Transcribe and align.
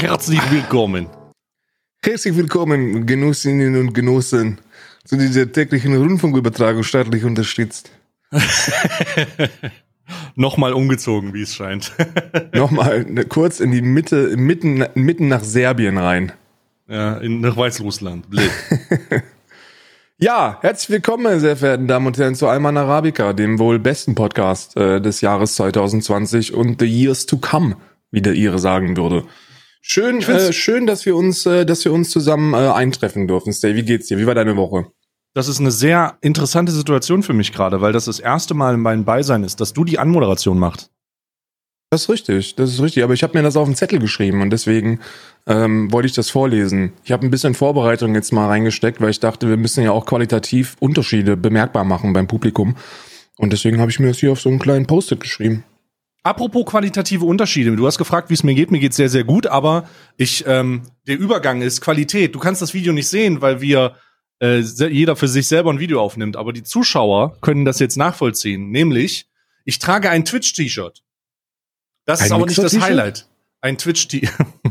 Herzlich 0.00 0.40
willkommen. 0.52 1.08
Herzlich 2.04 2.36
willkommen, 2.36 3.04
Genussinnen 3.04 3.74
und 3.76 3.94
Genossen, 3.94 4.60
zu 5.04 5.16
dieser 5.16 5.50
täglichen 5.50 5.96
Rundfunkübertragung 5.96 6.84
staatlich 6.84 7.24
unterstützt. 7.24 7.90
Nochmal 10.36 10.72
umgezogen, 10.72 11.34
wie 11.34 11.42
es 11.42 11.52
scheint. 11.52 11.92
Nochmal 12.54 13.04
kurz 13.28 13.58
in 13.58 13.72
die 13.72 13.82
Mitte, 13.82 14.36
mitten, 14.36 14.84
mitten 14.94 15.26
nach 15.26 15.42
Serbien 15.42 15.98
rein. 15.98 16.32
Ja, 16.86 17.18
in, 17.18 17.40
nach 17.40 17.56
Weißrussland. 17.56 18.30
Blöd. 18.30 18.50
Ja, 20.20 20.58
herzlich 20.62 20.90
willkommen, 20.90 21.22
meine 21.22 21.38
sehr 21.38 21.56
verehrten 21.56 21.86
Damen 21.86 22.08
und 22.08 22.18
Herren, 22.18 22.34
zu 22.34 22.48
Alman 22.48 22.76
Arabica, 22.76 23.32
dem 23.34 23.60
wohl 23.60 23.78
besten 23.78 24.16
Podcast 24.16 24.76
äh, 24.76 25.00
des 25.00 25.20
Jahres 25.20 25.54
2020 25.54 26.54
und 26.54 26.80
the 26.80 26.86
years 26.86 27.24
to 27.24 27.36
come, 27.36 27.76
wie 28.10 28.20
der 28.20 28.32
Ihre 28.32 28.58
sagen 28.58 28.96
würde. 28.96 29.22
Schön, 29.90 30.20
äh, 30.20 30.52
schön, 30.52 30.86
dass 30.86 31.06
wir 31.06 31.16
uns, 31.16 31.46
äh, 31.46 31.64
dass 31.64 31.84
wir 31.84 31.94
uns 31.94 32.10
zusammen 32.10 32.52
äh, 32.52 32.58
eintreffen 32.58 33.26
dürfen. 33.26 33.54
Stay, 33.54 33.74
wie 33.74 33.84
geht's 33.84 34.06
dir? 34.08 34.18
Wie 34.18 34.26
war 34.26 34.34
deine 34.34 34.54
Woche? 34.56 34.86
Das 35.34 35.48
ist 35.48 35.60
eine 35.60 35.70
sehr 35.70 36.18
interessante 36.20 36.72
Situation 36.72 37.22
für 37.22 37.32
mich 37.32 37.52
gerade, 37.52 37.80
weil 37.80 37.92
das 37.92 38.04
das 38.04 38.20
erste 38.20 38.52
Mal 38.52 38.74
in 38.74 38.80
meinem 38.80 39.06
Beisein 39.06 39.44
ist, 39.44 39.60
dass 39.60 39.72
du 39.72 39.84
die 39.84 39.98
Anmoderation 39.98 40.58
machst. 40.58 40.90
Das 41.90 42.02
ist 42.02 42.08
richtig, 42.10 42.54
das 42.56 42.70
ist 42.70 42.82
richtig. 42.82 43.02
Aber 43.02 43.14
ich 43.14 43.22
habe 43.22 43.38
mir 43.38 43.42
das 43.42 43.56
auf 43.56 43.66
den 43.66 43.76
Zettel 43.76 43.98
geschrieben 43.98 44.42
und 44.42 44.50
deswegen 44.50 45.00
ähm, 45.46 45.90
wollte 45.90 46.06
ich 46.06 46.12
das 46.12 46.28
vorlesen. 46.28 46.92
Ich 47.02 47.12
habe 47.12 47.26
ein 47.26 47.30
bisschen 47.30 47.54
Vorbereitung 47.54 48.14
jetzt 48.14 48.30
mal 48.30 48.46
reingesteckt, 48.46 49.00
weil 49.00 49.08
ich 49.08 49.20
dachte, 49.20 49.48
wir 49.48 49.56
müssen 49.56 49.82
ja 49.82 49.92
auch 49.92 50.04
qualitativ 50.04 50.76
Unterschiede 50.80 51.34
bemerkbar 51.38 51.84
machen 51.84 52.12
beim 52.12 52.26
Publikum. 52.26 52.76
Und 53.38 53.54
deswegen 53.54 53.80
habe 53.80 53.90
ich 53.90 54.00
mir 54.00 54.08
das 54.08 54.18
hier 54.18 54.32
auf 54.32 54.40
so 54.40 54.50
einen 54.50 54.58
kleinen 54.58 54.86
Post-it 54.86 55.20
geschrieben. 55.20 55.64
Apropos 56.28 56.66
qualitative 56.66 57.24
Unterschiede, 57.24 57.74
du 57.74 57.86
hast 57.86 57.96
gefragt, 57.96 58.28
wie 58.28 58.34
es 58.34 58.42
mir 58.42 58.54
geht. 58.54 58.70
Mir 58.70 58.80
geht 58.80 58.92
sehr, 58.92 59.08
sehr 59.08 59.24
gut, 59.24 59.46
aber 59.46 59.88
ich, 60.18 60.44
ähm, 60.46 60.82
der 61.06 61.18
Übergang 61.18 61.62
ist 61.62 61.80
Qualität. 61.80 62.34
Du 62.34 62.38
kannst 62.38 62.60
das 62.60 62.74
Video 62.74 62.92
nicht 62.92 63.08
sehen, 63.08 63.40
weil 63.40 63.62
wir 63.62 63.96
äh, 64.38 64.58
jeder 64.58 65.16
für 65.16 65.26
sich 65.26 65.48
selber 65.48 65.72
ein 65.72 65.78
Video 65.78 66.02
aufnimmt, 66.02 66.36
aber 66.36 66.52
die 66.52 66.62
Zuschauer 66.62 67.40
können 67.40 67.64
das 67.64 67.78
jetzt 67.78 67.96
nachvollziehen. 67.96 68.70
Nämlich, 68.70 69.26
ich 69.64 69.78
trage 69.78 70.10
ein 70.10 70.26
Twitch-T-Shirt. 70.26 71.02
Das 72.04 72.20
Ein 72.20 72.26
ist 72.26 72.32
aber 72.32 72.44
nicht 72.44 72.58
das? 72.58 72.78
Highlight. 72.78 73.26
Ein 73.62 73.78
Twitch-T 73.78 74.28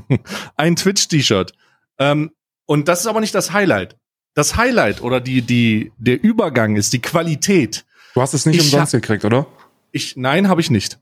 ein 0.58 0.76
Twitch-T-Shirt. 0.76 1.54
Ähm, 1.98 2.34
und 2.68 2.88
das 2.88 3.00
ist 3.00 3.08
aber 3.08 3.20
nicht 3.20 3.34
das 3.34 3.52
Highlight. 3.52 3.98
Das 4.36 4.58
Highlight 4.58 5.02
oder 5.02 5.20
die, 5.20 5.42
die, 5.42 5.92
der 5.98 6.24
Übergang 6.24 6.76
ist 6.76 6.94
die 6.94 7.02
Qualität. 7.02 7.84
Du 8.14 8.22
hast 8.22 8.36
es 8.36 8.46
nicht 8.46 8.58
Ich 8.58 8.66
umsonst 8.66 8.92
gekriegt, 8.92 9.26
oder? 9.26 9.48
Ich, 9.92 10.18
nein, 10.18 10.50
habe 10.50 10.62
ich 10.62 10.70
nicht. 10.70 11.00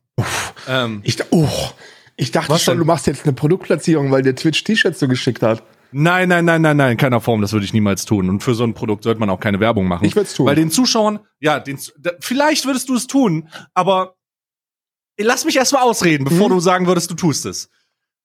Ähm, 0.67 1.01
Ich, 1.03 1.17
oh, 1.31 1.47
ich 2.15 2.31
dachte 2.31 2.49
Was 2.49 2.63
schon, 2.63 2.73
denn? 2.73 2.79
du 2.79 2.85
machst 2.85 3.07
jetzt 3.07 3.23
eine 3.23 3.33
Produktplatzierung, 3.33 4.11
weil 4.11 4.21
der 4.21 4.35
Twitch 4.35 4.63
T-Shirts 4.63 4.99
so 4.99 5.07
geschickt 5.07 5.41
hat. 5.41 5.63
nein, 5.91 6.29
nein, 6.29 6.45
nein, 6.45 6.61
nein, 6.61 6.77
nein, 6.77 6.91
in 6.93 6.97
keiner 6.97 7.21
Form. 7.21 7.41
Das 7.41 7.53
würde 7.53 7.65
ich 7.65 7.73
niemals 7.73 8.05
tun. 8.05 8.29
Und 8.29 8.41
für 8.41 8.55
so 8.55 8.63
ein 8.63 8.73
Produkt 8.73 9.03
sollte 9.03 9.19
man 9.19 9.29
auch 9.29 9.39
keine 9.39 9.59
Werbung 9.59 9.87
machen. 9.87 10.05
Ich 10.05 10.15
würd's 10.15 10.33
tun. 10.33 10.45
Weil 10.47 10.55
den 10.55 10.71
Zuschauern, 10.71 11.19
ja, 11.39 11.59
den, 11.59 11.79
da, 11.99 12.11
vielleicht 12.19 12.65
würdest 12.65 12.89
du 12.89 12.95
es 12.95 13.07
tun, 13.07 13.49
aber 13.73 14.15
lass 15.19 15.45
mich 15.45 15.55
erst 15.57 15.73
mal 15.73 15.81
ausreden, 15.81 16.25
bevor 16.25 16.49
Mhm. 16.49 16.53
du 16.53 16.59
sagen 16.59 16.87
würdest, 16.87 17.11
du 17.11 17.15
tust 17.15 17.45
es. 17.45 17.69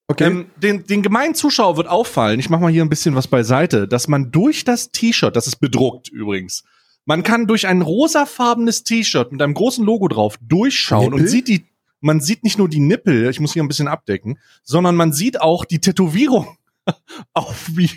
Okay. 0.08 0.24
Ähm, 0.26 0.46
den, 0.56 0.84
den 0.86 1.02
gemeinen 1.02 1.36
Zuschauer 1.36 1.76
wird 1.76 1.86
auffallen, 1.86 2.40
ich 2.40 2.50
mache 2.50 2.62
mal 2.62 2.72
hier 2.72 2.82
ein 2.84 2.88
bisschen 2.88 3.14
was 3.14 3.28
beiseite, 3.28 3.86
dass 3.86 4.08
man 4.08 4.32
durch 4.32 4.64
das 4.64 4.90
T-Shirt, 4.90 5.36
das 5.36 5.46
ist 5.46 5.56
bedruckt 5.60 6.08
übrigens, 6.08 6.64
man 7.04 7.22
kann 7.22 7.46
durch 7.46 7.68
ein 7.68 7.80
rosafarbenes 7.80 8.82
T-Shirt 8.82 9.30
mit 9.30 9.40
einem 9.40 9.54
großen 9.54 9.84
Logo 9.84 10.08
drauf 10.08 10.36
durchschauen 10.42 11.04
Nippel? 11.10 11.20
und 11.20 11.26
sieht 11.28 11.46
die, 11.46 11.64
man 12.00 12.20
sieht 12.20 12.44
nicht 12.44 12.58
nur 12.58 12.68
die 12.68 12.80
Nippel, 12.80 13.28
ich 13.28 13.40
muss 13.40 13.52
hier 13.52 13.62
ein 13.62 13.68
bisschen 13.68 13.88
abdecken, 13.88 14.38
sondern 14.62 14.96
man 14.96 15.12
sieht 15.12 15.40
auch 15.40 15.64
die 15.64 15.80
Tätowierung 15.80 16.56
auf 17.34 17.68
mir 17.70 17.90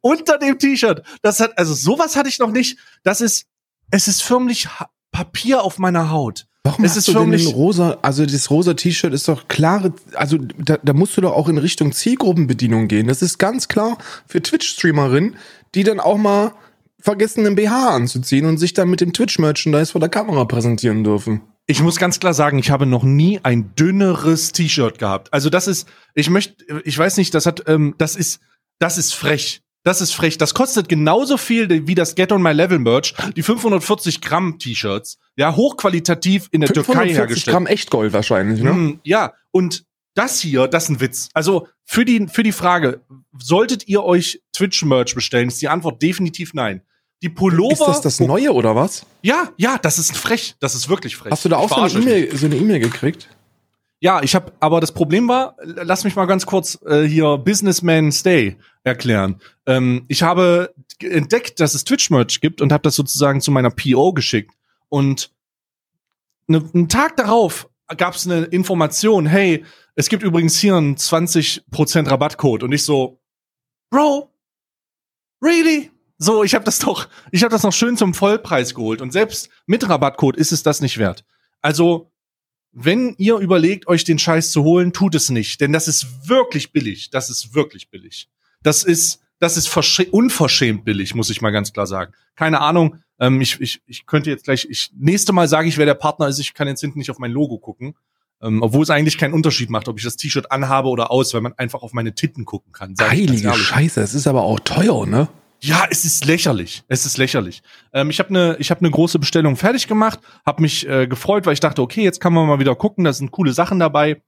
unter 0.00 0.38
dem 0.38 0.58
T-Shirt. 0.58 1.02
Das 1.22 1.40
hat, 1.40 1.58
also 1.58 1.74
sowas 1.74 2.16
hatte 2.16 2.28
ich 2.28 2.38
noch 2.38 2.50
nicht. 2.50 2.78
Das 3.02 3.20
ist, 3.20 3.46
es 3.90 4.08
ist 4.08 4.22
förmlich 4.22 4.68
Papier 5.10 5.62
auf 5.62 5.78
meiner 5.78 6.10
Haut. 6.10 6.46
Warum 6.64 6.84
es 6.84 6.92
hast 6.92 7.08
ist 7.08 7.08
du 7.08 7.14
denn 7.14 7.46
rosa, 7.48 7.98
also 8.02 8.24
das 8.24 8.48
rosa 8.50 8.74
T-Shirt 8.74 9.12
ist 9.12 9.26
doch 9.26 9.48
klare, 9.48 9.92
also 10.14 10.38
da, 10.38 10.78
da 10.80 10.92
musst 10.92 11.16
du 11.16 11.20
doch 11.20 11.32
auch 11.32 11.48
in 11.48 11.58
Richtung 11.58 11.92
Zielgruppenbedienung 11.92 12.86
gehen. 12.86 13.08
Das 13.08 13.20
ist 13.20 13.38
ganz 13.38 13.66
klar 13.66 13.98
für 14.26 14.40
Twitch-Streamerinnen, 14.40 15.36
die 15.74 15.82
dann 15.82 15.98
auch 15.98 16.18
mal 16.18 16.52
vergessen, 17.00 17.44
einen 17.44 17.56
BH 17.56 17.96
anzuziehen 17.96 18.46
und 18.46 18.58
sich 18.58 18.74
dann 18.74 18.88
mit 18.88 19.00
dem 19.00 19.12
Twitch-Merchandise 19.12 19.90
vor 19.90 20.00
der 20.00 20.08
Kamera 20.08 20.44
präsentieren 20.44 21.02
dürfen. 21.02 21.40
Ich 21.72 21.82
muss 21.82 21.96
ganz 21.96 22.20
klar 22.20 22.34
sagen, 22.34 22.58
ich 22.58 22.70
habe 22.70 22.84
noch 22.84 23.02
nie 23.02 23.40
ein 23.42 23.74
dünneres 23.74 24.52
T-Shirt 24.52 24.98
gehabt. 24.98 25.32
Also 25.32 25.48
das 25.48 25.66
ist, 25.66 25.88
ich 26.14 26.28
möchte, 26.28 26.82
ich 26.84 26.98
weiß 26.98 27.16
nicht, 27.16 27.34
das 27.34 27.46
hat, 27.46 27.66
ähm, 27.66 27.94
das 27.96 28.14
ist, 28.14 28.40
das 28.78 28.98
ist 28.98 29.14
frech. 29.14 29.62
Das 29.82 30.02
ist 30.02 30.12
frech. 30.12 30.36
Das 30.36 30.52
kostet 30.52 30.90
genauso 30.90 31.38
viel 31.38 31.86
wie 31.86 31.94
das 31.94 32.14
Get 32.14 32.30
on 32.30 32.42
My 32.42 32.52
Level 32.52 32.78
Merch, 32.78 33.14
die 33.34 33.42
540 33.42 34.20
Gramm 34.20 34.58
T-Shirts. 34.58 35.16
Ja, 35.36 35.56
hochqualitativ 35.56 36.48
in 36.50 36.60
der 36.60 36.68
Türkei 36.68 36.92
540 36.92 37.16
hergestellt. 37.16 37.54
Gramm 37.54 37.66
Echtgold 37.66 38.12
wahrscheinlich, 38.12 38.62
ne? 38.62 38.72
Mm, 38.74 39.00
ja, 39.02 39.32
und 39.50 39.86
das 40.14 40.40
hier, 40.40 40.68
das 40.68 40.84
ist 40.84 40.88
ein 40.90 41.00
Witz. 41.00 41.30
Also 41.32 41.68
für 41.86 42.04
die, 42.04 42.26
für 42.28 42.42
die 42.42 42.52
Frage, 42.52 43.00
solltet 43.38 43.88
ihr 43.88 44.04
euch 44.04 44.42
Twitch-Merch 44.52 45.14
bestellen, 45.14 45.48
ist 45.48 45.62
die 45.62 45.68
Antwort 45.68 46.02
definitiv 46.02 46.52
nein. 46.52 46.82
Die 47.22 47.28
Pullover. 47.28 47.72
Ist 47.72 47.86
das 47.86 48.00
das 48.00 48.20
Neue 48.20 48.52
oder 48.52 48.74
was? 48.74 49.06
Ja, 49.22 49.50
ja, 49.56 49.78
das 49.78 49.98
ist 49.98 50.16
frech. 50.16 50.56
Das 50.58 50.74
ist 50.74 50.88
wirklich 50.88 51.16
frech. 51.16 51.30
Hast 51.30 51.44
du 51.44 51.48
da 51.48 51.56
auch 51.56 51.68
so 51.68 51.76
eine. 51.76 51.92
E-Mail 51.92 52.36
so 52.36 52.46
eine 52.46 52.56
E-Mail 52.56 52.80
gekriegt? 52.80 53.28
Ja, 54.00 54.20
ich 54.20 54.34
habe, 54.34 54.50
aber 54.58 54.80
das 54.80 54.90
Problem 54.90 55.28
war, 55.28 55.56
lass 55.62 56.02
mich 56.02 56.16
mal 56.16 56.26
ganz 56.26 56.44
kurz 56.44 56.76
äh, 56.84 57.04
hier 57.04 57.38
Businessman 57.38 58.10
Stay 58.10 58.56
erklären. 58.82 59.40
Ähm, 59.64 60.04
ich 60.08 60.24
habe 60.24 60.74
entdeckt, 60.98 61.60
dass 61.60 61.74
es 61.74 61.84
Twitch-Merch 61.84 62.40
gibt 62.40 62.60
und 62.60 62.72
habe 62.72 62.82
das 62.82 62.96
sozusagen 62.96 63.40
zu 63.40 63.52
meiner 63.52 63.70
PO 63.70 64.12
geschickt. 64.12 64.52
Und 64.88 65.30
ne, 66.48 66.68
einen 66.74 66.88
Tag 66.88 67.16
darauf 67.16 67.68
gab 67.96 68.14
es 68.14 68.26
eine 68.26 68.46
Information, 68.46 69.26
hey, 69.26 69.64
es 69.94 70.08
gibt 70.08 70.24
übrigens 70.24 70.58
hier 70.58 70.74
einen 70.74 70.96
20% 70.96 72.10
Rabattcode. 72.10 72.64
Und 72.64 72.72
ich 72.72 72.84
so, 72.84 73.20
Bro, 73.90 74.32
really? 75.40 75.92
So, 76.22 76.44
ich 76.44 76.54
habe 76.54 76.64
das 76.64 76.78
doch, 76.78 77.08
ich 77.32 77.42
habe 77.42 77.50
das 77.50 77.64
noch 77.64 77.72
schön 77.72 77.96
zum 77.96 78.14
Vollpreis 78.14 78.74
geholt. 78.74 79.00
Und 79.00 79.12
selbst 79.12 79.48
mit 79.66 79.88
Rabattcode 79.88 80.36
ist 80.36 80.52
es 80.52 80.62
das 80.62 80.80
nicht 80.80 80.98
wert. 80.98 81.24
Also, 81.60 82.12
wenn 82.70 83.14
ihr 83.18 83.38
überlegt, 83.38 83.88
euch 83.88 84.04
den 84.04 84.18
Scheiß 84.18 84.52
zu 84.52 84.62
holen, 84.62 84.92
tut 84.92 85.14
es 85.14 85.30
nicht, 85.30 85.60
denn 85.60 85.72
das 85.72 85.88
ist 85.88 86.28
wirklich 86.28 86.72
billig. 86.72 87.10
Das 87.10 87.28
ist 87.28 87.54
wirklich 87.54 87.90
billig. 87.90 88.28
Das 88.62 88.84
ist, 88.84 89.20
das 89.40 89.56
ist 89.56 89.68
verschä- 89.68 90.10
unverschämt 90.10 90.84
billig, 90.84 91.14
muss 91.14 91.28
ich 91.28 91.42
mal 91.42 91.50
ganz 91.50 91.72
klar 91.72 91.86
sagen. 91.86 92.12
Keine 92.36 92.60
Ahnung. 92.60 92.98
Ähm, 93.18 93.40
ich, 93.40 93.60
ich, 93.60 93.82
ich 93.86 94.06
könnte 94.06 94.30
jetzt 94.30 94.44
gleich, 94.44 94.66
ich, 94.70 94.90
nächste 94.96 95.32
Mal 95.32 95.48
sage 95.48 95.68
ich, 95.68 95.76
wer 95.76 95.86
der 95.86 95.94
Partner 95.94 96.28
ist. 96.28 96.38
Ich 96.38 96.54
kann 96.54 96.68
jetzt 96.68 96.80
hinten 96.80 96.98
nicht 96.98 97.10
auf 97.10 97.18
mein 97.18 97.32
Logo 97.32 97.58
gucken. 97.58 97.94
Ähm, 98.40 98.62
obwohl 98.62 98.82
es 98.82 98.90
eigentlich 98.90 99.18
keinen 99.18 99.34
Unterschied 99.34 99.70
macht, 99.70 99.88
ob 99.88 99.98
ich 99.98 100.04
das 100.04 100.16
T-Shirt 100.16 100.50
anhabe 100.50 100.88
oder 100.88 101.10
aus, 101.10 101.34
weil 101.34 101.42
man 101.42 101.52
einfach 101.54 101.82
auf 101.82 101.92
meine 101.92 102.14
Titten 102.14 102.44
gucken 102.44 102.72
kann. 102.72 102.94
Heilige. 103.00 103.52
Scheiße, 103.54 104.00
das 104.00 104.14
ist 104.14 104.26
aber 104.26 104.42
auch 104.42 104.60
teuer, 104.60 105.06
ne? 105.06 105.28
Ja, 105.62 105.86
es 105.90 106.04
ist 106.04 106.24
lächerlich. 106.24 106.82
Es 106.88 107.06
ist 107.06 107.18
lächerlich. 107.18 107.62
Ähm, 107.92 108.10
ich 108.10 108.18
habe 108.18 108.30
eine 108.30 108.56
ich 108.58 108.70
habe 108.70 108.80
eine 108.80 108.90
große 108.90 109.18
Bestellung 109.20 109.56
fertig 109.56 109.86
gemacht, 109.86 110.18
habe 110.44 110.60
mich 110.60 110.88
äh, 110.88 111.06
gefreut, 111.06 111.46
weil 111.46 111.52
ich 111.52 111.60
dachte, 111.60 111.82
okay, 111.82 112.02
jetzt 112.02 112.20
kann 112.20 112.32
man 112.32 112.48
mal 112.48 112.58
wieder 112.58 112.74
gucken, 112.74 113.04
da 113.04 113.12
sind 113.12 113.30
coole 113.30 113.52
Sachen 113.52 113.78
dabei. 113.78 114.20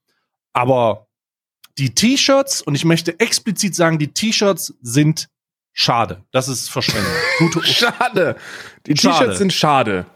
Aber 0.52 1.08
die 1.76 1.92
T-Shirts 1.92 2.62
und 2.62 2.76
ich 2.76 2.84
möchte 2.84 3.18
explizit 3.18 3.74
sagen, 3.74 3.98
die 3.98 4.08
T-Shirts 4.08 4.74
sind 4.80 5.28
schade. 5.72 6.22
Das 6.30 6.46
ist 6.46 6.70
Verschwendung. 6.70 7.12
Schade. 7.64 8.36
Die. 8.86 8.94
T-Shirts 8.94 9.38
sind 9.38 9.52
schade. 9.52 10.06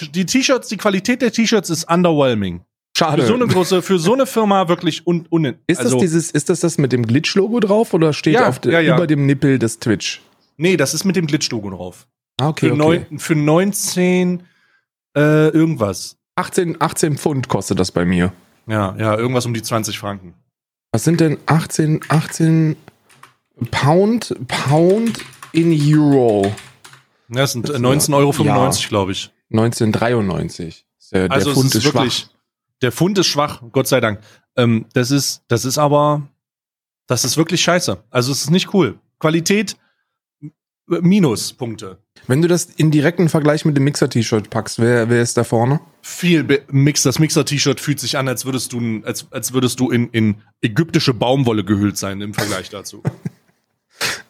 die 0.00 0.26
T-Shirts, 0.26 0.66
die 0.66 0.76
Qualität 0.76 1.22
der 1.22 1.30
T-Shirts 1.30 1.70
ist 1.70 1.88
underwhelming. 1.88 2.62
Schade. 2.96 3.22
Für 3.22 3.28
so 3.28 3.34
eine 3.34 3.46
große, 3.46 3.82
für 3.82 3.98
so 4.00 4.14
eine 4.14 4.26
Firma 4.26 4.68
wirklich 4.68 5.06
un, 5.06 5.26
un 5.30 5.54
ist 5.68 5.78
also, 5.78 5.92
das 5.96 6.00
dieses, 6.00 6.30
ist 6.32 6.48
das 6.48 6.60
das 6.60 6.78
mit 6.78 6.92
dem 6.92 7.06
Glitch-Logo 7.06 7.60
drauf 7.60 7.92
oder 7.94 8.12
steht 8.12 8.34
Ja, 8.34 8.48
auf 8.48 8.58
de, 8.60 8.72
ja, 8.72 8.80
ja. 8.80 8.96
über 8.96 9.06
dem 9.06 9.26
Nippel 9.26 9.58
des 9.60 9.78
Twitch? 9.78 10.20
Nee, 10.56 10.76
das 10.76 10.94
ist 10.94 11.04
mit 11.04 11.16
dem 11.16 11.26
Glitch-Logo 11.26 11.70
drauf. 11.70 12.06
Ah, 12.40 12.48
okay, 12.48 12.68
Für, 12.68 12.72
okay. 12.74 13.06
neun, 13.10 13.18
für 13.18 13.34
19 13.34 14.42
äh, 15.16 15.48
irgendwas. 15.48 16.16
18, 16.36 16.80
18 16.80 17.16
Pfund 17.18 17.48
kostet 17.48 17.78
das 17.78 17.92
bei 17.92 18.04
mir. 18.04 18.32
Ja, 18.66 18.96
ja, 18.98 19.16
irgendwas 19.16 19.46
um 19.46 19.54
die 19.54 19.62
20 19.62 19.98
Franken. 19.98 20.34
Was 20.92 21.04
sind 21.04 21.20
denn 21.20 21.38
18, 21.46 22.00
18 22.08 22.76
Pound, 23.70 24.34
Pound 24.48 25.18
in 25.52 25.72
Euro? 25.72 26.52
Ja, 27.28 27.40
das 27.42 27.52
sind 27.52 27.68
Das 27.68 27.76
äh, 27.76 27.78
ist 27.96 28.08
19,95 28.10 28.14
Euro, 28.14 28.32
ja. 28.44 28.70
glaube 28.88 29.12
ich. 29.12 29.30
1993. 29.52 30.86
Der, 31.12 31.30
Also 31.30 31.46
der 31.46 31.54
Pfund 31.54 31.66
ist 31.66 31.74
ist 31.76 31.84
wirklich, 31.84 32.14
schwach. 32.14 32.28
der 32.82 32.92
Pfund 32.92 33.18
ist 33.18 33.26
schwach, 33.26 33.62
Gott 33.72 33.86
sei 33.86 34.00
Dank. 34.00 34.20
Ähm, 34.56 34.86
das 34.94 35.10
ist, 35.10 35.42
das 35.48 35.64
ist 35.64 35.78
aber, 35.78 36.22
das 37.06 37.24
ist 37.24 37.36
wirklich 37.36 37.60
scheiße. 37.60 38.02
Also 38.10 38.32
es 38.32 38.42
ist 38.42 38.50
nicht 38.50 38.72
cool. 38.74 38.98
Qualität, 39.20 39.76
Minuspunkte. 40.86 41.98
Wenn 42.26 42.42
du 42.42 42.48
das 42.48 42.64
in 42.76 42.90
direkten 42.90 43.28
Vergleich 43.28 43.64
mit 43.64 43.76
dem 43.76 43.84
Mixer-T-Shirt 43.84 44.50
packst, 44.50 44.78
wer, 44.78 45.08
wer 45.08 45.22
ist 45.22 45.36
da 45.36 45.44
vorne? 45.44 45.80
Viel 46.02 46.44
Be 46.44 46.62
Mix, 46.70 47.02
das 47.02 47.18
Mixer-T-Shirt 47.18 47.80
fühlt 47.80 48.00
sich 48.00 48.16
an, 48.16 48.28
als 48.28 48.44
würdest 48.44 48.72
du, 48.72 49.02
als, 49.04 49.26
als 49.30 49.52
würdest 49.52 49.80
du 49.80 49.90
in, 49.90 50.08
in 50.10 50.36
ägyptische 50.62 51.14
Baumwolle 51.14 51.64
gehüllt 51.64 51.96
sein 51.96 52.20
im 52.20 52.34
Vergleich 52.34 52.70
dazu. 52.70 53.02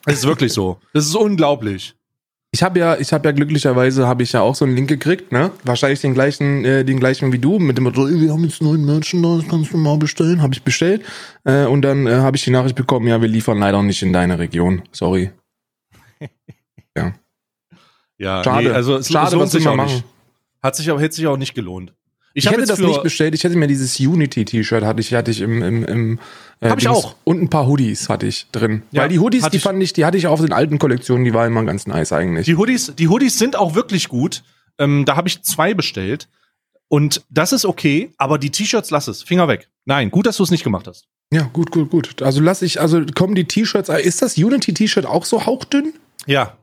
Es 0.07 0.19
ist 0.19 0.27
wirklich 0.27 0.53
so. 0.53 0.77
Das 0.93 1.07
ist 1.07 1.15
unglaublich. 1.15 1.95
Ich 2.53 2.63
habe 2.63 2.79
ja, 2.79 2.97
ich 2.99 3.13
habe 3.13 3.27
ja 3.27 3.33
glücklicherweise 3.33 4.07
habe 4.07 4.23
ich 4.23 4.33
ja 4.33 4.43
auch 4.43 4.55
so 4.55 4.65
einen 4.65 4.77
Link 4.77 4.89
gekriegt, 4.89 5.33
ne? 5.33 5.51
Wahrscheinlich 5.65 6.03
den 6.03 6.15
gleichen, 6.15 6.65
äh, 6.65 6.85
den 6.85 7.01
gleichen 7.01 7.33
wie 7.33 7.39
du 7.39 7.59
mit 7.59 7.79
dem 7.79 7.85
Motto, 7.85 8.07
"Ey, 8.07 8.21
wir 8.21 8.33
haben 8.33 8.45
jetzt 8.45 8.63
neuen 8.63 8.85
Merchandise, 8.85 9.47
kannst 9.49 9.73
du 9.73 9.79
mal 9.79 9.97
bestellen? 9.97 10.43
Habe 10.43 10.55
ich 10.55 10.63
bestellt 10.63 11.03
äh, 11.45 11.65
und 11.65 11.83
dann 11.83 12.07
äh, 12.07 12.13
habe 12.17 12.37
ich 12.37 12.45
die 12.45 12.51
Nachricht 12.51 12.77
bekommen, 12.77 13.09
ja, 13.09 13.21
wir 13.21 13.29
liefern 13.29 13.59
leider 13.59 13.83
nicht 13.83 14.03
in 14.03 14.13
deine 14.13 14.39
Region. 14.39 14.83
Sorry. 14.93 15.31
Ja, 18.19 18.45
Schade. 18.45 18.69
nee, 18.69 18.71
also 18.75 18.97
es, 18.97 19.09
Schade, 19.11 19.33
lohnt 19.33 19.47
was 19.47 19.53
sich 19.53 19.67
auch 19.67 19.73
nicht. 19.77 19.85
machen? 19.85 20.05
Hat 20.63 20.77
sich 20.77 20.91
auch, 20.91 21.01
hätte 21.01 21.17
sich 21.17 21.27
auch 21.27 21.37
nicht 21.37 21.55
gelohnt. 21.55 21.93
Ich, 22.33 22.47
hab 22.47 22.55
hätte 22.55 22.67
das 22.67 22.79
nicht 22.79 23.03
bestellt. 23.03 23.35
Ich 23.35 23.45
hätte 23.45 23.57
mir 23.57 23.67
dieses 23.69 23.99
Unity-T-Shirt 24.01 24.83
hatte 24.85 25.01
ich, 25.01 25.13
hatte 25.15 25.31
ich 25.31 25.41
im, 25.41 25.63
im, 25.63 25.85
im 25.85 26.19
äh, 26.61 26.69
Hab 26.69 26.79
ich 26.79 26.85
Dings. 26.85 26.97
auch. 26.97 27.17
Und 27.25 27.43
ein 27.43 27.49
paar 27.51 27.67
Hoodies 27.67 28.09
hatte 28.09 28.27
ich 28.27 28.47
drin. 28.51 28.83
Ja, 28.91 29.03
Weil 29.03 29.09
die 29.09 29.19
Hoodies, 29.21 29.49
die 29.51 29.57
ich- 29.59 29.63
fand 29.63 29.81
ich, 29.83 29.93
die 29.93 30.05
hatte 30.05 30.17
ich 30.17 30.27
auch 30.27 30.33
auf 30.33 30.41
den 30.41 30.53
alten 30.53 30.79
Kollektionen, 30.79 31.25
die 31.25 31.33
waren 31.35 31.49
immer 31.49 31.65
ganz 31.65 31.87
nice 31.87 32.13
eigentlich. 32.13 32.47
Die 32.47 32.57
Hoodies, 32.57 32.95
die 32.97 33.09
Hoodies 33.09 33.39
sind 33.39 33.57
auch 33.57 33.75
wirklich 33.75 34.09
gut. 34.09 34.43
Ähm, 34.79 35.05
da 35.05 35.17
habe 35.17 35.29
ich 35.29 35.43
zwei 35.43 35.75
bestellt. 35.75 36.29
Und 36.89 37.23
das 37.31 37.53
ist 37.53 37.65
okay, 37.65 38.13
aber 38.19 38.39
die 38.39 38.51
T-Shirts 38.51 38.91
lass 38.91 39.07
es. 39.09 39.23
Finger 39.23 39.47
weg. 39.49 39.69
Nein, 39.85 40.11
gut, 40.11 40.27
dass 40.27 40.37
du 40.37 40.43
es 40.45 40.51
nicht 40.51 40.65
gemacht 40.65 40.87
hast. 40.89 41.07
ja, 41.33 41.43
gut, 41.53 41.71
gut, 41.71 41.91
gut. 41.91 42.23
Also 42.23 42.41
lass 42.41 42.63
ich, 42.63 42.81
also 42.81 43.05
kommen 43.15 43.35
die 43.35 43.45
T-Shirts, 43.45 43.89
äh, 43.89 44.01
ist 44.01 44.23
das 44.23 44.37
Unity-T-Shirt 44.39 45.07
auch 45.07 45.25
so 45.25 45.47
hauchdünn? 45.47 45.93
Ja. 46.27 46.57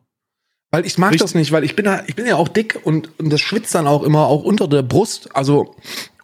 Weil 0.71 0.85
ich 0.85 0.97
mag 0.97 1.11
Richtig. 1.11 1.21
das 1.25 1.35
nicht, 1.35 1.51
weil 1.51 1.63
ich 1.63 1.75
bin 1.75 1.85
ja, 1.85 2.03
ich 2.07 2.15
bin 2.15 2.25
ja 2.25 2.35
auch 2.37 2.47
dick 2.47 2.79
und, 2.83 3.19
und 3.19 3.29
das 3.29 3.41
schwitzt 3.41 3.75
dann 3.75 3.87
auch 3.87 4.03
immer 4.03 4.27
auch 4.27 4.43
unter 4.43 4.67
der 4.67 4.83
Brust. 4.83 5.35
Also, 5.35 5.75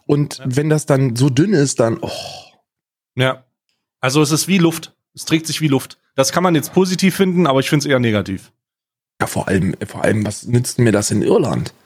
und 0.06 0.40
wenn 0.44 0.70
das 0.70 0.86
dann 0.86 1.16
so 1.16 1.28
dünn 1.28 1.52
ist, 1.52 1.80
dann, 1.80 1.98
oh, 2.00 2.10
Ja. 3.14 3.44
Also 4.00 4.22
es 4.22 4.30
ist 4.30 4.48
wie 4.48 4.58
Luft. 4.58 4.94
Es 5.14 5.24
trägt 5.24 5.46
sich 5.46 5.60
wie 5.60 5.68
Luft. 5.68 5.98
Das 6.14 6.32
kann 6.32 6.42
man 6.42 6.54
jetzt 6.54 6.72
positiv 6.72 7.16
finden, 7.16 7.46
aber 7.46 7.60
ich 7.60 7.68
finde 7.68 7.84
es 7.86 7.90
eher 7.90 7.98
negativ. 7.98 8.52
ja, 9.20 9.26
vor 9.26 9.48
allem, 9.48 9.74
vor 9.86 10.02
allem, 10.04 10.24
was 10.24 10.46
nützt 10.46 10.78
mir 10.78 10.92
das 10.92 11.10
in 11.10 11.22
Irland? 11.22 11.74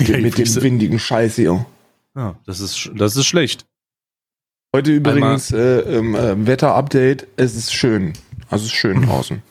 Ja, 0.00 0.18
mit 0.18 0.36
dem 0.36 0.62
windigen 0.62 0.98
Scheiß 0.98 1.36
hier. 1.36 1.64
ja, 2.14 2.36
das 2.44 2.60
ist, 2.60 2.90
das 2.94 3.16
ist 3.16 3.26
schlecht. 3.26 3.64
Heute 4.74 4.92
übrigens 4.92 5.50
äh, 5.52 5.80
ähm, 5.80 6.14
äh, 6.14 6.46
Wetter-Update. 6.46 7.26
Es 7.36 7.56
ist 7.56 7.72
schön. 7.72 8.12
Also 8.50 8.66
es 8.66 8.72
ist 8.72 8.76
schön 8.76 9.02
draußen. 9.06 9.42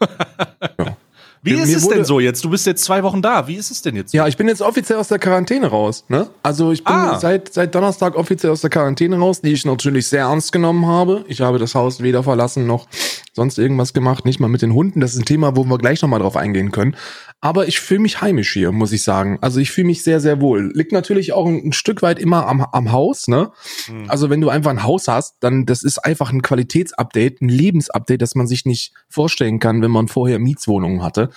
ja. 0.78 0.95
Wie 1.42 1.52
Mir- 1.54 1.62
ist 1.62 1.68
mir 1.70 1.76
es 1.76 1.88
denn 1.88 2.04
so 2.04 2.18
jetzt? 2.20 2.44
Du 2.44 2.50
bist 2.50 2.66
jetzt 2.66 2.82
zwei 2.84 3.02
Wochen 3.02 3.22
da. 3.22 3.46
Wie 3.46 3.54
ist 3.54 3.70
es 3.70 3.82
denn 3.82 3.94
jetzt? 3.94 4.12
Ja, 4.12 4.26
ich 4.26 4.36
bin 4.36 4.48
jetzt 4.48 4.62
offiziell 4.62 4.98
aus 4.98 5.08
der 5.08 5.18
Quarantäne 5.18 5.68
raus. 5.68 6.04
Ne? 6.08 6.28
Also 6.42 6.72
ich 6.72 6.82
bin 6.82 6.92
Ah. 6.94 7.18
seit, 7.20 7.52
seit 7.52 7.74
Donnerstag 7.74 8.16
offiziell 8.16 8.52
aus 8.52 8.62
der 8.62 8.70
Quarantäne 8.70 9.16
raus, 9.18 9.40
die 9.42 9.52
ich 9.52 9.64
natürlich 9.64 10.08
sehr 10.08 10.22
ernst 10.22 10.52
genommen 10.52 10.86
habe. 10.86 11.24
Ich 11.28 11.40
habe 11.40 11.58
das 11.58 11.74
Haus 11.74 12.02
weder 12.02 12.22
verlassen 12.22 12.66
noch 12.66 12.86
sonst 13.32 13.58
irgendwas 13.58 13.92
gemacht, 13.92 14.24
nicht 14.24 14.40
mal 14.40 14.48
mit 14.48 14.62
den 14.62 14.72
Hunden. 14.72 15.00
Das 15.00 15.12
ist 15.12 15.18
ein 15.20 15.24
Thema, 15.26 15.56
wo 15.56 15.64
wir 15.64 15.78
gleich 15.78 16.00
nochmal 16.02 16.20
drauf 16.20 16.36
eingehen 16.36 16.72
können. 16.72 16.96
Aber 17.42 17.68
ich 17.68 17.80
fühle 17.80 18.00
mich 18.00 18.22
heimisch 18.22 18.52
hier, 18.54 18.72
muss 18.72 18.92
ich 18.92 19.02
sagen. 19.02 19.38
Also 19.42 19.60
ich 19.60 19.70
fühle 19.70 19.88
mich 19.88 20.02
sehr, 20.02 20.20
sehr 20.20 20.40
wohl. 20.40 20.72
Liegt 20.74 20.90
natürlich 20.92 21.34
auch 21.34 21.46
ein, 21.46 21.66
ein 21.68 21.72
Stück 21.74 22.00
weit 22.00 22.18
immer 22.18 22.46
am, 22.48 22.62
am 22.72 22.92
Haus. 22.92 23.28
Ne? 23.28 23.50
Hm. 23.86 24.04
Also 24.08 24.30
wenn 24.30 24.40
du 24.40 24.48
einfach 24.48 24.70
ein 24.70 24.82
Haus 24.82 25.06
hast, 25.06 25.34
dann 25.40 25.66
das 25.66 25.82
ist 25.82 25.98
einfach 25.98 26.32
ein 26.32 26.40
Qualitätsupdate, 26.40 27.42
ein 27.42 27.48
Lebensupdate, 27.50 28.22
das 28.22 28.34
man 28.34 28.46
sich 28.46 28.64
nicht 28.64 28.92
vorstellen 29.10 29.58
kann, 29.60 29.82
wenn 29.82 29.90
man 29.90 30.08
vorher 30.08 30.38
Mietswohnungen 30.38 31.02
hatte. 31.02 31.28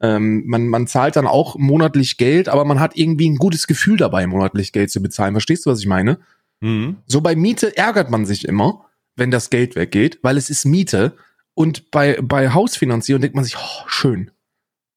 Ähm, 0.00 0.44
man, 0.46 0.68
man 0.68 0.86
zahlt 0.86 1.16
dann 1.16 1.26
auch 1.26 1.56
monatlich 1.56 2.16
Geld, 2.16 2.48
aber 2.48 2.64
man 2.64 2.80
hat 2.80 2.96
irgendwie 2.96 3.28
ein 3.28 3.36
gutes 3.36 3.66
Gefühl 3.66 3.96
dabei, 3.96 4.26
monatlich 4.26 4.72
Geld 4.72 4.90
zu 4.90 5.00
bezahlen. 5.00 5.34
Verstehst 5.34 5.64
du, 5.64 5.70
was 5.70 5.80
ich 5.80 5.86
meine? 5.86 6.18
Mhm. 6.60 6.96
So 7.06 7.20
bei 7.20 7.36
Miete 7.36 7.76
ärgert 7.76 8.10
man 8.10 8.26
sich 8.26 8.46
immer, 8.46 8.86
wenn 9.16 9.30
das 9.30 9.50
Geld 9.50 9.76
weggeht, 9.76 10.18
weil 10.22 10.36
es 10.36 10.50
ist 10.50 10.64
Miete. 10.64 11.16
Und 11.54 11.90
bei, 11.90 12.18
bei 12.20 12.50
Hausfinanzierung 12.50 13.22
denkt 13.22 13.36
man 13.36 13.44
sich, 13.44 13.56
oh, 13.56 13.84
schön. 13.86 14.30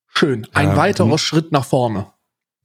Schön. 0.08 0.48
Ein 0.54 0.70
Ja, 0.70 0.78
weiterer 0.78 1.08
mhm. 1.08 1.18
Schritt 1.20 1.52
nach 1.52 1.66
vorne. 1.66 2.08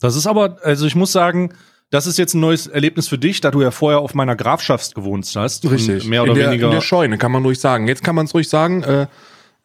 Das 0.00 0.16
ist 0.16 0.26
aber, 0.26 0.58
also 0.62 0.86
ich 0.86 0.94
muss 0.94 1.12
sagen, 1.12 1.52
das 1.90 2.06
ist 2.06 2.16
jetzt 2.16 2.32
ein 2.32 2.40
neues 2.40 2.66
Erlebnis 2.66 3.06
für 3.06 3.18
dich, 3.18 3.42
da 3.42 3.50
du 3.50 3.60
ja 3.60 3.70
vorher 3.70 4.00
auf 4.00 4.14
meiner 4.14 4.34
Grafschaft 4.34 4.94
gewohnt 4.94 5.30
hast. 5.36 5.70
Richtig. 5.70 6.06
Mehr 6.06 6.22
oder 6.22 6.32
in 6.32 6.38
der, 6.38 6.46
weniger. 6.48 6.66
In 6.68 6.72
der 6.72 6.80
Scheune, 6.80 7.18
kann 7.18 7.30
man 7.30 7.44
ruhig 7.44 7.60
sagen. 7.60 7.86
Jetzt 7.86 8.02
kann 8.02 8.14
man 8.14 8.24
es 8.24 8.32
ruhig 8.32 8.48
sagen. 8.48 8.82
Äh, 8.82 9.06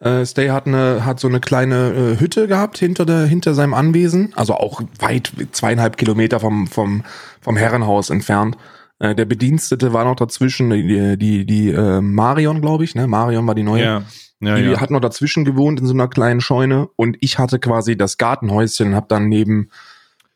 äh, 0.00 0.24
Stay 0.24 0.50
hat, 0.50 0.66
eine, 0.66 1.04
hat 1.04 1.18
so 1.20 1.28
eine 1.28 1.40
kleine 1.40 1.92
äh, 2.16 2.20
Hütte 2.20 2.46
gehabt 2.46 2.78
hinter, 2.78 3.04
der, 3.04 3.26
hinter 3.26 3.54
seinem 3.54 3.74
Anwesen. 3.74 4.32
Also 4.36 4.54
auch 4.54 4.80
weit, 5.00 5.32
zweieinhalb 5.52 5.96
Kilometer 5.96 6.40
vom, 6.40 6.66
vom, 6.66 7.04
vom 7.40 7.56
Herrenhaus 7.56 8.10
entfernt. 8.10 8.56
Äh, 9.00 9.14
der 9.14 9.24
Bedienstete 9.24 9.92
war 9.92 10.04
noch 10.04 10.16
dazwischen, 10.16 10.70
die, 10.70 11.16
die, 11.16 11.44
die 11.44 11.70
äh, 11.70 12.00
Marion, 12.00 12.60
glaube 12.60 12.84
ich. 12.84 12.94
Ne? 12.94 13.06
Marion 13.06 13.46
war 13.46 13.54
die 13.54 13.62
neue. 13.64 13.82
ja, 13.82 14.02
ja, 14.40 14.56
die 14.56 14.62
ja. 14.70 14.80
hat 14.80 14.90
noch 14.90 15.00
dazwischen 15.00 15.44
gewohnt 15.44 15.80
in 15.80 15.86
so 15.86 15.94
einer 15.94 16.08
kleinen 16.08 16.40
Scheune. 16.40 16.88
Und 16.96 17.16
ich 17.20 17.38
hatte 17.38 17.58
quasi 17.58 17.96
das 17.96 18.18
Gartenhäuschen 18.18 18.88
und 18.88 18.94
habe 18.94 19.06
dann 19.08 19.28
neben, 19.28 19.70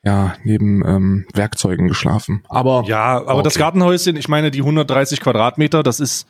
ja, 0.03 0.35
neben 0.43 0.85
ähm, 0.85 1.27
Werkzeugen 1.35 1.87
geschlafen. 1.87 2.43
Aber 2.49 2.83
ja, 2.87 3.25
aber 3.25 3.45
das 3.45 3.55
Okay. 3.55 3.63
Gartenhäuschen, 3.63 4.17
ich 4.17 4.29
meine, 4.29 4.51
die 4.51 4.61
130 4.61 5.21
Quadratmeter, 5.21 5.85
das 5.85 6.01
ist, 6.01 6.27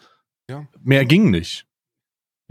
Ja. 0.50 0.66
mehr 0.82 1.06
ging 1.06 1.30
nicht. 1.30 1.64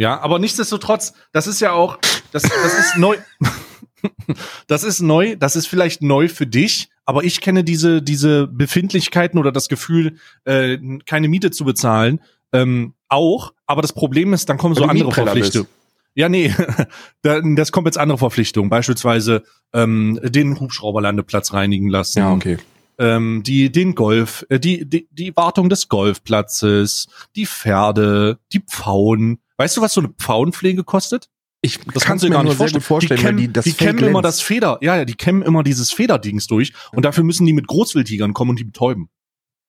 Ja, 0.01 0.19
aber 0.19 0.39
nichtsdestotrotz, 0.39 1.13
das 1.31 1.45
ist 1.45 1.59
ja 1.59 1.73
auch, 1.73 1.99
das, 2.31 2.41
das 2.41 2.79
ist 2.79 2.97
neu. 2.97 3.17
das 4.67 4.83
ist 4.83 4.99
neu, 4.99 5.35
das 5.35 5.55
ist 5.55 5.67
vielleicht 5.67 6.01
neu 6.01 6.27
für 6.27 6.47
dich, 6.47 6.89
aber 7.05 7.23
ich 7.23 7.39
kenne 7.39 7.63
diese, 7.63 8.01
diese 8.01 8.47
Befindlichkeiten 8.47 9.37
oder 9.37 9.51
das 9.51 9.69
Gefühl, 9.69 10.15
äh, 10.43 10.79
keine 11.05 11.27
Miete 11.27 11.51
zu 11.51 11.65
bezahlen, 11.65 12.19
ähm, 12.51 12.95
auch. 13.09 13.53
Aber 13.67 13.83
das 13.83 13.93
Problem 13.93 14.33
ist, 14.33 14.49
dann 14.49 14.57
kommen 14.57 14.73
so 14.73 14.85
andere 14.85 15.11
Verpflichtungen. 15.11 15.67
Ja, 16.15 16.29
nee, 16.29 16.51
Da- 17.21 17.41
das 17.41 17.71
kommt 17.71 17.85
jetzt 17.85 17.99
andere 17.99 18.17
Verpflichtungen, 18.17 18.71
beispielsweise 18.71 19.43
ähm, 19.71 20.19
den 20.23 20.59
Hubschrauberlandeplatz 20.59 21.53
reinigen 21.53 21.89
lassen, 21.89 22.17
ja, 22.17 22.33
okay. 22.33 22.57
ähm, 22.97 23.43
die 23.43 23.71
den 23.71 23.93
Golf, 23.93 24.47
äh, 24.49 24.59
die, 24.59 24.89
die 24.89 25.07
die 25.11 25.35
Wartung 25.37 25.69
des 25.69 25.89
Golfplatzes, 25.89 27.07
die 27.35 27.45
Pferde, 27.45 28.39
die 28.51 28.61
Pfauen. 28.61 29.37
Weißt 29.61 29.77
du, 29.77 29.81
was 29.81 29.93
so 29.93 30.01
eine 30.01 30.09
Pfauenpflege 30.09 30.83
kostet? 30.83 31.29
Ich 31.61 31.77
Das 31.93 32.03
kannst 32.03 32.23
du 32.23 32.29
mir 32.29 32.41
nur 32.41 32.55
sehr 32.55 32.71
gut 32.71 32.81
vorstellen, 32.81 33.19
die 33.19 33.23
kämmen, 33.23 33.37
die 33.37 33.53
das 33.53 33.65
die 33.65 33.73
kämmen 33.73 34.03
immer 34.03 34.23
das 34.23 34.41
Feder, 34.41 34.79
ja, 34.81 34.95
ja, 34.95 35.05
die 35.05 35.13
kämmen 35.13 35.43
immer 35.43 35.61
dieses 35.61 35.91
Federdings 35.91 36.47
durch 36.47 36.73
und 36.93 37.05
dafür 37.05 37.23
müssen 37.23 37.45
die 37.45 37.53
mit 37.53 37.67
Großwildtigern 37.67 38.33
kommen 38.33 38.49
und 38.49 38.59
die 38.59 38.63
betäuben. 38.63 39.09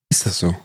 Ist 0.09 0.25
das 0.25 0.39
so? 0.39 0.57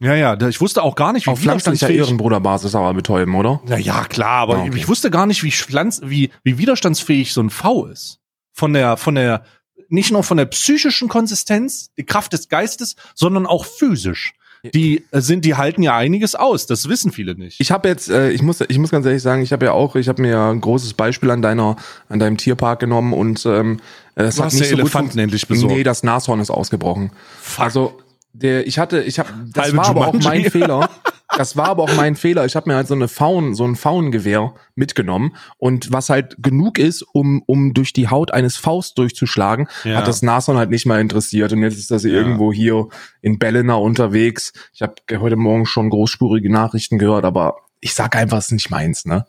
Ja, 0.00 0.16
ja, 0.16 0.36
ich 0.48 0.60
wusste 0.60 0.82
auch 0.82 0.96
gar 0.96 1.12
nicht, 1.12 1.26
wie 1.26 1.30
Auf 1.30 1.40
widerstandsfähig. 1.40 1.96
Ehrenbruderbasis 1.96 2.74
aber 2.74 2.92
betäuben, 2.92 3.36
oder? 3.36 3.60
Na 3.66 3.78
ja, 3.78 4.02
klar, 4.02 4.40
aber 4.40 4.56
Ah, 4.56 4.64
okay. 4.64 4.72
ich 4.76 4.88
wusste 4.88 5.12
gar 5.12 5.26
nicht, 5.26 5.44
wie 5.44 5.52
pflanz, 5.52 6.00
wie 6.04 6.32
wie 6.42 6.58
widerstandsfähig 6.58 7.32
so 7.32 7.40
ein 7.40 7.50
V 7.50 7.86
ist. 7.86 8.18
Von 8.52 8.72
der 8.72 8.96
von 8.96 9.14
der 9.14 9.44
nicht 9.88 10.10
nur 10.10 10.24
von 10.24 10.38
der 10.38 10.46
psychischen 10.46 11.08
Konsistenz, 11.08 11.92
die 11.96 12.04
Kraft 12.04 12.32
des 12.32 12.48
Geistes, 12.48 12.96
sondern 13.14 13.46
auch 13.46 13.64
physisch. 13.64 14.32
Die 14.70 15.04
äh, 15.10 15.20
sind, 15.20 15.44
die 15.44 15.56
halten 15.56 15.82
ja 15.82 15.96
einiges 15.96 16.36
aus. 16.36 16.66
Das 16.66 16.88
wissen 16.88 17.10
viele 17.10 17.34
nicht. 17.34 17.60
Ich 17.60 17.72
habe 17.72 17.88
jetzt, 17.88 18.08
äh, 18.08 18.30
ich 18.30 18.42
muss, 18.42 18.60
ich 18.60 18.78
muss 18.78 18.90
ganz 18.90 19.04
ehrlich 19.06 19.22
sagen, 19.22 19.42
ich 19.42 19.52
habe 19.52 19.66
ja 19.66 19.72
auch, 19.72 19.96
ich 19.96 20.08
habe 20.08 20.22
mir 20.22 20.30
ja 20.30 20.50
ein 20.50 20.60
großes 20.60 20.94
Beispiel 20.94 21.30
an 21.32 21.42
deiner, 21.42 21.76
an 22.08 22.20
deinem 22.20 22.36
Tierpark 22.36 22.78
genommen 22.78 23.12
und 23.12 23.44
ähm, 23.44 23.80
es 24.14 24.36
Du 24.36 24.42
hat 24.42 24.46
hast 24.46 24.54
nicht 24.60 24.68
so 24.68 24.76
Elefanten 24.76 25.18
endlich 25.18 25.48
besorgt. 25.48 25.74
Nee, 25.74 25.82
das 25.82 26.04
Nashorn 26.04 26.38
ist 26.38 26.50
ausgebrochen. 26.50 27.10
Fuck. 27.40 27.64
Also 27.64 27.98
der, 28.32 28.66
ich 28.66 28.78
hatte, 28.78 29.02
ich 29.02 29.18
habe, 29.18 29.30
das 29.52 29.64
Halbe 29.64 29.76
war 29.78 29.86
aber 29.88 30.06
auch 30.06 30.14
Jumanji. 30.14 30.42
mein 30.42 30.50
Fehler. 30.50 30.88
Das 31.36 31.56
war 31.56 31.68
aber 31.68 31.84
auch 31.84 31.94
mein 31.96 32.14
Fehler. 32.16 32.44
Ich 32.44 32.56
habe 32.56 32.68
mir 32.70 32.76
halt 32.76 32.86
so 32.88 32.94
eine 32.94 33.08
Faun, 33.08 33.54
so 33.54 33.64
ein 33.64 33.74
Faungewehr 33.76 34.54
mitgenommen 34.74 35.34
und 35.58 35.92
was 35.92 36.10
halt 36.10 36.36
genug 36.38 36.78
ist, 36.78 37.02
um 37.02 37.42
um 37.46 37.72
durch 37.74 37.92
die 37.92 38.08
Haut 38.08 38.32
eines 38.32 38.56
Faust 38.56 38.98
durchzuschlagen, 38.98 39.66
Ja. 39.84 39.96
hat 39.96 40.08
das 40.08 40.22
Nashorn 40.22 40.58
halt 40.58 40.70
nicht 40.70 40.86
mal 40.86 41.00
interessiert 41.00 41.52
und 41.52 41.62
jetzt 41.62 41.78
ist 41.78 41.90
das 41.90 42.04
Ja. 42.04 42.10
irgendwo 42.10 42.52
hier 42.52 42.88
in 43.22 43.38
Bellena 43.38 43.74
unterwegs. 43.74 44.52
Ich 44.74 44.82
habe 44.82 44.94
heute 45.18 45.36
Morgen 45.36 45.66
schon 45.66 45.90
großspurige 45.90 46.50
Nachrichten 46.52 46.98
gehört, 46.98 47.24
aber 47.24 47.56
ich 47.80 47.94
sag 47.94 48.14
einfach, 48.16 48.38
es 48.38 48.46
ist 48.46 48.52
nicht 48.52 48.70
meins, 48.70 49.04
ne? 49.06 49.26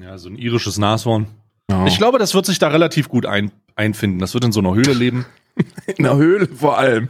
ja, 0.00 0.18
so 0.18 0.28
ein 0.28 0.36
irisches 0.36 0.78
Nashorn. 0.78 1.26
Ja. 1.70 1.86
Ich 1.86 1.98
glaube, 1.98 2.18
das 2.18 2.34
wird 2.34 2.46
sich 2.46 2.58
da 2.58 2.68
relativ 2.68 3.08
gut 3.08 3.26
ein, 3.26 3.50
einfinden. 3.76 4.18
Das 4.18 4.34
wird 4.34 4.44
in 4.44 4.52
so 4.52 4.60
einer 4.60 4.74
Höhle 4.74 4.92
leben. 4.92 5.24
In 5.96 6.02
der 6.02 6.16
Höhle 6.16 6.48
vor 6.48 6.78
allem. 6.78 7.08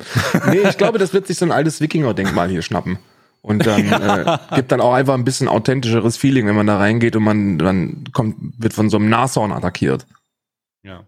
Nee, 0.51 0.59
ich 0.69 0.77
glaube, 0.77 0.99
das 0.99 1.15
wird 1.15 1.27
sich 1.27 1.39
so 1.39 1.47
ein 1.47 1.51
altes 1.53 1.81
Wikinger-Denkmal 1.81 2.51
hier 2.51 2.61
schnappen. 2.61 2.99
Und 3.45 3.67
dann 3.67 3.93
äh, 3.93 4.39
gibt 4.57 4.73
dann 4.73 4.81
auch 4.81 4.95
einfach 4.95 5.13
ein 5.13 5.25
bisschen 5.25 5.49
authentischeres 5.49 6.17
Feeling, 6.17 6.47
wenn 6.47 6.57
man 6.57 6.67
da 6.67 6.79
reingeht 6.79 7.15
und 7.15 7.25
man 7.25 7.59
dann 7.59 8.05
kommt, 8.15 8.37
wird 8.59 8.73
von 8.73 8.89
so 8.89 8.97
einem 8.97 9.11
Nashorn 9.11 9.53
attackiert. 9.53 10.07
Ja. 10.83 11.05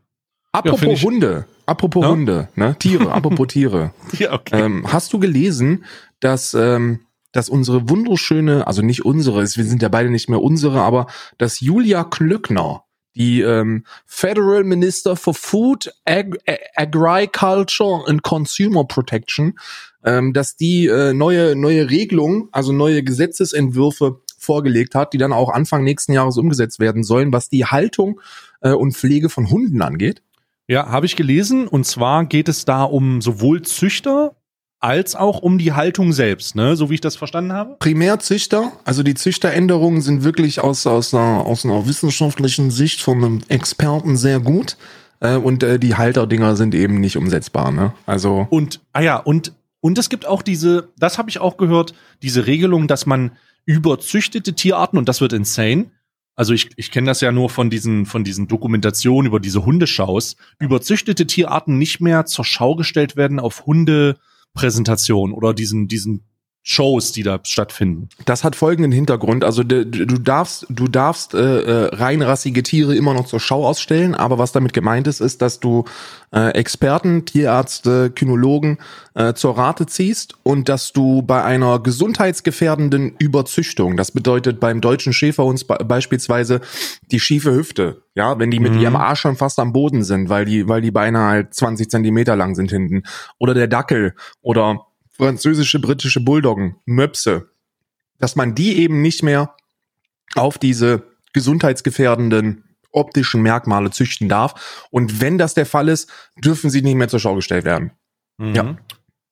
Apropos 0.53 0.83
ich- 0.83 1.03
Hunde, 1.03 1.47
apropos 1.65 2.03
Ja? 2.05 2.11
Hunde, 2.11 2.49
ne? 2.55 2.77
Tiere, 2.79 3.11
apropos 3.11 3.47
Tiere. 3.49 3.93
Ja, 4.19 4.35
okay. 4.35 4.61
Ähm, 4.65 4.85
hast 4.93 5.15
du 5.15 5.19
gelesen, 5.19 5.87
dass, 6.21 6.53
ähm, 6.53 7.01
dass 7.33 7.49
unsere 7.49 7.89
wunderschöne, 7.89 8.67
also 8.67 8.83
nicht 8.83 9.07
unsere, 9.07 9.41
wir 9.41 9.65
sind 9.65 9.81
ja 9.81 9.89
beide 9.89 10.11
nicht 10.11 10.29
mehr 10.29 10.43
unsere, 10.43 10.83
aber 10.83 11.07
dass 11.39 11.61
Julia 11.61 12.05
Klöckner, 12.05 12.83
die 13.17 13.41
ähm, 13.41 13.85
Federal 14.05 14.63
Minister 14.63 15.17
for 15.17 15.35
Food, 15.35 15.93
Ag 16.05 16.39
Agriculture 16.77 18.05
and 18.07 18.23
Consumer 18.23 18.85
Protection, 18.85 19.59
ähm, 20.05 20.33
dass 20.33 20.57
die 20.57 20.87
äh, 20.87 21.13
neue 21.13 21.57
neue 21.57 21.91
Regelungen, 21.91 22.49
also 22.53 22.73
neue 22.73 23.03
Gesetzesentwürfe 23.03 24.21
vorgelegt 24.39 24.95
hat, 24.95 25.13
die 25.13 25.19
dann 25.19 25.33
auch 25.33 25.51
Anfang 25.51 25.83
nächsten 25.83 26.13
Jahres 26.13 26.37
umgesetzt 26.37 26.79
werden 26.79 27.03
sollen, 27.03 27.33
was 27.33 27.49
die 27.49 27.65
Haltung 27.65 28.21
äh, 28.61 28.71
und 28.71 28.93
Pflege 28.93 29.29
von 29.29 29.51
Hunden 29.51 29.83
angeht. 29.83 30.23
Ja, 30.69 30.89
habe 30.89 31.07
ich 31.07 31.17
gelesen. 31.17 31.69
Und 31.69 31.87
zwar 31.87 32.27
geht 32.27 32.49
es 32.49 32.65
da 32.65 32.85
um 32.85 33.21
sowohl 33.21 33.63
Züchter 33.63 34.36
als 34.81 35.17
auch 35.17 35.41
um 35.41 35.59
die 35.59 35.73
Haltung 35.73 36.13
selbst, 36.13 36.55
ne? 36.55 36.77
so 36.77 36.91
wie 36.91 36.95
ich 36.95 37.01
das 37.01 37.17
verstanden 37.17 37.53
habe? 37.53 37.77
Primär 37.79 38.19
Züchter, 38.19 38.73
also 38.85 39.03
die 39.03 39.15
Züchteränderungen 39.15 40.03
sind 40.03 40.23
wirklich 40.23 40.61
aus, 40.61 40.87
aus, 40.87 41.15
einer, 41.15 41.47
aus 41.47 41.65
einer 41.65 41.87
wissenschaftlichen 41.87 42.71
Sicht 42.71 43.01
von 43.01 43.25
einem 43.25 43.41
Experten 43.49 44.17
sehr 44.17 44.41
gut. 44.41 44.77
Äh, 45.21 45.37
und 45.37 45.63
äh, 45.63 45.79
die 45.79 45.95
Halterdinger 45.95 46.57
sind 46.57 46.75
eben 46.75 47.01
nicht 47.01 47.17
umsetzbar. 47.17 47.73
Ne? 47.73 47.93
Also 48.05 48.47
und, 48.51 48.81
ah 48.93 49.01
ja, 49.01 49.17
und, 49.17 49.53
und 49.81 49.99
es 49.99 50.09
gibt 50.09 50.27
auch 50.27 50.43
diese, 50.43 50.89
das 50.99 51.17
habe 51.19 51.31
ich 51.31 51.39
auch 51.39 51.57
gehört, 51.57 51.95
diese 52.23 52.47
Regelung, 52.47 52.87
dass 52.87 53.07
man 53.07 53.33
überzüchtete 53.65 54.55
Tierarten, 54.55 54.99
und 54.99 55.09
das 55.09 55.21
wird 55.21 55.33
insane, 55.33 55.87
also 56.37 56.53
ich, 56.53 56.69
ich 56.77 56.91
kenne 56.91 57.07
das 57.07 57.23
ja 57.23 57.33
nur 57.33 57.49
von 57.49 57.71
diesen, 57.71 58.05
von 58.05 58.23
diesen 58.23 58.47
Dokumentationen 58.47 59.27
über 59.27 59.41
diese 59.41 59.65
Hundeschaus, 59.65 60.37
überzüchtete 60.59 61.27
Tierarten 61.27 61.79
nicht 61.79 62.01
mehr 62.01 62.27
zur 62.27 62.45
Schau 62.45 62.77
gestellt 62.77 63.17
werden 63.17 63.41
auf 63.41 63.65
Hunde, 63.65 64.17
Präsentation 64.57 65.33
oder 65.33 65.55
diesen, 65.55 65.87
diesen 65.87 66.25
Shows, 66.69 67.13
die 67.13 67.23
da 67.23 67.39
stattfinden. 67.45 68.09
Das 68.25 68.43
hat 68.43 68.57
folgenden 68.57 68.91
Hintergrund. 68.91 69.45
Also 69.45 69.63
du, 69.63 69.87
du 69.87 70.19
darfst, 70.19 70.67
du 70.69 70.89
darfst 70.89 71.33
äh, 71.33 71.61
äh, 71.61 71.95
reinrassige 71.95 72.65
Tiere 72.65 72.97
immer 72.97 73.15
noch 73.15 73.27
zur 73.27 73.39
Schau 73.39 73.65
ausstellen, 73.65 74.17
aber 74.17 74.39
was 74.39 74.51
damit 74.51 74.73
gemeint 74.73 75.07
ist, 75.07 75.21
ist, 75.21 75.43
dass 75.43 75.61
du 75.61 75.85
äh, 76.33 76.49
Experten, 76.55 77.25
Tierärzte, 77.25 78.11
Kynologen 78.11 78.79
äh, 79.15 79.35
zur 79.35 79.57
Rate 79.57 79.87
ziehst 79.87 80.35
und 80.43 80.69
dass 80.69 80.93
du 80.93 81.23
bei 81.23 81.45
einer 81.45 81.79
gesundheitsgefährdenden 81.79 83.15
Überzüchtung, 83.17 83.97
das 83.97 84.11
bedeutet 84.11 84.59
beim 84.59 84.81
deutschen 84.81 85.13
Schäferhund 85.13 85.65
beispielsweise 85.69 86.61
die 87.13 87.21
schiefe 87.21 87.55
Hüfte, 87.55 88.03
ja, 88.17 88.41
wenn 88.41 88.51
die 88.51 88.59
mit 88.59 88.73
mhm. 88.73 88.81
ihrem 88.81 88.97
Arsch 88.97 89.21
schon 89.21 89.37
fast 89.37 89.61
am 89.61 89.73
Boden 89.73 90.03
sind, 90.03 90.31
weil 90.31 90.45
die, 90.45 90.67
weil 90.67 90.81
die 90.81 90.91
Beine 90.91 91.21
halt 91.21 91.55
20 91.55 91.89
Zentimeter 91.89 92.35
lang 92.35 92.57
sind 92.57 92.73
hinten, 92.73 93.05
oder 93.39 93.55
der 93.55 93.69
Dackel 93.69 94.15
oder 94.43 94.81
französische, 95.17 95.79
britische 95.79 96.21
Bulldoggen, 96.21 96.77
Möpse, 96.85 97.51
dass 98.19 98.37
man 98.37 98.55
die 98.55 98.79
eben 98.79 99.03
nicht 99.03 99.23
mehr 99.23 99.55
auf 100.35 100.59
diese 100.59 101.05
gesundheitsgefährdenden 101.33 102.65
optischen 102.93 103.43
Merkmale 103.43 103.91
züchten 103.91 104.29
darf. 104.29 104.87
Und 104.91 105.21
wenn 105.21 105.39
das 105.39 105.55
der 105.55 105.67
Fall 105.67 105.89
ist, 105.89 106.11
dürfen 106.43 106.71
sie 106.71 106.83
nicht 106.83 106.95
mehr 106.95 107.09
zur 107.09 107.21
Schau 107.21 107.35
gestellt 107.35 107.65
werden. 107.65 107.93
Mhm. 108.39 108.55
Ja. 108.55 108.77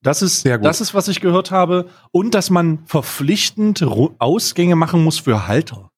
Das 0.03 0.21
ist, 0.21 0.43
Sehr 0.43 0.59
gut. 0.59 0.67
das 0.67 0.83
ist, 0.83 0.93
was 0.93 1.09
ich 1.09 1.23
gehört 1.23 1.51
habe. 1.51 1.89
Und 2.13 2.35
dass 2.35 2.51
man 2.51 2.85
verpflichtend 2.87 3.83
Ausgänge 4.19 4.77
machen 4.77 5.03
muss 5.03 5.19
für 5.19 5.47
Halter. 5.47 5.89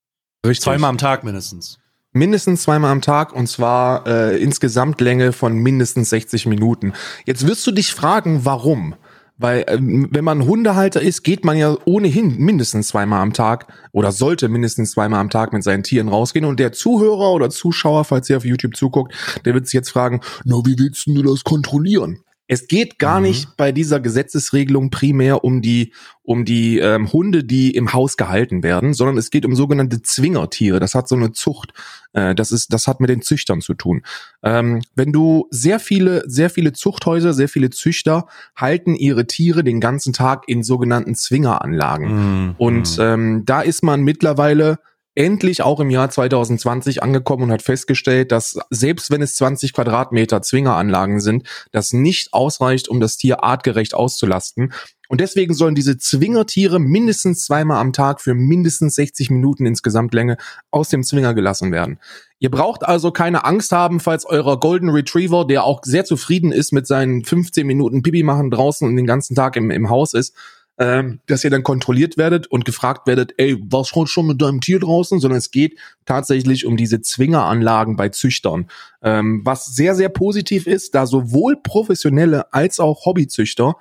Richtig. 0.47 0.63
Zweimal 0.63 0.91
am 0.91 0.99
Tag 0.99 1.25
mindestens. 1.25 1.81
Mindestens 2.13 2.63
zweimal 2.63 2.93
am 2.93 3.03
Tag 3.03 3.33
und 3.33 3.49
zwar 3.49 4.07
äh, 4.07 4.39
insgesamt 4.39 5.01
Länge 5.01 5.33
von 5.33 5.55
mindestens 5.55 6.09
60 6.11 6.47
Minuten. 6.47 6.93
Jetzt 7.27 7.47
wirst 7.47 7.67
du 7.67 7.73
dich 7.73 7.93
fragen, 7.93 8.45
warum? 8.45 8.95
Weil 9.39 9.65
ähm, 9.69 10.09
wenn 10.11 10.25
man 10.25 10.47
Hundehalter 10.47 11.01
ist, 11.01 11.23
geht 11.23 11.45
man 11.45 11.57
ja 11.57 11.77
ohnehin 11.85 12.39
mindestens 12.39 12.89
zweimal 12.89 13.21
am 13.21 13.33
Tag 13.33 13.67
oder 13.93 14.13
sollte 14.13 14.49
mindestens 14.49 14.93
zweimal 14.93 15.21
am 15.21 15.31
Tag 15.31 15.53
mit 15.53 15.63
seinen 15.63 15.83
Tieren 15.83 16.09
rausgehen. 16.09 16.45
Und 16.47 16.59
der 16.59 16.73
Zuhörer 16.73 17.33
oder 17.33 17.51
Zuschauer, 17.51 18.05
falls 18.05 18.31
ihr 18.31 18.39
auf 18.39 18.45
YouTube 18.45 18.77
zuguckt, 18.77 19.15
der 19.45 19.55
wird 19.55 19.67
sich 19.67 19.75
jetzt 19.75 19.91
fragen, 19.91 20.21
na, 20.45 20.57
wie 20.65 20.79
willst 20.79 21.07
du 21.07 21.23
das 21.23 21.45
kontrollieren? 21.45 22.21
Es 22.49 22.69
geht 22.69 22.99
gar 22.99 23.19
mhm. 23.19 23.27
nicht 23.27 23.57
bei 23.57 23.73
dieser 23.73 24.01
Gesetzesregelung 24.01 24.91
primär 24.91 25.45
um 25.45 25.63
die 25.63 25.93
um 26.23 26.45
die 26.45 26.79
ähm, 26.79 27.13
Hunde, 27.13 27.45
die 27.45 27.71
im 27.71 27.93
Haus 27.93 28.17
gehalten 28.17 28.65
werden, 28.65 28.95
sondern 28.95 29.17
es 29.17 29.31
geht 29.31 29.47
um 29.47 29.55
sogenannte 29.55 30.03
Zwingertiere. 30.03 30.81
Das 30.81 30.95
hat 30.95 31.07
so 31.09 31.15
eine 31.15 31.33
Zucht. 31.33 31.73
Äh, 32.13 32.35
das 32.35 32.53
ist 32.53 32.73
das 32.73 32.87
hat 32.87 33.01
mit 33.01 33.11
den 33.11 33.23
Züchtern 33.23 33.61
zu 33.61 33.75
tun. 33.75 34.03
Ähm, 34.43 34.83
wenn 34.95 35.13
du 35.13 35.47
sehr 35.51 35.79
viele 35.81 36.23
sehr 36.27 36.51
viele 36.51 36.73
Zuchthäuser, 36.73 37.33
sehr 37.33 37.49
viele 37.49 37.71
Züchter 37.71 38.27
halten 38.55 38.95
ihre 38.95 39.27
Tiere 39.27 39.65
den 39.65 39.81
ganzen 39.81 40.13
Tag 40.13 40.45
in 40.47 40.63
sogenannten 40.63 41.15
Zwingeranlagen. 41.15 42.09
Mhm. 42.09 42.55
Und 42.59 42.97
ähm, 43.01 43.45
da 43.45 43.61
ist 43.61 43.83
man 43.83 44.03
mittlerweile 44.03 44.79
endlich 45.17 45.63
auch 45.63 45.81
im 45.81 45.91
Jahr 45.91 46.11
2020 46.11 47.03
angekommen 47.03 47.45
und 47.45 47.53
hat 47.53 47.63
festgestellt, 47.63 48.31
dass 48.31 48.59
selbst 48.71 49.11
wenn 49.11 49.23
es 49.23 49.35
20 49.35 49.73
Quadratmeter 49.73 50.43
Zwingeranlagen 50.43 51.21
sind, 51.21 51.49
das 51.73 51.93
nicht 51.93 52.33
ausreicht, 52.33 52.89
um 52.89 53.01
das 53.01 53.17
Tier 53.17 53.43
artgerecht 53.43 53.95
auszulasten. 53.95 54.73
Und 55.09 55.21
deswegen 55.21 55.55
sollen 55.55 55.75
diese 55.75 55.99
Zwingertiere 55.99 56.79
mindestens 56.79 57.45
zweimal 57.45 57.79
am 57.79 57.93
Tag 57.93 58.21
für 58.21 58.35
mindestens 58.35 58.97
60 58.97 59.31
Minuten 59.31 59.65
insgesamt 59.65 60.13
Länge 60.13 60.37
aus 60.71 60.89
dem 60.89 61.03
Zwinger 61.03 61.33
gelassen 61.33 61.73
werden. 61.73 61.99
Ihr 62.39 62.51
braucht 62.51 62.85
also 62.85 63.13
keine 63.13 63.45
Angst 63.45 63.73
haben, 63.73 64.01
falls 64.01 64.27
eurer 64.27 64.61
Golden 64.61 64.91
Retriever, 64.91 65.47
der 65.47 65.65
auch 65.65 65.81
sehr 65.85 66.05
zufrieden 66.05 66.53
ist 66.53 66.73
mit 66.73 66.87
seinen 66.87 67.25
15 67.25 67.67
Minuten 67.67 68.03
Pipi 68.03 68.23
machen 68.23 68.51
draußen 68.51 68.87
und 68.87 68.97
den 68.97 69.07
ganzen 69.07 69.35
Tag 69.35 69.57
im, 69.57 69.71
im 69.71 69.89
Haus 69.89 70.13
ist, 70.13 70.35
ähm, 70.79 71.21
dass 71.27 71.43
ihr 71.45 71.51
dann 71.51 71.63
kontrolliert 71.63 72.19
werdet 72.19 72.47
und 72.47 72.65
gefragt 72.65 73.07
werdet, 73.07 73.35
ey, 73.39 73.57
was 73.61 73.89
schaut 73.89 74.09
schon 74.11 74.27
mit 74.27 74.43
deinem 74.43 74.61
Tier 74.61 74.79
draußen, 74.79 75.21
sondern 75.21 75.39
es 75.39 75.51
geht 75.51 75.79
tatsächlich 76.05 76.67
um 76.67 76.77
diese 76.77 77.01
Zwingeranlagen 77.01 77.97
bei 77.97 78.11
Züchtern, 78.11 78.69
ähm, 79.03 79.41
was 79.45 79.67
sehr, 79.67 79.95
sehr 79.95 80.11
positiv 80.11 80.67
ist, 80.67 80.95
da 80.95 81.07
sowohl 81.07 81.57
professionelle 81.57 82.53
als 82.53 82.79
auch 82.79 83.07
Hobbyzüchter 83.07 83.77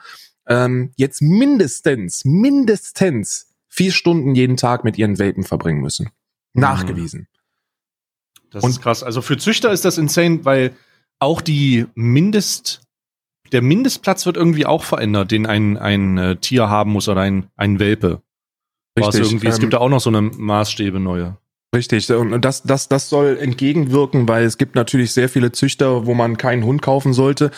ähm, 0.47 0.91
jetzt 0.95 1.21
mindestens, 1.21 2.23
mindestens 2.23 3.47
vier 3.67 3.91
Stunden 3.91 4.35
jeden 4.35 4.57
Tag 4.57 4.83
mit 4.83 4.97
ihren 4.97 5.19
Welpen 5.19 5.43
verbringen 5.43 5.81
müssen. 5.81 6.09
Mhm. 6.53 6.61
Nachgewiesen. 6.61 7.27
Das 8.51 8.63
und 8.63 8.69
ist 8.69 8.81
krass. 8.81 9.03
Also 9.03 9.21
für 9.21 9.37
Züchter 9.37 9.71
ist 9.71 9.83
das 9.83 9.97
insane, 9.97 10.45
weil 10.45 10.73
auch 11.19 11.41
die 11.41 11.87
Mindest 11.93 12.84
der 13.51 13.61
Mindestplatz 13.61 14.25
wird 14.25 14.37
irgendwie 14.37 14.65
auch 14.65 14.83
verändert, 14.83 15.31
den 15.31 15.45
ein, 15.45 15.77
ein 15.77 16.17
äh, 16.17 16.35
Tier 16.37 16.69
haben 16.69 16.91
muss 16.91 17.07
oder 17.07 17.21
ein, 17.21 17.47
ein 17.55 17.79
Welpe. 17.79 18.21
Richtig. 18.97 19.21
Irgendwie, 19.21 19.47
ähm, 19.47 19.51
es 19.51 19.59
gibt 19.59 19.73
da 19.73 19.79
auch 19.79 19.89
noch 19.89 19.99
so 19.99 20.09
eine 20.09 20.21
Maßstäbe 20.21 20.99
neue. 20.99 21.37
Richtig, 21.75 22.09
und 22.09 22.39
das, 22.41 22.63
das, 22.63 22.87
das 22.87 23.09
soll 23.09 23.37
entgegenwirken, 23.37 24.29
weil 24.29 24.45
es 24.45 24.57
gibt 24.57 24.75
natürlich 24.75 25.11
sehr 25.11 25.27
viele 25.27 25.51
Züchter, 25.51 26.05
wo 26.05 26.13
man 26.13 26.37
keinen 26.37 26.63
Hund 26.63 26.81
kaufen 26.81 27.11
sollte 27.11 27.51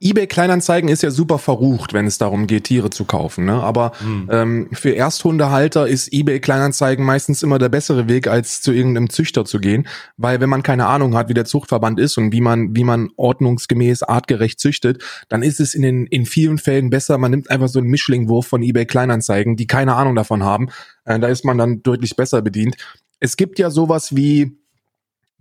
eBay 0.00 0.26
Kleinanzeigen 0.26 0.90
ist 0.90 1.02
ja 1.02 1.10
super 1.10 1.38
verrucht, 1.38 1.94
wenn 1.94 2.06
es 2.06 2.18
darum 2.18 2.46
geht, 2.46 2.64
Tiere 2.64 2.90
zu 2.90 3.04
kaufen. 3.04 3.46
Ne? 3.46 3.54
Aber 3.54 3.92
hm. 3.98 4.28
ähm, 4.30 4.68
für 4.72 4.94
Ersthundehalter 4.94 5.86
ist 5.86 6.12
eBay 6.12 6.40
Kleinanzeigen 6.40 7.04
meistens 7.04 7.42
immer 7.42 7.58
der 7.58 7.70
bessere 7.70 8.08
Weg, 8.08 8.26
als 8.28 8.60
zu 8.60 8.72
irgendeinem 8.72 9.08
Züchter 9.08 9.44
zu 9.44 9.58
gehen, 9.58 9.86
weil 10.16 10.40
wenn 10.40 10.50
man 10.50 10.62
keine 10.62 10.86
Ahnung 10.86 11.16
hat, 11.16 11.28
wie 11.28 11.34
der 11.34 11.46
Zuchtverband 11.46 11.98
ist 11.98 12.18
und 12.18 12.32
wie 12.32 12.42
man 12.42 12.76
wie 12.76 12.84
man 12.84 13.10
ordnungsgemäß 13.16 14.02
artgerecht 14.02 14.60
züchtet, 14.60 15.02
dann 15.28 15.42
ist 15.42 15.60
es 15.60 15.74
in 15.74 15.82
den 15.82 16.06
in 16.06 16.26
vielen 16.26 16.58
Fällen 16.58 16.90
besser. 16.90 17.16
Man 17.16 17.30
nimmt 17.30 17.50
einfach 17.50 17.68
so 17.68 17.78
einen 17.78 17.88
Mischlingwurf 17.88 18.46
von 18.46 18.62
eBay 18.62 18.84
Kleinanzeigen, 18.84 19.56
die 19.56 19.66
keine 19.66 19.94
Ahnung 19.94 20.14
davon 20.14 20.44
haben. 20.44 20.68
Äh, 21.04 21.18
da 21.18 21.28
ist 21.28 21.44
man 21.44 21.56
dann 21.56 21.82
deutlich 21.82 22.16
besser 22.16 22.42
bedient. 22.42 22.76
Es 23.18 23.36
gibt 23.36 23.58
ja 23.58 23.70
sowas 23.70 24.14
wie 24.14 24.58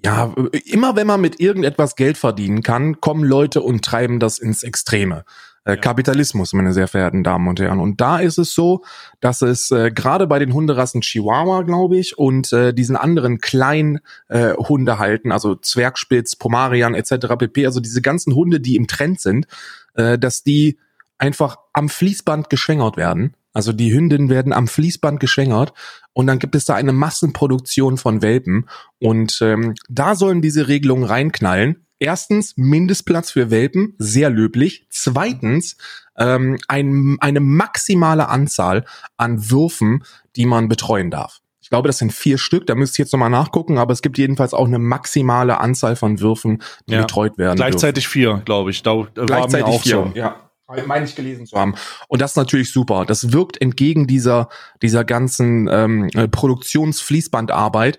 ja, 0.06 0.32
immer 0.66 0.96
wenn 0.96 1.08
man 1.08 1.20
mit 1.20 1.40
irgendetwas 1.40 1.96
Geld 1.96 2.18
verdienen 2.18 2.62
kann, 2.62 3.02
kommen 3.02 3.24
Leute 3.24 3.62
und 3.62 3.84
treiben 3.84 4.20
das 4.20 4.38
ins 4.38 4.62
Extreme. 4.62 5.26
Äh, 5.64 5.72
ja. 5.72 5.76
Kapitalismus, 5.78 6.54
meine 6.54 6.74
sehr 6.74 6.88
verehrten 6.88 7.24
Damen 7.24 7.48
und 7.48 7.60
Herren. 7.60 7.80
Und 7.80 8.00
da 8.00 8.20
ist 8.20 8.38
es 8.38 8.54
so, 8.54 8.84
dass 9.20 9.42
es 9.42 9.72
äh, 9.72 9.90
gerade 9.90 10.28
bei 10.28 10.38
den 10.38 10.54
Hunderassen 10.54 11.02
Chihuahua, 11.02 11.64
glaube 11.64 11.98
ich, 11.98 12.20
und 12.20 12.54
äh, 12.54 12.72
diesen 12.72 12.96
anderen 12.96 13.40
kleinen 13.40 14.00
äh, 14.28 14.54
Hundehalten, 14.54 15.32
also 15.32 15.56
Zwergspitz, 15.56 16.36
Pomarian 16.36 16.94
etc. 16.94 17.36
pp., 17.40 17.66
also 17.66 17.80
diese 17.80 18.04
ganzen 18.04 18.36
Hunde, 18.36 18.60
die 18.60 18.76
im 18.76 18.86
Trend 18.86 19.20
sind, 19.20 19.48
äh, 19.96 20.20
dass 20.20 20.44
die 20.44 20.78
einfach 21.18 21.58
am 21.74 21.90
Fließband 21.90 22.52
geschwängert 22.52 22.96
werden. 22.96 23.36
Also 23.56 23.72
die 23.72 23.94
Hündinnen 23.94 24.30
werden 24.30 24.52
am 24.52 24.68
Fließband 24.68 25.22
geschwängert 25.22 25.74
und 26.12 26.28
dann 26.28 26.40
gibt 26.40 26.56
es 26.56 26.66
da 26.66 26.76
eine 26.76 26.92
Massenproduktion 26.92 27.98
von 27.98 28.22
Welpen 28.22 28.68
und 29.00 29.40
ähm, 29.42 29.76
da 29.88 30.16
sollen 30.16 30.42
diese 30.42 30.68
Regelungen 30.68 31.06
reinknallen. 31.06 31.88
Erstens 31.98 32.58
Mindestplatz 32.58 33.32
für 33.32 33.52
Welpen, 33.52 33.96
sehr 33.98 34.30
löblich. 34.30 34.88
Zweitens 34.90 35.78
ähm, 36.18 36.58
ein, 36.68 37.16
eine 37.22 37.40
maximale 37.40 38.28
Anzahl 38.28 38.84
an 39.16 39.50
Würfen, 39.50 40.04
die 40.36 40.46
man 40.46 40.68
betreuen 40.68 41.10
darf. 41.10 41.40
Ich 41.62 41.70
glaube, 41.70 41.88
das 41.88 41.98
sind 41.98 42.12
vier 42.12 42.38
Stück, 42.38 42.68
da 42.68 42.76
müsst 42.76 43.00
ihr 43.00 43.06
jetzt 43.06 43.14
nochmal 43.14 43.30
nachgucken, 43.30 43.78
aber 43.78 43.94
es 43.94 44.02
gibt 44.02 44.18
jedenfalls 44.18 44.54
auch 44.54 44.68
eine 44.68 44.80
maximale 44.80 45.62
Anzahl 45.62 45.96
von 45.96 46.20
Würfen, 46.20 46.62
die 46.88 46.94
ja. 46.94 47.02
betreut 47.04 47.38
werden. 47.38 47.56
Gleichzeitig 47.56 48.04
dürfen. 48.04 48.14
vier, 48.14 48.42
glaube 48.44 48.72
ich. 48.72 48.84
Da, 48.84 49.08
da 49.14 49.26
Gleichzeitig 49.26 49.66
auch 49.66 49.82
vier, 49.82 49.96
so. 49.96 50.12
ja 50.14 50.46
meine 50.86 51.06
ich 51.06 51.16
gelesen 51.16 51.46
zu 51.46 51.58
haben. 51.58 51.76
Und 52.08 52.22
das 52.22 52.32
ist 52.32 52.38
natürlich 52.38 52.72
super. 52.72 53.06
Das 53.06 53.32
wirkt 53.32 53.62
entgegen 53.62 54.08
dieser, 54.08 54.50
dieser 54.82 55.04
ganzen 55.04 55.68
ähm, 55.72 56.10
Produktionsfließbandarbeit. 56.32 57.98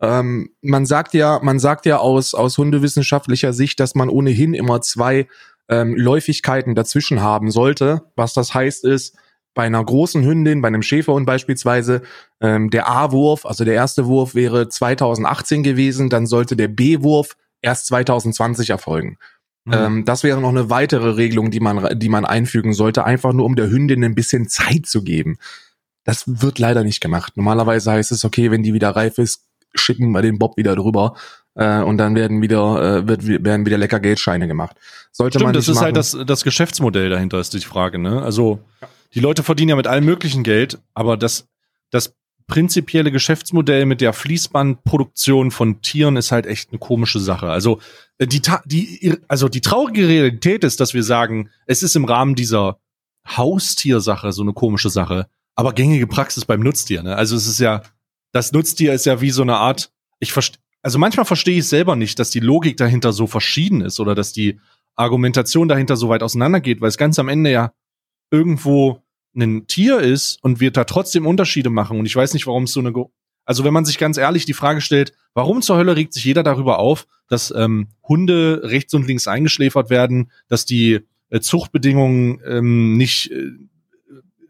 Ähm, 0.00 0.50
man 0.62 0.86
sagt 0.86 1.14
ja, 1.14 1.40
man 1.42 1.58
sagt 1.58 1.86
ja 1.86 1.98
aus, 1.98 2.34
aus 2.34 2.58
hundewissenschaftlicher 2.58 3.52
Sicht, 3.52 3.80
dass 3.80 3.94
man 3.94 4.08
ohnehin 4.08 4.54
immer 4.54 4.80
zwei 4.80 5.26
ähm, 5.68 5.94
Läufigkeiten 5.96 6.74
dazwischen 6.74 7.20
haben 7.20 7.50
sollte. 7.50 8.02
Was 8.14 8.34
das 8.34 8.54
heißt 8.54 8.84
ist, 8.84 9.16
bei 9.54 9.64
einer 9.64 9.82
großen 9.82 10.22
Hündin, 10.22 10.60
bei 10.60 10.68
einem 10.68 10.82
Schäferhund 10.82 11.26
beispielsweise, 11.26 12.02
ähm, 12.40 12.70
der 12.70 12.88
A-Wurf, 12.88 13.46
also 13.46 13.64
der 13.64 13.74
erste 13.74 14.06
Wurf 14.06 14.34
wäre 14.34 14.68
2018 14.68 15.62
gewesen, 15.62 16.10
dann 16.10 16.26
sollte 16.26 16.56
der 16.56 16.68
B-Wurf 16.68 17.36
erst 17.62 17.86
2020 17.86 18.70
erfolgen. 18.70 19.16
Mhm. 19.66 19.72
Ähm, 19.72 20.04
das 20.04 20.22
wäre 20.22 20.40
noch 20.40 20.48
eine 20.48 20.70
weitere 20.70 21.10
Regelung, 21.10 21.50
die 21.50 21.60
man, 21.60 21.98
die 21.98 22.08
man 22.08 22.24
einfügen 22.24 22.72
sollte, 22.72 23.04
einfach 23.04 23.32
nur 23.32 23.44
um 23.44 23.56
der 23.56 23.68
Hündin 23.68 24.04
ein 24.04 24.14
bisschen 24.14 24.48
Zeit 24.48 24.86
zu 24.86 25.02
geben. 25.02 25.38
Das 26.04 26.22
wird 26.26 26.60
leider 26.60 26.84
nicht 26.84 27.00
gemacht. 27.00 27.36
Normalerweise 27.36 27.90
heißt 27.90 28.12
es, 28.12 28.24
okay, 28.24 28.52
wenn 28.52 28.62
die 28.62 28.72
wieder 28.72 28.90
reif 28.90 29.18
ist, 29.18 29.42
schicken 29.74 30.12
wir 30.12 30.22
den 30.22 30.38
Bob 30.38 30.56
wieder 30.56 30.76
drüber 30.76 31.16
äh, 31.54 31.80
und 31.80 31.98
dann 31.98 32.14
werden 32.14 32.40
wieder 32.40 32.98
äh, 32.98 33.08
wird, 33.08 33.26
werden 33.44 33.66
wieder 33.66 33.76
lecker 33.76 33.98
Geldscheine 33.98 34.46
gemacht. 34.46 34.76
Sollte 35.10 35.38
Stimmt, 35.38 35.48
man 35.48 35.54
das 35.54 35.68
ist 35.68 35.80
halt 35.80 35.96
machen. 35.96 36.04
halt 36.04 36.20
das, 36.20 36.26
das 36.26 36.44
Geschäftsmodell 36.44 37.10
dahinter, 37.10 37.40
ist 37.40 37.52
die 37.52 37.60
Frage. 37.60 37.98
Ne? 37.98 38.22
Also 38.22 38.60
ja. 38.80 38.88
die 39.14 39.20
Leute 39.20 39.42
verdienen 39.42 39.70
ja 39.70 39.76
mit 39.76 39.88
allem 39.88 40.04
möglichen 40.04 40.44
Geld, 40.44 40.78
aber 40.94 41.16
das, 41.16 41.48
das 41.90 42.14
prinzipielle 42.46 43.10
Geschäftsmodell 43.10 43.86
mit 43.86 44.00
der 44.00 44.12
Fließbandproduktion 44.12 45.50
von 45.50 45.82
Tieren 45.82 46.16
ist 46.16 46.30
halt 46.30 46.46
echt 46.46 46.70
eine 46.70 46.78
komische 46.78 47.18
Sache. 47.18 47.48
Also 47.50 47.80
die, 48.20 48.42
die, 48.64 49.16
also 49.28 49.48
die 49.48 49.60
traurige 49.60 50.08
Realität 50.08 50.64
ist, 50.64 50.80
dass 50.80 50.94
wir 50.94 51.02
sagen, 51.02 51.50
es 51.66 51.82
ist 51.82 51.96
im 51.96 52.04
Rahmen 52.04 52.34
dieser 52.34 52.78
Haustiersache 53.26 54.32
so 54.32 54.42
eine 54.42 54.52
komische 54.52 54.90
Sache 54.90 55.28
aber 55.56 55.72
gängige 55.72 56.06
Praxis 56.06 56.44
beim 56.44 56.60
Nutztier. 56.60 57.02
Ne? 57.02 57.16
Also 57.16 57.34
es 57.34 57.48
ist 57.48 57.58
ja, 57.58 57.82
das 58.32 58.52
Nutztier 58.52 58.92
ist 58.92 59.06
ja 59.06 59.20
wie 59.20 59.30
so 59.30 59.42
eine 59.42 59.56
Art, 59.56 59.90
ich 60.20 60.32
verstehe, 60.32 60.60
also 60.82 60.98
manchmal 60.98 61.26
verstehe 61.26 61.58
ich 61.58 61.66
selber 61.66 61.96
nicht, 61.96 62.18
dass 62.18 62.30
die 62.30 62.40
Logik 62.40 62.76
dahinter 62.76 63.12
so 63.12 63.26
verschieden 63.26 63.80
ist 63.80 63.98
oder 63.98 64.14
dass 64.14 64.32
die 64.32 64.60
Argumentation 64.94 65.66
dahinter 65.66 65.96
so 65.96 66.08
weit 66.08 66.22
auseinandergeht, 66.22 66.80
weil 66.80 66.90
es 66.90 66.98
ganz 66.98 67.18
am 67.18 67.28
Ende 67.28 67.50
ja 67.50 67.72
irgendwo 68.30 69.02
ein 69.34 69.66
Tier 69.66 69.98
ist 69.98 70.42
und 70.44 70.60
wir 70.60 70.70
da 70.70 70.84
trotzdem 70.84 71.26
Unterschiede 71.26 71.70
machen. 71.70 71.98
Und 71.98 72.06
ich 72.06 72.14
weiß 72.14 72.34
nicht, 72.34 72.46
warum 72.46 72.64
es 72.64 72.72
so 72.72 72.80
eine, 72.80 72.92
also 73.46 73.64
wenn 73.64 73.72
man 73.72 73.84
sich 73.84 73.96
ganz 73.96 74.18
ehrlich 74.18 74.44
die 74.44 74.52
Frage 74.52 74.80
stellt, 74.80 75.14
warum 75.32 75.62
zur 75.62 75.76
Hölle 75.78 75.96
regt 75.96 76.12
sich 76.12 76.24
jeder 76.24 76.42
darüber 76.42 76.78
auf, 76.78 77.06
dass 77.28 77.52
ähm, 77.56 77.88
Hunde 78.06 78.60
rechts 78.64 78.92
und 78.92 79.06
links 79.06 79.26
eingeschläfert 79.26 79.88
werden, 79.88 80.30
dass 80.48 80.66
die 80.66 81.00
äh, 81.30 81.40
Zuchtbedingungen 81.40 82.40
ähm, 82.46 82.96
nicht 82.96 83.30
äh, 83.30 83.52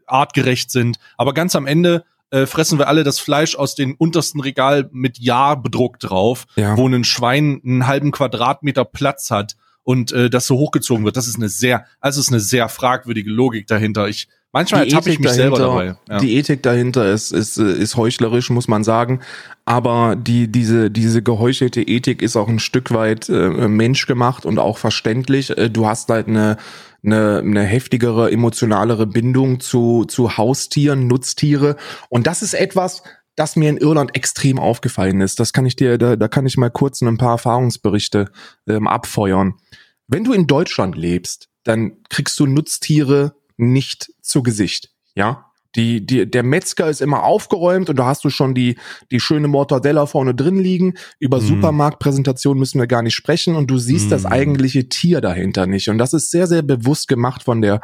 artgerecht 0.07 0.71
sind. 0.71 0.97
Aber 1.15 1.33
ganz 1.33 1.55
am 1.55 1.67
Ende 1.67 2.03
äh, 2.31 2.45
fressen 2.45 2.79
wir 2.79 2.87
alle 2.87 3.03
das 3.03 3.19
Fleisch 3.19 3.55
aus 3.55 3.75
dem 3.75 3.95
untersten 3.95 4.41
Regal 4.41 4.89
mit 4.91 5.19
Ja 5.19 5.55
bedruckt 5.55 6.09
drauf, 6.09 6.45
ja. 6.55 6.75
wo 6.77 6.87
ein 6.87 7.03
Schwein 7.03 7.61
einen 7.63 7.87
halben 7.87 8.11
Quadratmeter 8.11 8.83
Platz 8.83 9.31
hat 9.31 9.55
und 9.83 10.11
äh, 10.11 10.29
das 10.29 10.47
so 10.47 10.57
hochgezogen 10.57 11.05
wird. 11.05 11.15
Das 11.15 11.27
ist 11.27 11.37
eine 11.37 11.49
sehr, 11.49 11.85
also 12.01 12.19
ist 12.19 12.29
eine 12.29 12.41
sehr 12.41 12.67
fragwürdige 12.67 13.29
Logik 13.29 13.67
dahinter. 13.67 14.09
Ich 14.09 14.27
manchmal 14.51 14.85
ertappe 14.85 15.11
ich 15.11 15.19
mich 15.19 15.27
dahinter, 15.27 15.57
selber 15.57 15.59
dabei. 15.59 15.95
Ja. 16.09 16.19
Die 16.19 16.35
Ethik 16.37 16.63
dahinter 16.63 17.11
ist, 17.11 17.31
ist 17.31 17.57
ist 17.57 17.95
heuchlerisch, 17.95 18.49
muss 18.49 18.67
man 18.67 18.83
sagen. 18.83 19.21
Aber 19.65 20.15
die 20.15 20.51
diese 20.51 20.91
diese 20.91 21.21
geheuchelte 21.21 21.81
Ethik 21.81 22.21
ist 22.21 22.35
auch 22.35 22.47
ein 22.47 22.59
Stück 22.59 22.91
weit 22.91 23.29
äh, 23.29 23.67
menschgemacht 23.67 24.45
und 24.45 24.59
auch 24.59 24.77
verständlich. 24.77 25.57
Äh, 25.57 25.69
du 25.69 25.87
hast 25.87 26.09
halt 26.09 26.27
eine 26.27 26.57
eine, 27.03 27.39
eine 27.39 27.63
heftigere, 27.63 28.31
emotionalere 28.31 29.07
Bindung 29.07 29.59
zu, 29.59 30.05
zu 30.05 30.37
Haustieren, 30.37 31.07
Nutztiere. 31.07 31.77
Und 32.09 32.27
das 32.27 32.41
ist 32.41 32.53
etwas, 32.53 33.03
das 33.35 33.55
mir 33.55 33.69
in 33.69 33.77
Irland 33.77 34.15
extrem 34.15 34.59
aufgefallen 34.59 35.21
ist. 35.21 35.39
Das 35.39 35.53
kann 35.53 35.65
ich 35.65 35.75
dir, 35.75 35.97
da, 35.97 36.15
da 36.15 36.27
kann 36.27 36.45
ich 36.45 36.57
mal 36.57 36.71
kurz 36.71 37.01
ein 37.01 37.17
paar 37.17 37.31
Erfahrungsberichte 37.31 38.31
ähm, 38.67 38.87
abfeuern. 38.87 39.53
Wenn 40.07 40.23
du 40.23 40.33
in 40.33 40.47
Deutschland 40.47 40.95
lebst, 40.97 41.49
dann 41.63 41.97
kriegst 42.09 42.39
du 42.39 42.47
Nutztiere 42.47 43.35
nicht 43.57 44.11
zu 44.21 44.43
Gesicht. 44.43 44.91
Ja, 45.15 45.47
die, 45.75 46.05
die, 46.05 46.29
der 46.29 46.43
Metzger 46.43 46.89
ist 46.89 47.01
immer 47.01 47.23
aufgeräumt 47.23 47.89
und 47.89 47.97
da 47.99 48.05
hast 48.05 48.23
du 48.23 48.29
schon 48.29 48.55
die, 48.55 48.77
die 49.11 49.19
schöne 49.19 49.47
Mortadella 49.47 50.07
vorne 50.07 50.33
drin 50.33 50.57
liegen. 50.57 50.95
Über 51.19 51.37
mm. 51.37 51.45
Supermarktpräsentation 51.45 52.57
müssen 52.57 52.79
wir 52.79 52.87
gar 52.87 53.03
nicht 53.03 53.15
sprechen 53.15 53.55
und 53.55 53.67
du 53.69 53.77
siehst 53.77 54.07
mm. 54.07 54.09
das 54.09 54.25
eigentliche 54.25 54.89
Tier 54.89 55.21
dahinter 55.21 55.67
nicht. 55.67 55.89
Und 55.89 55.99
das 55.99 56.13
ist 56.13 56.31
sehr, 56.31 56.47
sehr 56.47 56.63
bewusst 56.63 57.07
gemacht 57.07 57.43
von 57.43 57.61
der, 57.61 57.81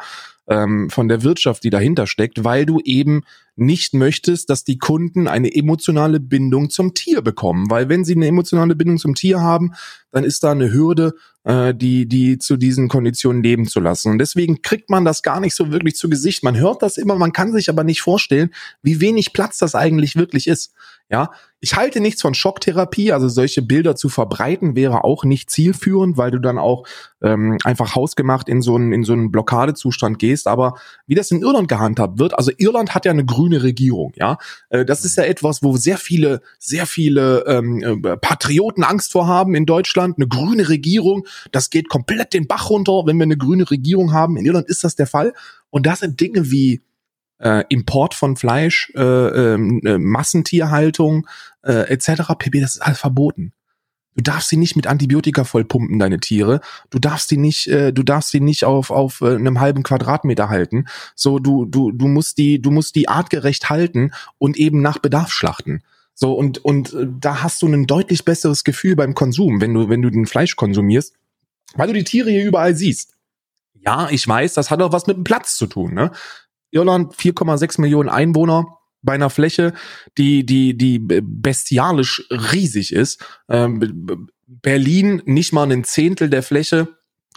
ähm, 0.48 0.90
von 0.90 1.08
der 1.08 1.22
Wirtschaft, 1.22 1.62
die 1.62 1.70
dahinter 1.70 2.06
steckt, 2.06 2.42
weil 2.42 2.66
du 2.66 2.80
eben 2.84 3.22
nicht 3.56 3.94
möchtest, 3.94 4.50
dass 4.50 4.64
die 4.64 4.78
Kunden 4.78 5.28
eine 5.28 5.54
emotionale 5.54 6.20
Bindung 6.20 6.70
zum 6.70 6.94
Tier 6.94 7.22
bekommen. 7.22 7.70
Weil 7.70 7.88
wenn 7.88 8.04
sie 8.04 8.14
eine 8.14 8.26
emotionale 8.26 8.74
Bindung 8.74 8.98
zum 8.98 9.14
Tier 9.14 9.40
haben, 9.40 9.74
dann 10.10 10.24
ist 10.24 10.44
da 10.44 10.52
eine 10.52 10.72
Hürde, 10.72 11.14
äh, 11.44 11.74
die, 11.74 12.06
die 12.06 12.38
zu 12.38 12.56
diesen 12.56 12.88
Konditionen 12.88 13.42
leben 13.42 13.66
zu 13.66 13.80
lassen. 13.80 14.10
Und 14.10 14.18
deswegen 14.18 14.62
kriegt 14.62 14.90
man 14.90 15.04
das 15.04 15.22
gar 15.22 15.40
nicht 15.40 15.54
so 15.54 15.70
wirklich 15.70 15.96
zu 15.96 16.08
Gesicht. 16.08 16.42
Man 16.42 16.56
hört 16.56 16.82
das 16.82 16.96
immer, 16.96 17.16
man 17.16 17.32
kann 17.32 17.52
sich 17.52 17.68
aber 17.68 17.84
nicht 17.84 18.00
vorstellen, 18.00 18.50
wie 18.82 19.00
wenig 19.00 19.32
Platz 19.32 19.58
das 19.58 19.74
eigentlich 19.74 20.16
wirklich 20.16 20.46
ist. 20.46 20.72
Ja, 21.10 21.32
ich 21.60 21.76
halte 21.76 22.00
nichts 22.00 22.22
von 22.22 22.32
Schocktherapie, 22.32 23.12
also 23.12 23.28
solche 23.28 23.60
Bilder 23.60 23.94
zu 23.94 24.08
verbreiten 24.08 24.74
wäre 24.74 25.04
auch 25.04 25.24
nicht 25.24 25.50
zielführend, 25.50 26.16
weil 26.16 26.30
du 26.30 26.38
dann 26.38 26.58
auch 26.58 26.86
ähm, 27.22 27.58
einfach 27.62 27.94
hausgemacht 27.94 28.48
in 28.48 28.62
so 28.62 28.76
einen 28.76 28.92
in 28.94 29.04
so 29.04 29.12
einen 29.12 29.30
Blockadezustand 29.30 30.18
gehst. 30.18 30.46
Aber 30.46 30.78
wie 31.06 31.14
das 31.14 31.30
in 31.30 31.42
Irland 31.42 31.68
gehandhabt 31.68 32.18
wird, 32.18 32.38
also 32.38 32.52
Irland 32.56 32.94
hat 32.94 33.04
ja 33.04 33.12
eine 33.12 33.26
grüne 33.26 33.43
Regierung, 33.52 34.12
ja, 34.16 34.38
äh, 34.70 34.84
das 34.84 35.04
ist 35.04 35.16
ja 35.16 35.24
etwas, 35.24 35.62
wo 35.62 35.76
sehr 35.76 35.98
viele 35.98 36.40
sehr 36.58 36.86
viele 36.86 37.44
ähm, 37.46 38.02
äh, 38.04 38.16
Patrioten 38.16 38.84
Angst 38.84 39.12
vor 39.12 39.26
haben 39.26 39.54
in 39.54 39.66
Deutschland. 39.66 40.16
Eine 40.18 40.28
grüne 40.28 40.68
Regierung, 40.68 41.26
das 41.52 41.70
geht 41.70 41.88
komplett 41.88 42.32
den 42.32 42.46
Bach 42.46 42.70
runter, 42.70 43.02
wenn 43.06 43.16
wir 43.16 43.24
eine 43.24 43.36
grüne 43.36 43.70
Regierung 43.70 44.12
haben. 44.12 44.36
In 44.36 44.46
Irland 44.46 44.68
ist 44.68 44.84
das 44.84 44.96
der 44.96 45.06
Fall. 45.06 45.32
Und 45.70 45.86
da 45.86 45.96
sind 45.96 46.20
Dinge 46.20 46.50
wie 46.50 46.82
äh, 47.38 47.64
Import 47.68 48.14
von 48.14 48.36
Fleisch, 48.36 48.92
äh, 48.94 49.00
ähm, 49.02 49.80
äh, 49.84 49.98
Massentierhaltung 49.98 51.26
äh, 51.62 51.90
etc. 51.90 52.32
pp. 52.38 52.60
Das 52.60 52.76
ist 52.76 52.80
alles 52.80 53.00
verboten. 53.00 53.52
Du 54.14 54.22
darfst 54.22 54.48
sie 54.48 54.56
nicht 54.56 54.76
mit 54.76 54.86
Antibiotika 54.86 55.44
vollpumpen, 55.44 55.98
deine 55.98 56.20
Tiere. 56.20 56.60
Du 56.90 56.98
darfst 56.98 57.28
sie 57.28 57.36
nicht, 57.36 57.66
äh, 57.66 57.92
du 57.92 58.02
darfst 58.02 58.30
sie 58.30 58.40
nicht 58.40 58.64
auf 58.64 58.90
auf 58.90 59.20
äh, 59.20 59.34
einem 59.34 59.60
halben 59.60 59.82
Quadratmeter 59.82 60.48
halten. 60.48 60.86
So, 61.14 61.38
du 61.38 61.64
du 61.64 61.90
du 61.90 62.06
musst 62.06 62.38
die 62.38 62.62
du 62.62 62.70
musst 62.70 62.94
die 62.94 63.08
artgerecht 63.08 63.70
halten 63.70 64.12
und 64.38 64.56
eben 64.56 64.82
nach 64.82 64.98
Bedarf 64.98 65.32
schlachten. 65.32 65.82
So 66.14 66.32
und 66.32 66.58
und 66.58 66.94
äh, 66.94 67.06
da 67.20 67.42
hast 67.42 67.62
du 67.62 67.66
ein 67.66 67.86
deutlich 67.86 68.24
besseres 68.24 68.62
Gefühl 68.62 68.94
beim 68.94 69.14
Konsum, 69.14 69.60
wenn 69.60 69.74
du 69.74 69.88
wenn 69.88 70.02
du 70.02 70.10
den 70.10 70.26
Fleisch 70.26 70.54
konsumierst, 70.54 71.14
weil 71.74 71.88
du 71.88 71.94
die 71.94 72.04
Tiere 72.04 72.30
hier 72.30 72.44
überall 72.44 72.76
siehst. 72.76 73.14
Ja, 73.84 74.08
ich 74.10 74.26
weiß, 74.26 74.54
das 74.54 74.70
hat 74.70 74.80
auch 74.80 74.92
was 74.92 75.06
mit 75.06 75.16
dem 75.16 75.24
Platz 75.24 75.56
zu 75.56 75.66
tun. 75.66 75.92
Ne? 75.92 76.10
Irland 76.70 77.14
4,6 77.14 77.80
Millionen 77.80 78.08
Einwohner 78.08 78.78
bei 79.04 79.14
einer 79.14 79.30
Fläche, 79.30 79.72
die 80.18 80.44
die 80.44 80.76
die 80.76 80.98
bestialisch 80.98 82.26
riesig 82.30 82.92
ist. 82.92 83.24
Ähm, 83.48 84.28
Berlin 84.46 85.22
nicht 85.24 85.52
mal 85.52 85.70
ein 85.70 85.84
Zehntel 85.84 86.28
der 86.30 86.42
Fläche 86.42 86.88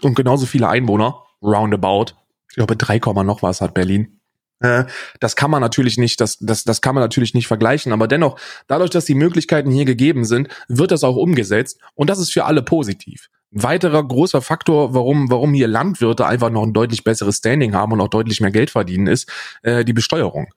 und 0.02 0.14
genauso 0.14 0.46
viele 0.46 0.68
Einwohner, 0.68 1.22
roundabout. 1.42 2.14
Ich 2.50 2.56
glaube 2.56 2.76
3, 2.76 2.98
noch 3.22 3.42
was 3.42 3.60
hat 3.60 3.74
Berlin. 3.74 4.20
Äh, 4.60 4.84
das 5.20 5.36
kann 5.36 5.50
man 5.50 5.60
natürlich 5.60 5.98
nicht, 5.98 6.20
das, 6.20 6.38
das, 6.38 6.64
das 6.64 6.80
kann 6.80 6.94
man 6.94 7.04
natürlich 7.04 7.34
nicht 7.34 7.46
vergleichen, 7.46 7.92
aber 7.92 8.08
dennoch, 8.08 8.38
dadurch, 8.66 8.90
dass 8.90 9.04
die 9.04 9.14
Möglichkeiten 9.14 9.70
hier 9.70 9.84
gegeben 9.84 10.24
sind, 10.24 10.48
wird 10.68 10.90
das 10.90 11.04
auch 11.04 11.16
umgesetzt 11.16 11.78
und 11.94 12.10
das 12.10 12.18
ist 12.18 12.32
für 12.32 12.44
alle 12.44 12.62
positiv 12.62 13.28
weiterer 13.50 14.06
großer 14.06 14.42
Faktor, 14.42 14.94
warum, 14.94 15.30
warum 15.30 15.54
hier 15.54 15.68
Landwirte 15.68 16.26
einfach 16.26 16.50
noch 16.50 16.62
ein 16.62 16.72
deutlich 16.72 17.04
besseres 17.04 17.38
Standing 17.38 17.74
haben 17.74 17.92
und 17.92 18.00
auch 18.00 18.08
deutlich 18.08 18.40
mehr 18.40 18.50
Geld 18.50 18.70
verdienen, 18.70 19.06
ist 19.06 19.30
äh, 19.62 19.84
die 19.84 19.92
Besteuerung. 19.92 20.48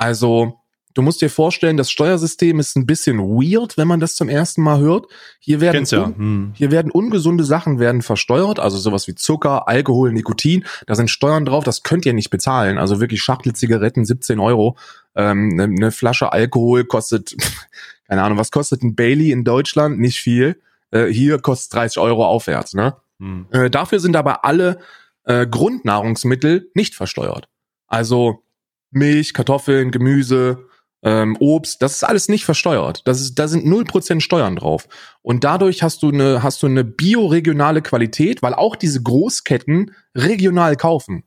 Also 0.00 0.58
du 0.94 1.02
musst 1.02 1.20
dir 1.20 1.28
vorstellen, 1.28 1.76
das 1.76 1.90
Steuersystem 1.90 2.58
ist 2.58 2.74
ein 2.74 2.86
bisschen 2.86 3.18
weird, 3.18 3.76
wenn 3.76 3.86
man 3.86 4.00
das 4.00 4.14
zum 4.14 4.30
ersten 4.30 4.62
Mal 4.62 4.80
hört. 4.80 5.06
Hier 5.38 5.60
werden, 5.60 5.84
ja. 5.84 6.06
hm. 6.06 6.52
hier 6.54 6.70
werden 6.70 6.90
ungesunde 6.90 7.44
Sachen 7.44 7.78
werden 7.78 8.00
versteuert, 8.00 8.58
also 8.58 8.78
sowas 8.78 9.06
wie 9.06 9.14
Zucker, 9.14 9.68
Alkohol, 9.68 10.12
Nikotin. 10.12 10.64
Da 10.86 10.94
sind 10.94 11.10
Steuern 11.10 11.44
drauf, 11.44 11.64
das 11.64 11.82
könnt 11.82 12.06
ihr 12.06 12.14
nicht 12.14 12.30
bezahlen. 12.30 12.78
Also 12.78 12.98
wirklich 12.98 13.22
Schachtelzigaretten 13.22 14.06
17 14.06 14.40
Euro. 14.40 14.78
Ähm, 15.14 15.50
eine, 15.52 15.64
eine 15.64 15.90
Flasche 15.90 16.32
Alkohol 16.32 16.84
kostet, 16.84 17.36
keine 18.08 18.22
Ahnung, 18.22 18.38
was 18.38 18.50
kostet 18.50 18.82
ein 18.82 18.94
Bailey 18.94 19.32
in 19.32 19.44
Deutschland? 19.44 19.98
Nicht 19.98 20.20
viel 20.20 20.56
äh, 20.92 21.06
hier 21.06 21.38
kostet 21.38 21.74
30 21.74 21.98
Euro 21.98 22.24
aufwärts. 22.24 22.72
Ne? 22.72 22.96
Hm. 23.18 23.46
Äh, 23.50 23.68
dafür 23.68 24.00
sind 24.00 24.16
aber 24.16 24.46
alle 24.46 24.80
äh, 25.24 25.46
Grundnahrungsmittel 25.46 26.70
nicht 26.74 26.94
versteuert. 26.94 27.48
Also 27.86 28.42
Milch, 28.90 29.34
Kartoffeln, 29.34 29.90
Gemüse, 29.90 30.66
ähm, 31.02 31.36
Obst, 31.40 31.80
das 31.82 31.94
ist 31.94 32.04
alles 32.04 32.28
nicht 32.28 32.44
versteuert. 32.44 33.02
Das 33.06 33.20
ist, 33.20 33.38
da 33.38 33.48
sind 33.48 33.64
null 33.66 33.84
Prozent 33.84 34.22
Steuern 34.22 34.56
drauf. 34.56 34.86
Und 35.22 35.44
dadurch 35.44 35.82
hast 35.82 36.02
du 36.02 36.10
eine, 36.10 36.42
hast 36.42 36.62
du 36.62 36.66
eine 36.66 36.84
bioregionale 36.84 37.82
Qualität, 37.82 38.42
weil 38.42 38.54
auch 38.54 38.76
diese 38.76 39.02
Großketten 39.02 39.92
regional 40.14 40.76
kaufen. 40.76 41.24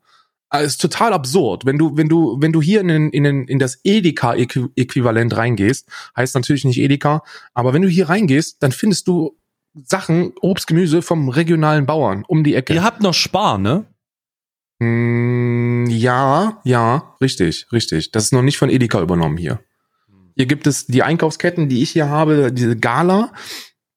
Also, 0.49 0.67
ist 0.67 0.82
total 0.82 1.13
absurd. 1.13 1.65
Wenn 1.65 1.80
du, 1.80 1.97
wenn 1.97 2.10
du, 2.10 2.38
wenn 2.39 2.54
du 2.54 2.62
hier 2.62 2.82
in, 2.82 2.88
den, 2.88 3.10
in, 3.10 3.23
den, 3.23 3.47
in 3.47 3.58
das 3.58 3.80
Edeka-Äquivalent 3.84 5.36
reingehst, 5.36 5.89
heißt 6.15 6.36
natürlich 6.36 6.65
nicht 6.65 6.78
Edeka, 6.78 7.23
aber 7.56 7.73
wenn 7.73 7.82
du 7.82 7.88
hier 7.88 8.10
reingehst, 8.10 8.62
dann 8.62 8.71
findest 8.71 9.08
du 9.08 9.36
Sachen, 9.84 10.34
Obst, 10.41 10.67
Gemüse 10.67 11.02
vom 11.02 11.30
regionalen 11.30 11.88
Bauern 11.88 12.23
um 12.28 12.43
die 12.43 12.54
Ecke. 12.54 12.76
Ihr 12.76 12.84
habt 12.84 13.02
noch 13.02 13.15
Spar, 13.15 13.58
ne? 13.58 13.86
Mm, 14.78 15.52
ja, 16.03 16.61
ja, 16.63 17.15
richtig, 17.21 17.67
richtig. 17.71 18.11
Das 18.11 18.25
ist 18.25 18.33
noch 18.33 18.41
nicht 18.41 18.57
von 18.57 18.69
Edeka 18.69 19.01
übernommen 19.01 19.37
hier. 19.37 19.59
Hier 20.35 20.45
gibt 20.45 20.67
es 20.67 20.85
die 20.87 21.03
Einkaufsketten, 21.03 21.69
die 21.69 21.81
ich 21.83 21.91
hier 21.91 22.09
habe, 22.09 22.51
diese 22.51 22.75
Gala. 22.77 23.31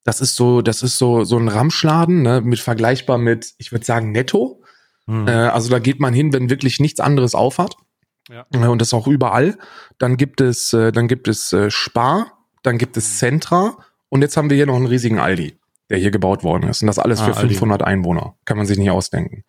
Das 0.04 0.20
ist 0.20 0.36
so, 0.36 0.62
das 0.62 0.82
ist 0.82 0.98
so 0.98 1.24
so 1.24 1.36
ein 1.38 1.48
Ramschladen, 1.48 2.22
ne, 2.22 2.40
mit 2.40 2.60
vergleichbar 2.60 3.18
mit, 3.18 3.54
ich 3.58 3.72
würde 3.72 3.84
sagen 3.84 4.12
Netto. 4.12 4.62
Hm. 5.06 5.26
Äh, 5.26 5.30
also 5.32 5.68
da 5.70 5.78
geht 5.78 5.98
man 6.00 6.14
hin, 6.14 6.32
wenn 6.32 6.50
wirklich 6.50 6.78
nichts 6.80 7.00
anderes 7.00 7.34
aufhat. 7.34 7.76
Ja. 8.28 8.46
Äh, 8.52 8.66
Und 8.66 8.80
das 8.80 8.92
auch 8.94 9.06
überall. 9.06 9.56
Dann 9.98 10.16
gibt 10.16 10.40
es, 10.40 10.72
äh, 10.72 10.92
dann 10.92 11.08
gibt 11.08 11.26
es 11.28 11.52
äh, 11.52 11.70
Spar, 11.70 12.32
dann 12.62 12.78
gibt 12.78 12.96
es 12.96 13.18
Centra 13.18 13.76
und 14.08 14.22
jetzt 14.22 14.36
haben 14.36 14.50
wir 14.50 14.56
hier 14.56 14.66
noch 14.66 14.76
einen 14.76 14.86
riesigen 14.86 15.18
Aldi, 15.18 15.58
der 15.90 15.98
hier 15.98 16.10
gebaut 16.10 16.44
worden 16.44 16.68
ist. 16.68 16.82
Und 16.82 16.88
das 16.88 16.98
alles 16.98 17.20
Ah, 17.20 17.26
für 17.26 17.36
Aldi. 17.36 17.54
500 17.54 17.82
Einwohner. 17.82 18.34
Kann 18.44 18.56
man 18.58 18.66
sich 18.66 18.78
nicht 18.78 18.90
ausdenken. 18.90 19.44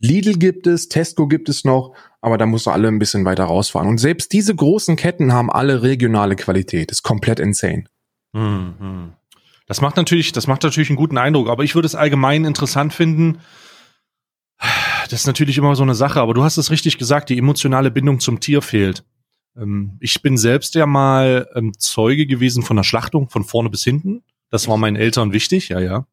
Lidl 0.00 0.34
gibt 0.38 0.66
es, 0.66 0.88
Tesco 0.88 1.28
gibt 1.28 1.48
es 1.48 1.64
noch, 1.64 1.94
aber 2.20 2.38
da 2.38 2.46
musst 2.46 2.66
du 2.66 2.70
alle 2.70 2.88
ein 2.88 2.98
bisschen 2.98 3.24
weiter 3.24 3.44
rausfahren. 3.44 3.88
Und 3.88 3.98
selbst 3.98 4.32
diese 4.32 4.54
großen 4.54 4.96
Ketten 4.96 5.32
haben 5.32 5.50
alle 5.50 5.82
regionale 5.82 6.36
Qualität. 6.36 6.90
ist 6.90 7.02
komplett 7.02 7.38
insane. 7.38 7.84
Hm, 8.34 8.74
hm. 8.78 9.12
Das 9.66 9.80
macht 9.80 9.96
natürlich, 9.96 10.32
das 10.32 10.46
macht 10.46 10.62
natürlich 10.62 10.90
einen 10.90 10.96
guten 10.96 11.18
Eindruck, 11.18 11.48
aber 11.48 11.62
ich 11.62 11.74
würde 11.74 11.86
es 11.86 11.94
allgemein 11.94 12.44
interessant 12.44 12.92
finden. 12.92 13.38
Das 15.10 15.20
ist 15.20 15.26
natürlich 15.26 15.58
immer 15.58 15.76
so 15.76 15.82
eine 15.82 15.94
Sache, 15.94 16.20
aber 16.20 16.34
du 16.34 16.42
hast 16.42 16.56
es 16.56 16.70
richtig 16.70 16.98
gesagt, 16.98 17.30
die 17.30 17.38
emotionale 17.38 17.90
Bindung 17.90 18.20
zum 18.20 18.40
Tier 18.40 18.62
fehlt. 18.62 19.04
Ähm, 19.56 19.96
ich 20.00 20.22
bin 20.22 20.36
selbst 20.38 20.74
ja 20.74 20.86
mal 20.86 21.48
ähm, 21.54 21.72
Zeuge 21.78 22.26
gewesen 22.26 22.62
von 22.62 22.76
der 22.76 22.84
Schlachtung 22.84 23.28
von 23.28 23.44
vorne 23.44 23.70
bis 23.70 23.84
hinten. 23.84 24.22
Das 24.50 24.66
war 24.66 24.76
meinen 24.76 24.96
Eltern 24.96 25.32
wichtig, 25.32 25.68
ja, 25.68 25.80
ja. 25.80 26.06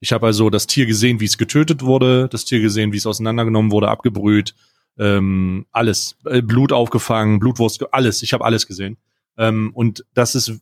Ich 0.00 0.12
habe 0.12 0.26
also 0.26 0.50
das 0.50 0.66
Tier 0.66 0.86
gesehen, 0.86 1.20
wie 1.20 1.24
es 1.24 1.38
getötet 1.38 1.82
wurde, 1.82 2.28
das 2.28 2.44
Tier 2.44 2.60
gesehen, 2.60 2.92
wie 2.92 2.98
es 2.98 3.06
auseinandergenommen 3.06 3.72
wurde, 3.72 3.88
abgebrüht, 3.88 4.54
ähm, 4.98 5.66
alles, 5.72 6.16
äh, 6.24 6.42
Blut 6.42 6.72
aufgefangen, 6.72 7.38
Blutwurst, 7.38 7.82
alles. 7.92 8.22
Ich 8.22 8.32
habe 8.32 8.44
alles 8.44 8.66
gesehen. 8.66 8.96
Ähm, 9.36 9.70
und 9.74 10.04
das 10.14 10.34
ist 10.34 10.60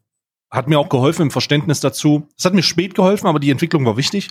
hat 0.51 0.69
mir 0.69 0.79
auch 0.79 0.89
geholfen 0.89 1.23
im 1.23 1.31
Verständnis 1.31 1.81
dazu. 1.81 2.29
Es 2.39 2.45
hat 2.45 2.55
mir 2.55 2.63
spät 2.63 2.95
geholfen, 2.95 3.27
aber 3.27 3.41
die 3.41 3.51
Entwicklung 3.51 3.85
war 3.85 3.97
wichtig 3.97 4.29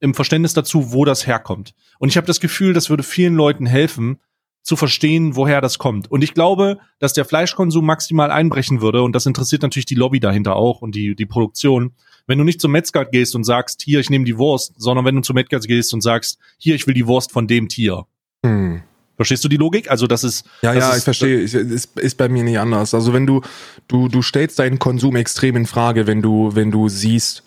im 0.00 0.14
Verständnis 0.14 0.54
dazu, 0.54 0.92
wo 0.92 1.04
das 1.04 1.26
herkommt. 1.26 1.74
Und 1.98 2.08
ich 2.08 2.16
habe 2.16 2.26
das 2.26 2.40
Gefühl, 2.40 2.72
das 2.72 2.90
würde 2.90 3.02
vielen 3.02 3.34
Leuten 3.34 3.66
helfen, 3.66 4.20
zu 4.62 4.76
verstehen, 4.76 5.34
woher 5.34 5.60
das 5.60 5.78
kommt. 5.78 6.10
Und 6.10 6.22
ich 6.22 6.34
glaube, 6.34 6.78
dass 6.98 7.12
der 7.12 7.24
Fleischkonsum 7.24 7.84
maximal 7.84 8.30
einbrechen 8.30 8.80
würde. 8.80 9.02
Und 9.02 9.12
das 9.12 9.26
interessiert 9.26 9.62
natürlich 9.62 9.86
die 9.86 9.94
Lobby 9.94 10.20
dahinter 10.20 10.56
auch 10.56 10.82
und 10.82 10.94
die, 10.94 11.14
die 11.14 11.26
Produktion. 11.26 11.92
Wenn 12.26 12.38
du 12.38 12.44
nicht 12.44 12.60
zum 12.60 12.72
Metzger 12.72 13.06
gehst 13.06 13.34
und 13.34 13.44
sagst, 13.44 13.82
hier, 13.82 14.00
ich 14.00 14.10
nehme 14.10 14.26
die 14.26 14.36
Wurst, 14.36 14.74
sondern 14.76 15.04
wenn 15.06 15.14
du 15.14 15.22
zum 15.22 15.34
Metzger 15.34 15.58
gehst 15.60 15.94
und 15.94 16.02
sagst, 16.02 16.38
hier, 16.58 16.74
ich 16.74 16.86
will 16.86 16.94
die 16.94 17.06
Wurst 17.06 17.32
von 17.32 17.46
dem 17.46 17.68
Tier. 17.68 18.04
Hm. 18.44 18.82
Verstehst 19.16 19.42
du 19.42 19.48
die 19.48 19.56
Logik? 19.56 19.90
Also 19.90 20.06
das 20.06 20.22
ist 20.22 20.46
Ja, 20.62 20.74
das 20.74 20.84
ja, 20.84 20.90
ist, 20.90 20.98
ich 20.98 21.04
verstehe. 21.04 21.40
Ich, 21.40 21.54
ist, 21.54 21.98
ist 21.98 22.16
bei 22.16 22.28
mir 22.28 22.44
nicht 22.44 22.58
anders. 22.58 22.94
Also 22.94 23.12
wenn 23.12 23.26
du, 23.26 23.40
du, 23.88 24.08
du 24.08 24.22
stellst 24.22 24.58
deinen 24.58 24.78
Konsum 24.78 25.16
extrem 25.16 25.56
in 25.56 25.66
Frage, 25.66 26.06
wenn 26.06 26.22
du, 26.22 26.54
wenn 26.54 26.70
du 26.70 26.88
siehst, 26.88 27.42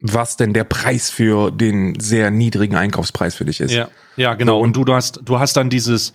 was 0.00 0.36
denn 0.36 0.52
der 0.52 0.64
Preis 0.64 1.10
für 1.10 1.50
den 1.50 1.98
sehr 1.98 2.30
niedrigen 2.30 2.76
Einkaufspreis 2.76 3.34
für 3.34 3.44
dich 3.44 3.60
ist. 3.60 3.72
Ja, 3.72 3.88
ja, 4.16 4.34
genau. 4.34 4.58
So, 4.58 4.60
und 4.60 4.76
du, 4.76 4.84
du 4.84 4.94
hast, 4.94 5.20
du 5.24 5.38
hast 5.38 5.56
dann 5.56 5.70
dieses, 5.70 6.14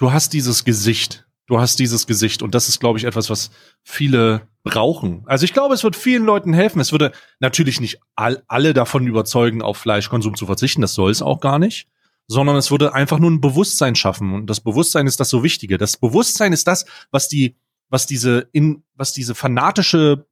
du 0.00 0.12
hast 0.12 0.32
dieses 0.32 0.64
Gesicht. 0.64 1.26
Du 1.46 1.60
hast 1.60 1.78
dieses 1.78 2.06
Gesicht. 2.06 2.42
Und 2.42 2.54
das 2.54 2.68
ist, 2.68 2.80
glaube 2.80 2.98
ich, 2.98 3.04
etwas, 3.04 3.28
was 3.28 3.50
viele 3.82 4.48
brauchen. 4.62 5.22
Also 5.26 5.44
ich 5.44 5.52
glaube, 5.52 5.74
es 5.74 5.84
wird 5.84 5.94
vielen 5.94 6.24
Leuten 6.24 6.52
helfen. 6.52 6.80
Es 6.80 6.92
würde 6.92 7.12
natürlich 7.38 7.80
nicht 7.80 8.00
all, 8.16 8.42
alle 8.48 8.72
davon 8.72 9.06
überzeugen, 9.06 9.62
auf 9.62 9.76
Fleischkonsum 9.76 10.36
zu 10.36 10.46
verzichten. 10.46 10.80
Das 10.80 10.94
soll 10.94 11.10
es 11.10 11.22
auch 11.22 11.40
gar 11.40 11.58
nicht. 11.58 11.88
Sondern 12.28 12.56
es 12.56 12.70
würde 12.70 12.94
einfach 12.94 13.18
nur 13.18 13.30
ein 13.30 13.40
Bewusstsein 13.40 13.94
schaffen. 13.94 14.32
Und 14.32 14.46
das 14.48 14.60
Bewusstsein 14.60 15.06
ist 15.06 15.20
das 15.20 15.28
so 15.28 15.42
Wichtige. 15.42 15.76
Das 15.76 15.96
Bewusstsein 15.96 16.52
ist 16.52 16.66
das, 16.66 16.86
was 17.10 17.28
die, 17.28 17.56
was 17.88 18.06
diese, 18.06 18.48
in, 18.52 18.84
was 18.94 19.12
diese 19.12 19.34
fanatische, 19.34 20.26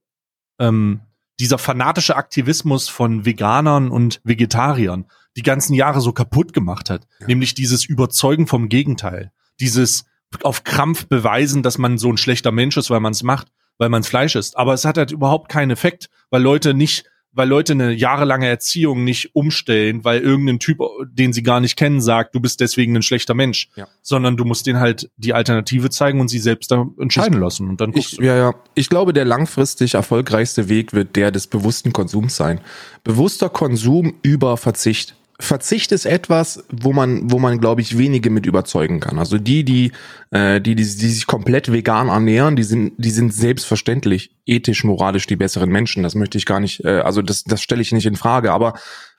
ähm, 0.58 1.00
dieser 1.40 1.58
fanatische 1.58 2.16
Aktivismus 2.16 2.88
von 2.88 3.24
Veganern 3.24 3.90
und 3.90 4.20
Vegetariern 4.24 5.06
die 5.36 5.42
ganzen 5.42 5.74
Jahre 5.74 6.00
so 6.00 6.12
kaputt 6.12 6.52
gemacht 6.52 6.90
hat. 6.90 7.06
Ja. 7.20 7.26
Nämlich 7.26 7.54
dieses 7.54 7.84
Überzeugen 7.84 8.46
vom 8.46 8.68
Gegenteil. 8.68 9.32
Dieses 9.60 10.04
auf 10.42 10.64
Krampf 10.64 11.06
beweisen, 11.06 11.62
dass 11.62 11.78
man 11.78 11.98
so 11.98 12.10
ein 12.10 12.18
schlechter 12.18 12.52
Mensch 12.52 12.76
ist, 12.76 12.90
weil 12.90 13.00
man 13.00 13.12
es 13.12 13.22
macht, 13.22 13.48
weil 13.78 13.88
man 13.88 14.02
Fleisch 14.02 14.36
isst. 14.36 14.56
Aber 14.56 14.74
es 14.74 14.84
hat 14.84 14.98
halt 14.98 15.10
überhaupt 15.10 15.48
keinen 15.50 15.70
Effekt, 15.70 16.10
weil 16.30 16.42
Leute 16.42 16.74
nicht, 16.74 17.04
weil 17.32 17.48
Leute 17.48 17.72
eine 17.72 17.92
jahrelange 17.92 18.46
Erziehung 18.48 19.04
nicht 19.04 19.34
umstellen, 19.34 20.04
weil 20.04 20.20
irgendein 20.20 20.58
Typ, 20.58 20.80
den 21.10 21.32
sie 21.32 21.42
gar 21.42 21.60
nicht 21.60 21.76
kennen, 21.76 22.00
sagt, 22.00 22.34
du 22.34 22.40
bist 22.40 22.60
deswegen 22.60 22.96
ein 22.96 23.02
schlechter 23.02 23.34
Mensch. 23.34 23.68
Ja. 23.76 23.86
Sondern 24.02 24.36
du 24.36 24.44
musst 24.44 24.66
denen 24.66 24.80
halt 24.80 25.10
die 25.16 25.34
Alternative 25.34 25.88
zeigen 25.88 26.20
und 26.20 26.28
sie 26.28 26.40
selbst 26.40 26.70
da 26.70 26.86
entscheiden 26.98 27.38
lassen. 27.40 27.68
Und 27.68 27.80
dann 27.80 27.92
guckst 27.92 28.12
Ich, 28.12 28.18
du. 28.18 28.24
ja, 28.24 28.36
ja. 28.36 28.54
Ich 28.74 28.88
glaube, 28.88 29.12
der 29.12 29.24
langfristig 29.24 29.94
erfolgreichste 29.94 30.68
Weg 30.68 30.92
wird 30.92 31.16
der 31.16 31.30
des 31.30 31.46
bewussten 31.46 31.92
Konsums 31.92 32.36
sein. 32.36 32.60
Bewusster 33.04 33.48
Konsum 33.48 34.14
über 34.22 34.56
Verzicht. 34.56 35.14
Verzicht 35.40 35.92
ist 35.92 36.04
etwas, 36.04 36.64
wo 36.68 36.92
man, 36.92 37.30
wo 37.30 37.38
man, 37.38 37.60
glaube 37.60 37.80
ich, 37.80 37.96
wenige 37.96 38.28
mit 38.28 38.44
überzeugen 38.44 38.98
kann. 38.98 39.20
Also 39.20 39.38
die, 39.38 39.64
die, 39.64 39.92
äh, 40.30 40.60
die, 40.60 40.74
die, 40.74 40.82
die 40.82 41.08
sich 41.10 41.26
komplett 41.26 41.70
vegan 41.70 42.08
ernähren, 42.08 42.56
die 42.56 42.64
sind, 42.64 42.94
die 42.98 43.10
sind 43.10 43.32
selbstverständlich 43.32 44.36
ethisch, 44.46 44.82
moralisch 44.82 45.28
die 45.28 45.36
besseren 45.36 45.70
Menschen. 45.70 46.02
Das 46.02 46.16
möchte 46.16 46.38
ich 46.38 46.46
gar 46.46 46.58
nicht, 46.58 46.84
äh, 46.84 47.00
also 47.00 47.22
das, 47.22 47.44
das 47.44 47.62
stelle 47.62 47.82
ich 47.82 47.92
nicht 47.92 48.06
in 48.06 48.16
Frage. 48.16 48.52
Aber 48.52 48.74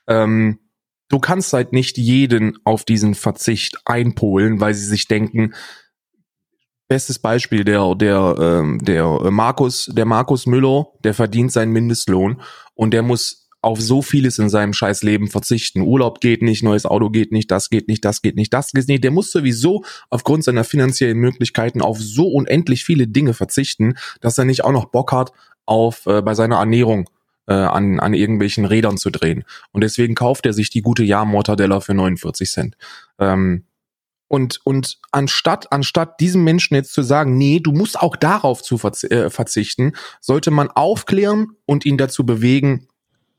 ähm, 0.07 0.59
du 1.07 1.19
kannst 1.19 1.53
halt 1.53 1.71
nicht 1.71 1.97
jeden 1.97 2.57
auf 2.65 2.83
diesen 2.83 3.15
Verzicht 3.15 3.77
einpolen, 3.85 4.59
weil 4.59 4.73
sie 4.73 4.85
sich 4.85 5.07
denken, 5.07 5.53
Bestes 6.89 7.19
Beispiel 7.19 7.63
der 7.63 7.93
der 7.93 8.35
ähm, 8.39 8.79
der 8.79 9.05
Markus 9.29 9.91
der 9.93 10.05
Markus 10.05 10.47
Müller, 10.47 10.87
der 11.03 11.13
verdient 11.13 11.51
seinen 11.51 11.71
Mindestlohn 11.71 12.41
und 12.73 12.95
der 12.95 13.03
muss 13.03 13.47
auf 13.61 13.81
so 13.81 14.01
vieles 14.01 14.39
in 14.39 14.49
seinem 14.49 14.73
scheiß 14.73 15.03
Leben 15.03 15.27
verzichten. 15.27 15.81
Urlaub 15.81 16.21
geht 16.21 16.41
nicht, 16.41 16.63
neues 16.63 16.85
Auto 16.85 17.09
geht 17.09 17.31
nicht, 17.31 17.51
das 17.51 17.69
geht 17.69 17.87
nicht, 17.87 18.05
das 18.05 18.21
geht 18.21 18.35
nicht, 18.35 18.53
das 18.53 18.71
geht 18.71 18.87
nicht. 18.87 19.03
Der 19.03 19.11
muss 19.11 19.31
sowieso 19.31 19.83
aufgrund 20.09 20.43
seiner 20.43 20.63
finanziellen 20.63 21.17
Möglichkeiten 21.17 21.81
auf 21.81 21.99
so 21.99 22.27
unendlich 22.27 22.85
viele 22.85 23.07
Dinge 23.07 23.33
verzichten, 23.33 23.95
dass 24.21 24.37
er 24.37 24.45
nicht 24.45 24.63
auch 24.63 24.71
noch 24.71 24.85
Bock 24.85 25.11
hat 25.11 25.31
auf 25.65 26.05
äh, 26.05 26.21
bei 26.21 26.33
seiner 26.35 26.57
Ernährung 26.57 27.09
äh, 27.47 27.53
an, 27.53 27.99
an 27.99 28.13
irgendwelchen 28.13 28.65
Rädern 28.65 28.97
zu 28.97 29.09
drehen. 29.09 29.43
Und 29.71 29.81
deswegen 29.83 30.15
kauft 30.15 30.45
er 30.45 30.53
sich 30.53 30.69
die 30.69 30.81
gute 30.81 31.03
Jahr-Mortadella 31.03 31.81
für 31.81 31.93
49 31.93 32.49
Cent. 32.49 32.77
Ähm, 33.19 33.65
und, 34.29 34.59
und 34.63 34.99
anstatt, 35.11 35.71
anstatt 35.71 36.19
diesem 36.19 36.43
Menschen 36.43 36.75
jetzt 36.75 36.93
zu 36.93 37.01
sagen, 37.01 37.37
nee, 37.37 37.59
du 37.59 37.71
musst 37.71 37.99
auch 37.99 38.15
darauf 38.15 38.61
zu 38.61 38.75
äh, 39.09 39.31
verzichten, 39.31 39.93
sollte 40.21 40.51
man 40.51 40.69
aufklären 40.69 41.57
und 41.65 41.83
ihn 41.83 41.97
dazu 41.97 42.25
bewegen, 42.25 42.87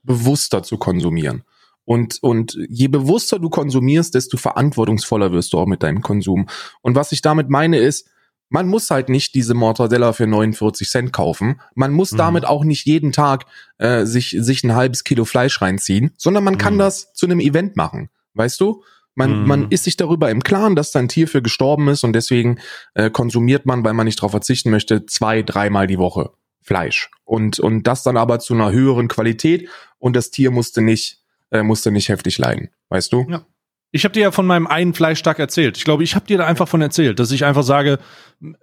bewusster 0.03 0.63
zu 0.63 0.79
konsumieren. 0.79 1.43
Und, 1.85 2.19
und 2.23 2.57
je 2.69 2.89
bewusster 2.89 3.39
du 3.39 3.51
konsumierst, 3.51 4.15
desto 4.15 4.37
verantwortungsvoller 4.37 5.33
wirst 5.33 5.53
du 5.53 5.59
auch 5.59 5.67
mit 5.67 5.83
deinem 5.83 6.03
Konsum. 6.03 6.47
Und 6.83 6.95
was 6.95 7.11
ich 7.13 7.21
damit 7.23 7.49
meine 7.49 7.79
ist, 7.79 8.09
man 8.49 8.69
muss 8.69 8.91
halt 8.91 9.09
nicht 9.09 9.35
diese 9.35 9.55
Mortadella 9.55 10.13
für 10.13 10.27
49 10.27 10.89
Cent 10.89 11.13
kaufen. 11.13 11.61
Man 11.75 11.93
muss 11.93 12.13
Mhm. 12.13 12.17
damit 12.17 12.45
auch 12.45 12.65
nicht 12.65 12.85
jeden 12.87 13.13
Tag 13.13 13.47
äh, 13.79 14.05
sich, 14.05 14.37
sich 14.39 14.63
ein 14.65 14.75
halbes 14.75 15.05
Kilo 15.05 15.25
Fleisch 15.25 15.61
reinziehen, 15.63 16.13
sondern 16.17 16.45
man 16.45 16.59
kann 16.59 16.75
Mhm. 16.75 16.79
das 16.79 17.13
zu 17.13 17.27
einem 17.27 17.41
Event 17.41 17.77
machen. 17.77 18.09
Weißt 18.35 18.61
du? 18.61 18.83
Man, 19.15 19.43
Mhm. 19.43 19.49
man 19.49 19.67
ist 19.71 19.85
sich 19.85 19.97
darüber 19.97 20.31
im 20.31 20.43
Klaren, 20.43 20.77
dass 20.77 20.93
da 20.93 20.99
ein 21.01 21.09
Tier 21.09 21.29
für 21.29 21.43
gestorben 21.43 21.89
ist 21.89 22.05
und 22.05 22.13
deswegen 22.13 22.59
äh, 22.95 23.11
konsumiert 23.11 23.67
man, 23.67 23.85
weil 23.85 23.95
man 23.95 24.07
nicht 24.07 24.19
darauf 24.21 24.31
verzichten 24.33 24.71
möchte, 24.71 25.07
zwei, 25.07 25.43
dreimal 25.43 25.87
die 25.87 25.99
Woche 25.99 26.31
Fleisch. 26.63 27.11
Und, 27.25 27.59
und 27.59 27.87
das 27.87 28.03
dann 28.03 28.17
aber 28.17 28.39
zu 28.39 28.55
einer 28.55 28.73
höheren 28.73 29.09
Qualität 29.09 29.69
und 29.99 30.17
das 30.17 30.31
Tier 30.31 30.51
musste 30.51 30.83
nicht, 30.83 31.23
äh, 31.51 31.63
musste 31.63 31.91
nicht 31.91 32.09
heftig 32.09 32.39
leiden. 32.39 32.71
Weißt 32.89 33.13
du? 33.13 33.27
Ja. 33.29 33.47
Ich 33.93 34.05
habe 34.05 34.13
dir 34.13 34.23
ja 34.23 34.31
von 34.31 34.47
meinem 34.47 34.67
einen 34.67 34.95
Fleischtag 34.95 35.39
erzählt. 35.39 35.77
Ich 35.77 35.85
glaube, 35.85 36.05
ich 36.05 36.15
habe 36.15 36.27
dir 36.27 36.39
da 36.39 36.47
einfach 36.47 36.69
von 36.69 36.81
erzählt, 36.81 37.19
dass 37.19 37.33
ich 37.33 37.45
einfach 37.45 37.65
sage, 37.65 37.99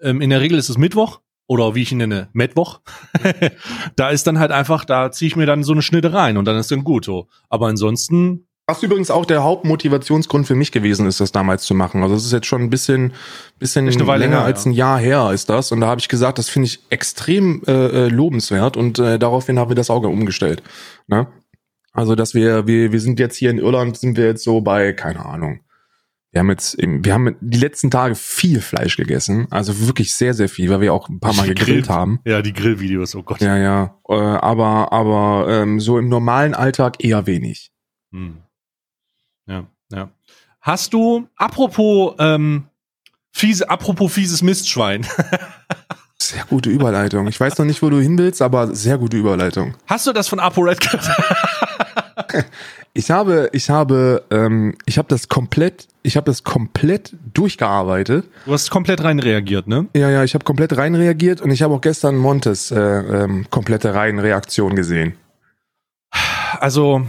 ähm, 0.01 0.21
in 0.21 0.29
der 0.29 0.41
Regel 0.41 0.57
ist 0.57 0.69
es 0.69 0.77
Mittwoch 0.77 1.19
oder 1.47 1.75
wie 1.75 1.81
ich 1.81 1.91
ihn 1.91 1.97
nenne, 1.97 2.29
Mittwoch. 2.33 2.81
da 3.95 4.09
ist 4.09 4.27
dann 4.27 4.39
halt 4.39 4.51
einfach, 4.51 4.85
da 4.85 5.11
ziehe 5.11 5.27
ich 5.27 5.35
mir 5.35 5.45
dann 5.45 5.63
so 5.63 5.73
eine 5.73 5.81
Schnitte 5.81 6.13
rein 6.13 6.37
und 6.37 6.45
dann 6.45 6.57
ist 6.57 6.71
dann 6.71 6.83
gut 6.83 7.05
so. 7.05 7.27
Aber 7.49 7.67
ansonsten, 7.67 8.46
Was 8.69 8.83
übrigens 8.83 9.09
auch 9.09 9.25
der 9.25 9.45
Hauptmotivationsgrund 9.45 10.45
für 10.45 10.55
mich 10.55 10.73
gewesen 10.73 11.07
ist, 11.07 11.21
das 11.21 11.31
damals 11.31 11.63
zu 11.63 11.73
machen. 11.73 12.03
Also 12.03 12.15
es 12.15 12.25
ist 12.25 12.33
jetzt 12.33 12.47
schon 12.47 12.61
ein 12.61 12.69
bisschen, 12.69 13.13
bisschen 13.59 13.87
länger 13.87 14.19
her, 14.19 14.41
als 14.41 14.65
ein 14.65 14.73
Jahr 14.73 14.99
her 14.99 15.31
ist 15.31 15.49
das. 15.49 15.71
Und 15.71 15.79
da 15.79 15.87
habe 15.87 16.01
ich 16.01 16.09
gesagt, 16.09 16.37
das 16.37 16.49
finde 16.49 16.65
ich 16.65 16.81
extrem 16.89 17.63
äh, 17.65 17.71
äh, 17.71 18.07
lobenswert 18.09 18.75
und 18.75 18.99
äh, 18.99 19.17
daraufhin 19.17 19.57
haben 19.57 19.69
wir 19.69 19.75
das 19.75 19.89
Auge 19.89 20.09
umgestellt. 20.09 20.63
Ne? 21.07 21.27
Also 21.93 22.15
dass 22.15 22.33
wir, 22.33 22.67
wir, 22.67 22.91
wir 22.91 22.99
sind 22.99 23.21
jetzt 23.21 23.37
hier 23.37 23.51
in 23.51 23.57
Irland, 23.57 23.95
sind 23.97 24.17
wir 24.17 24.25
jetzt 24.25 24.43
so 24.43 24.59
bei, 24.59 24.91
keine 24.91 25.25
Ahnung, 25.25 25.61
Wir 26.31 26.41
haben 26.41 26.49
jetzt, 26.49 26.77
wir 26.77 27.13
haben 27.13 27.37
die 27.39 27.57
letzten 27.57 27.89
Tage 27.89 28.15
viel 28.15 28.59
Fleisch 28.59 28.97
gegessen, 28.97 29.47
also 29.49 29.87
wirklich 29.87 30.13
sehr, 30.13 30.33
sehr 30.33 30.49
viel, 30.49 30.69
weil 30.69 30.81
wir 30.81 30.93
auch 30.93 31.07
ein 31.07 31.21
paar 31.21 31.33
Mal 31.33 31.47
gegrillt 31.47 31.87
haben. 31.87 32.19
Ja, 32.25 32.41
die 32.41 32.51
Grillvideos, 32.51 33.15
oh 33.15 33.23
Gott. 33.23 33.39
Ja, 33.39 33.57
ja, 33.57 33.97
äh, 34.09 34.13
aber, 34.13 34.91
aber 34.91 35.47
ähm, 35.49 35.79
so 35.79 35.97
im 35.97 36.09
normalen 36.09 36.53
Alltag 36.53 37.01
eher 37.01 37.25
wenig. 37.27 37.71
Hm. 38.11 38.43
Ja, 39.47 39.65
ja. 39.91 40.09
Hast 40.61 40.93
du, 40.93 41.27
apropos, 41.35 42.15
ähm, 42.19 42.65
fiese, 43.31 43.69
apropos 43.69 44.11
fieses 44.13 44.41
Mistschwein. 44.41 45.05
Sehr 46.19 46.43
gute 46.45 46.69
Überleitung. 46.69 47.27
Ich 47.27 47.39
weiß 47.39 47.57
noch 47.57 47.65
nicht, 47.65 47.81
wo 47.81 47.89
du 47.89 47.99
hin 47.99 48.17
willst, 48.17 48.41
aber 48.41 48.75
sehr 48.75 48.97
gute 48.97 49.15
Überleitung. 49.15 49.75
Hast 49.85 50.07
du 50.07 50.13
das 50.13 50.27
von 50.27 50.39
ApoRed 50.39 50.81
gehört? 50.81 51.07
ich 52.93 53.11
habe, 53.11 53.49
ich 53.53 53.69
habe, 53.69 54.25
ähm, 54.31 54.75
ich 54.85 54.97
habe 54.97 55.07
das 55.07 55.29
komplett, 55.29 55.87
ich 56.01 56.17
habe 56.17 56.25
das 56.25 56.43
komplett 56.43 57.15
durchgearbeitet. 57.33 58.25
Du 58.45 58.51
hast 58.51 58.71
komplett 58.71 59.03
rein 59.03 59.19
reagiert, 59.19 59.67
ne? 59.67 59.87
Ja, 59.95 60.09
ja, 60.09 60.23
ich 60.23 60.33
habe 60.33 60.43
komplett 60.43 60.75
rein 60.75 60.95
reagiert 60.95 61.39
und 61.39 61.51
ich 61.51 61.61
habe 61.61 61.75
auch 61.75 61.81
gestern 61.81 62.17
Montes 62.17 62.71
äh, 62.71 62.79
ähm, 62.79 63.45
komplette 63.51 63.93
Reihenreaktion 63.93 64.75
gesehen. 64.75 65.13
Also, 66.59 67.05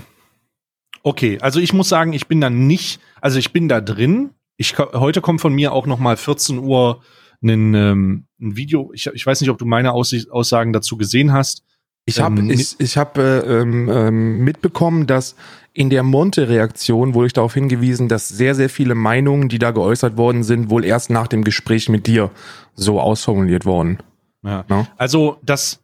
okay, 1.02 1.38
also 1.40 1.60
ich 1.60 1.72
muss 1.72 1.88
sagen, 1.88 2.12
ich 2.12 2.26
bin 2.26 2.40
da 2.40 2.50
nicht, 2.50 3.00
also 3.20 3.38
ich 3.38 3.52
bin 3.52 3.68
da 3.68 3.80
drin. 3.80 4.30
Ich 4.56 4.76
heute 4.78 5.20
kommt 5.20 5.40
von 5.40 5.54
mir 5.54 5.72
auch 5.72 5.86
noch 5.86 5.98
mal 5.98 6.16
14 6.16 6.58
Uhr 6.58 7.00
ein, 7.42 7.74
ähm, 7.74 8.26
ein 8.40 8.56
Video. 8.56 8.90
Ich, 8.92 9.06
ich 9.06 9.24
weiß 9.24 9.40
nicht, 9.40 9.50
ob 9.50 9.58
du 9.58 9.64
meine 9.64 9.92
Aussagen 9.92 10.72
dazu 10.72 10.96
gesehen 10.96 11.32
hast. 11.32 11.62
Ich 12.08 12.20
habe 12.20 12.40
ähm, 12.40 12.50
ich, 12.50 12.74
ich 12.78 12.96
hab, 12.96 13.18
äh, 13.18 13.40
ähm, 13.40 13.88
ähm, 13.92 14.38
mitbekommen, 14.38 15.06
dass 15.06 15.36
in 15.74 15.90
der 15.90 16.02
Monte-Reaktion 16.02 17.14
wurde 17.14 17.26
ich 17.26 17.32
darauf 17.34 17.52
hingewiesen, 17.52 18.08
dass 18.08 18.28
sehr, 18.28 18.54
sehr 18.54 18.70
viele 18.70 18.94
Meinungen, 18.94 19.48
die 19.48 19.58
da 19.58 19.72
geäußert 19.72 20.16
worden 20.16 20.42
sind, 20.42 20.70
wohl 20.70 20.84
erst 20.84 21.10
nach 21.10 21.28
dem 21.28 21.44
Gespräch 21.44 21.88
mit 21.90 22.06
dir 22.06 22.30
so 22.74 22.98
ausformuliert 22.98 23.66
worden. 23.66 23.98
Ja. 24.42 24.64
ja? 24.70 24.88
Also 24.96 25.36
das, 25.42 25.80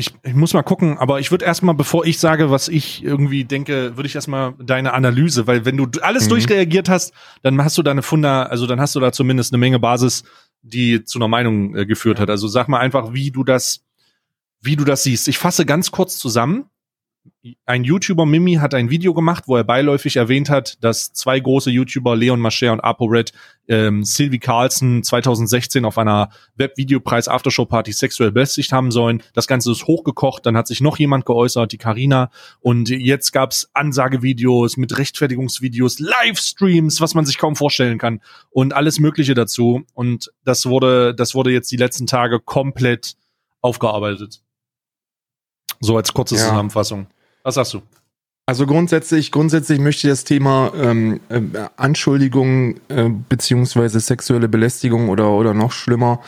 ich, 0.00 0.14
ich 0.24 0.34
muss 0.34 0.54
mal 0.54 0.62
gucken, 0.62 0.98
aber 0.98 1.20
ich 1.20 1.30
würde 1.30 1.44
erstmal, 1.44 1.74
bevor 1.74 2.04
ich 2.04 2.18
sage, 2.18 2.50
was 2.50 2.68
ich 2.68 3.04
irgendwie 3.04 3.44
denke, 3.44 3.96
würde 3.96 4.06
ich 4.06 4.14
erstmal 4.14 4.54
deine 4.58 4.92
Analyse, 4.92 5.46
weil 5.46 5.64
wenn 5.64 5.76
du 5.76 5.86
alles 6.02 6.24
mhm. 6.24 6.30
durchreagiert 6.30 6.88
hast, 6.88 7.12
dann 7.42 7.62
hast 7.62 7.78
du 7.78 7.82
deine 7.82 8.02
Funda, 8.02 8.44
also 8.44 8.66
dann 8.66 8.80
hast 8.80 8.94
du 8.94 9.00
da 9.00 9.12
zumindest 9.12 9.52
eine 9.52 9.58
Menge 9.58 9.78
Basis, 9.78 10.24
die 10.62 11.04
zu 11.04 11.18
einer 11.18 11.28
Meinung 11.28 11.76
äh, 11.76 11.86
geführt 11.86 12.18
hat. 12.18 12.30
Also 12.30 12.48
sag 12.48 12.68
mal 12.68 12.80
einfach, 12.80 13.12
wie 13.12 13.30
du 13.30 13.44
das 13.44 13.84
wie 14.62 14.76
du 14.76 14.84
das 14.84 15.02
siehst. 15.02 15.28
Ich 15.28 15.38
fasse 15.38 15.64
ganz 15.64 15.90
kurz 15.90 16.18
zusammen. 16.18 16.66
Ein 17.66 17.84
YouTuber 17.84 18.26
Mimi 18.26 18.54
hat 18.54 18.74
ein 18.74 18.90
Video 18.90 19.14
gemacht, 19.14 19.44
wo 19.46 19.56
er 19.56 19.64
beiläufig 19.64 20.16
erwähnt 20.16 20.48
hat, 20.50 20.82
dass 20.82 21.12
zwei 21.12 21.40
große 21.40 21.70
YouTuber, 21.70 22.16
Leon 22.16 22.40
Mascher 22.40 22.72
und 22.72 22.80
ApoRed, 22.80 23.32
ähm, 23.68 24.04
Sylvie 24.04 24.38
Carlson 24.38 25.02
2016 25.02 25.84
auf 25.84 25.98
einer 25.98 26.30
Webvideopreis 26.56 27.28
Aftershow 27.28 27.66
Party 27.66 27.92
sexuell 27.92 28.32
belästigt 28.32 28.72
haben 28.72 28.90
sollen. 28.90 29.22
Das 29.34 29.46
Ganze 29.46 29.70
ist 29.70 29.86
hochgekocht, 29.86 30.44
dann 30.44 30.56
hat 30.56 30.66
sich 30.66 30.80
noch 30.80 30.98
jemand 30.98 31.24
geäußert, 31.24 31.72
die 31.72 31.78
Karina 31.78 32.30
und 32.60 32.88
jetzt 32.88 33.32
gab's 33.32 33.70
Ansagevideos 33.74 34.76
mit 34.76 34.96
Rechtfertigungsvideos, 34.96 35.98
Livestreams, 35.98 37.00
was 37.00 37.14
man 37.14 37.26
sich 37.26 37.38
kaum 37.38 37.56
vorstellen 37.56 37.98
kann 37.98 38.20
und 38.50 38.74
alles 38.74 38.98
mögliche 38.98 39.34
dazu 39.34 39.84
und 39.94 40.30
das 40.44 40.66
wurde 40.66 41.14
das 41.14 41.34
wurde 41.34 41.52
jetzt 41.52 41.70
die 41.72 41.76
letzten 41.76 42.06
Tage 42.06 42.40
komplett 42.40 43.16
aufgearbeitet. 43.60 44.42
So 45.78 45.96
als 45.96 46.12
kurze 46.12 46.34
ja. 46.34 46.42
Zusammenfassung. 46.42 47.06
Was 47.44 47.54
sagst 47.54 47.74
du? 47.74 47.82
Also 48.50 48.66
grundsätzlich, 48.66 49.30
grundsätzlich 49.30 49.78
möchte 49.78 50.08
ich 50.08 50.12
das 50.12 50.24
Thema 50.24 50.72
ähm, 50.74 51.20
äh, 51.28 51.40
Anschuldigung 51.76 52.80
äh, 52.88 53.08
beziehungsweise 53.28 54.00
sexuelle 54.00 54.48
Belästigung 54.48 55.08
oder 55.08 55.30
oder 55.30 55.54
noch 55.54 55.70
schlimmer 55.70 56.20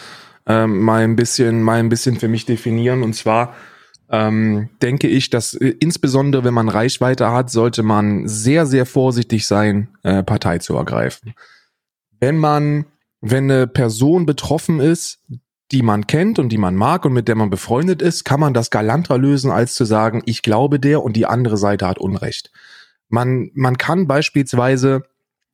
äh, 0.47 0.69
mal 0.69 1.03
ein 1.03 1.17
bisschen 1.17 1.63
mal 1.63 1.81
ein 1.81 1.89
bisschen 1.89 2.17
für 2.17 2.29
mich 2.29 2.47
definieren. 2.47 3.03
Und 3.03 3.15
zwar 3.15 3.55
ähm, 4.09 4.69
denke 4.81 5.09
ich, 5.09 5.31
dass 5.31 5.55
äh, 5.55 5.75
insbesondere 5.81 6.45
wenn 6.45 6.55
man 6.55 6.69
Reichweite 6.69 7.33
hat, 7.33 7.51
sollte 7.51 7.83
man 7.83 8.29
sehr 8.29 8.67
sehr 8.67 8.87
vorsichtig 8.87 9.49
sein, 9.49 9.89
äh, 10.05 10.23
Partei 10.23 10.59
zu 10.59 10.77
ergreifen. 10.77 11.35
Wenn 12.21 12.39
man 12.39 12.87
wenn 13.21 13.51
eine 13.51 13.67
Person 13.67 14.27
betroffen 14.27 14.79
ist, 14.79 15.21
die 15.73 15.83
man 15.83 16.07
kennt 16.07 16.39
und 16.39 16.51
die 16.51 16.59
man 16.59 16.77
mag 16.77 17.05
und 17.05 17.13
mit 17.13 17.29
der 17.29 17.35
man 17.35 17.51
befreundet 17.51 18.03
ist, 18.03 18.25
kann 18.25 18.41
man 18.41 18.55
das 18.55 18.71
galanter 18.71 19.19
lösen, 19.19 19.51
als 19.51 19.75
zu 19.75 19.85
sagen, 19.85 20.23
ich 20.27 20.43
glaube 20.43 20.79
der 20.79 21.03
und 21.03 21.17
die 21.17 21.27
andere 21.27 21.57
Seite 21.57 21.89
hat 21.89 21.99
Unrecht. 21.99 22.51
Man, 23.09 23.51
man 23.55 23.79
kann 23.79 24.07
beispielsweise, 24.07 25.03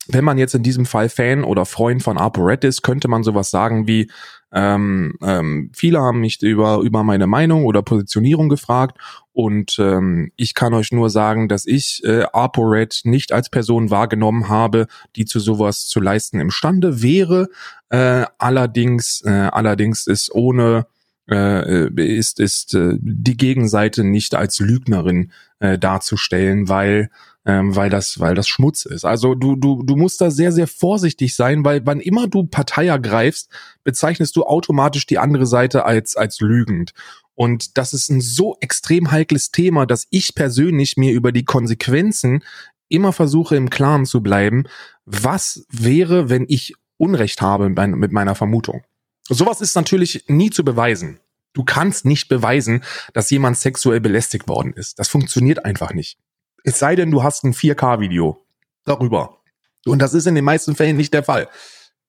wenn 0.08 0.24
man 0.24 0.38
jetzt 0.38 0.54
in 0.54 0.62
diesem 0.62 0.86
Fall 0.86 1.08
Fan 1.08 1.44
oder 1.44 1.64
Freund 1.66 2.02
von 2.02 2.18
ApoRed 2.18 2.64
ist, 2.64 2.82
könnte 2.82 3.08
man 3.08 3.22
sowas 3.22 3.50
sagen 3.50 3.86
wie, 3.86 4.10
ähm, 4.52 5.14
ähm, 5.22 5.70
viele 5.74 6.00
haben 6.00 6.20
mich 6.20 6.42
über, 6.42 6.78
über 6.78 7.04
meine 7.04 7.26
Meinung 7.26 7.64
oder 7.64 7.82
Positionierung 7.82 8.48
gefragt 8.48 8.98
und 9.32 9.78
ähm, 9.78 10.32
ich 10.36 10.54
kann 10.54 10.74
euch 10.74 10.90
nur 10.90 11.10
sagen, 11.10 11.48
dass 11.48 11.64
ich 11.64 12.02
äh, 12.04 12.24
ApoRed 12.32 13.02
nicht 13.04 13.30
als 13.30 13.50
Person 13.50 13.90
wahrgenommen 13.90 14.48
habe, 14.48 14.88
die 15.14 15.26
zu 15.26 15.38
sowas 15.38 15.86
zu 15.86 16.00
leisten 16.00 16.40
imstande 16.40 17.02
wäre. 17.02 17.48
Äh, 17.90 18.26
allerdings, 18.38 19.22
äh, 19.24 19.30
allerdings 19.30 20.06
ist 20.06 20.34
ohne 20.34 20.86
äh, 21.30 21.88
ist 21.94 22.40
ist 22.40 22.74
äh, 22.74 22.94
die 23.00 23.36
Gegenseite 23.36 24.04
nicht 24.04 24.34
als 24.34 24.60
Lügnerin 24.60 25.32
äh, 25.60 25.78
darzustellen, 25.78 26.68
weil 26.68 27.10
ähm, 27.48 27.74
weil 27.74 27.88
das, 27.88 28.20
weil 28.20 28.34
das 28.34 28.46
Schmutz 28.46 28.84
ist. 28.84 29.06
Also 29.06 29.34
du, 29.34 29.56
du, 29.56 29.82
du 29.82 29.96
musst 29.96 30.20
da 30.20 30.30
sehr, 30.30 30.52
sehr 30.52 30.66
vorsichtig 30.66 31.34
sein, 31.34 31.64
weil 31.64 31.80
wann 31.86 31.98
immer 31.98 32.28
du 32.28 32.44
Partei 32.44 32.86
ergreifst, 32.88 33.48
bezeichnest 33.84 34.36
du 34.36 34.44
automatisch 34.44 35.06
die 35.06 35.18
andere 35.18 35.46
Seite 35.46 35.86
als, 35.86 36.14
als 36.14 36.40
lügend. 36.40 36.92
Und 37.34 37.78
das 37.78 37.94
ist 37.94 38.10
ein 38.10 38.20
so 38.20 38.56
extrem 38.60 39.10
heikles 39.10 39.50
Thema, 39.50 39.86
dass 39.86 40.06
ich 40.10 40.34
persönlich 40.34 40.98
mir 40.98 41.12
über 41.12 41.32
die 41.32 41.44
Konsequenzen 41.44 42.44
immer 42.88 43.14
versuche 43.14 43.56
im 43.56 43.70
Klaren 43.70 44.04
zu 44.04 44.22
bleiben. 44.22 44.64
Was 45.06 45.64
wäre, 45.70 46.28
wenn 46.28 46.44
ich 46.48 46.74
Unrecht 46.98 47.40
habe 47.40 47.68
mit 47.70 48.12
meiner 48.12 48.34
Vermutung? 48.34 48.84
Sowas 49.28 49.60
ist 49.60 49.74
natürlich 49.74 50.24
nie 50.28 50.50
zu 50.50 50.64
beweisen. 50.64 51.20
Du 51.54 51.64
kannst 51.64 52.04
nicht 52.04 52.28
beweisen, 52.28 52.84
dass 53.14 53.30
jemand 53.30 53.56
sexuell 53.58 54.00
belästigt 54.00 54.48
worden 54.48 54.74
ist. 54.74 54.98
Das 54.98 55.08
funktioniert 55.08 55.64
einfach 55.64 55.92
nicht. 55.92 56.18
Es 56.64 56.78
sei 56.78 56.94
denn, 56.94 57.10
du 57.10 57.22
hast 57.22 57.44
ein 57.44 57.54
4K-Video 57.54 58.44
darüber. 58.84 59.40
Und 59.86 60.00
das 60.00 60.14
ist 60.14 60.26
in 60.26 60.34
den 60.34 60.44
meisten 60.44 60.76
Fällen 60.76 60.96
nicht 60.96 61.14
der 61.14 61.22
Fall. 61.22 61.48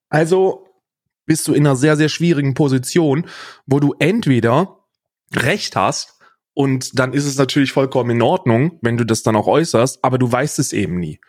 Also 0.09 0.67
bist 1.25 1.47
du 1.47 1.53
in 1.53 1.65
einer 1.65 1.75
sehr, 1.75 1.95
sehr 1.95 2.09
schwierigen 2.09 2.53
Position, 2.53 3.25
wo 3.65 3.79
du 3.79 3.95
entweder 3.99 4.79
Recht 5.33 5.75
hast 5.75 6.19
und 6.53 6.99
dann 6.99 7.13
ist 7.13 7.25
es 7.25 7.37
natürlich 7.37 7.71
vollkommen 7.71 8.09
in 8.09 8.21
Ordnung, 8.21 8.79
wenn 8.81 8.97
du 8.97 9.05
das 9.05 9.23
dann 9.23 9.35
auch 9.35 9.47
äußerst, 9.47 10.03
aber 10.03 10.17
du 10.17 10.29
weißt 10.29 10.59
es 10.59 10.73
eben 10.73 10.99
nie. 10.99 11.19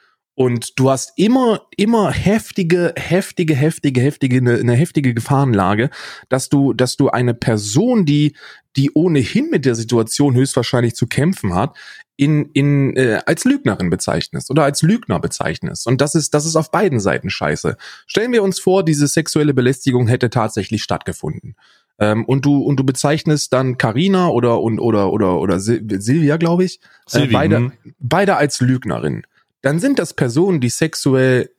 Und 0.41 0.79
du 0.79 0.89
hast 0.89 1.13
immer, 1.17 1.67
immer 1.77 2.11
heftige, 2.11 2.95
heftige, 2.97 3.55
heftige, 3.55 4.01
heftige, 4.01 4.39
eine, 4.39 4.55
eine 4.55 4.73
heftige 4.73 5.13
Gefahrenlage, 5.13 5.91
dass 6.31 6.49
du, 6.49 6.73
dass 6.73 6.97
du 6.97 7.11
eine 7.11 7.35
Person, 7.35 8.07
die, 8.07 8.35
die 8.75 8.91
ohnehin 8.95 9.51
mit 9.51 9.67
der 9.67 9.75
Situation 9.75 10.35
höchstwahrscheinlich 10.35 10.95
zu 10.95 11.07
kämpfen 11.07 11.55
hat, 11.55 11.77
in, 12.17 12.47
in, 12.55 12.97
äh, 12.97 13.21
als 13.27 13.45
Lügnerin 13.45 13.91
bezeichnest 13.91 14.51
oder 14.51 14.65
als 14.65 14.81
Lügner 14.81 15.21
bezeichnest. 15.21 15.87
Und 15.87 16.01
das 16.01 16.15
ist, 16.15 16.33
das 16.33 16.47
ist 16.47 16.57
auf 16.57 16.71
beiden 16.71 17.01
Seiten 17.01 17.29
scheiße. 17.29 17.77
Stellen 18.07 18.33
wir 18.33 18.43
uns 18.43 18.61
vor, 18.61 18.83
diese 18.83 19.09
sexuelle 19.09 19.53
Belästigung 19.53 20.09
hätte 20.09 20.31
tatsächlich 20.31 20.83
stattgefunden. 20.83 21.55
Ähm, 21.99 22.25
und 22.25 22.47
du, 22.47 22.63
und 22.63 22.81
du 22.81 22.85
bezeichnest 22.85 23.53
dann 23.53 23.77
Karina 23.77 24.29
oder, 24.29 24.63
und, 24.63 24.79
oder, 24.79 25.13
oder, 25.13 25.39
oder 25.39 25.61
Silvia, 25.61 26.39
glaube 26.39 26.65
ich, 26.65 26.81
äh, 27.13 27.27
beide, 27.27 27.57
hm. 27.57 27.73
beide 27.99 28.37
als 28.37 28.59
Lügnerin. 28.63 29.25
Dann 29.63 29.79
sind 29.79 29.99
das 29.99 30.15
Personen, 30.15 30.61
die 30.61 30.71
sexuell 30.71 31.51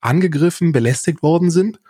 angegriffen, 0.00 0.72
belästigt 0.72 1.22
worden 1.22 1.50
sind 1.50 1.80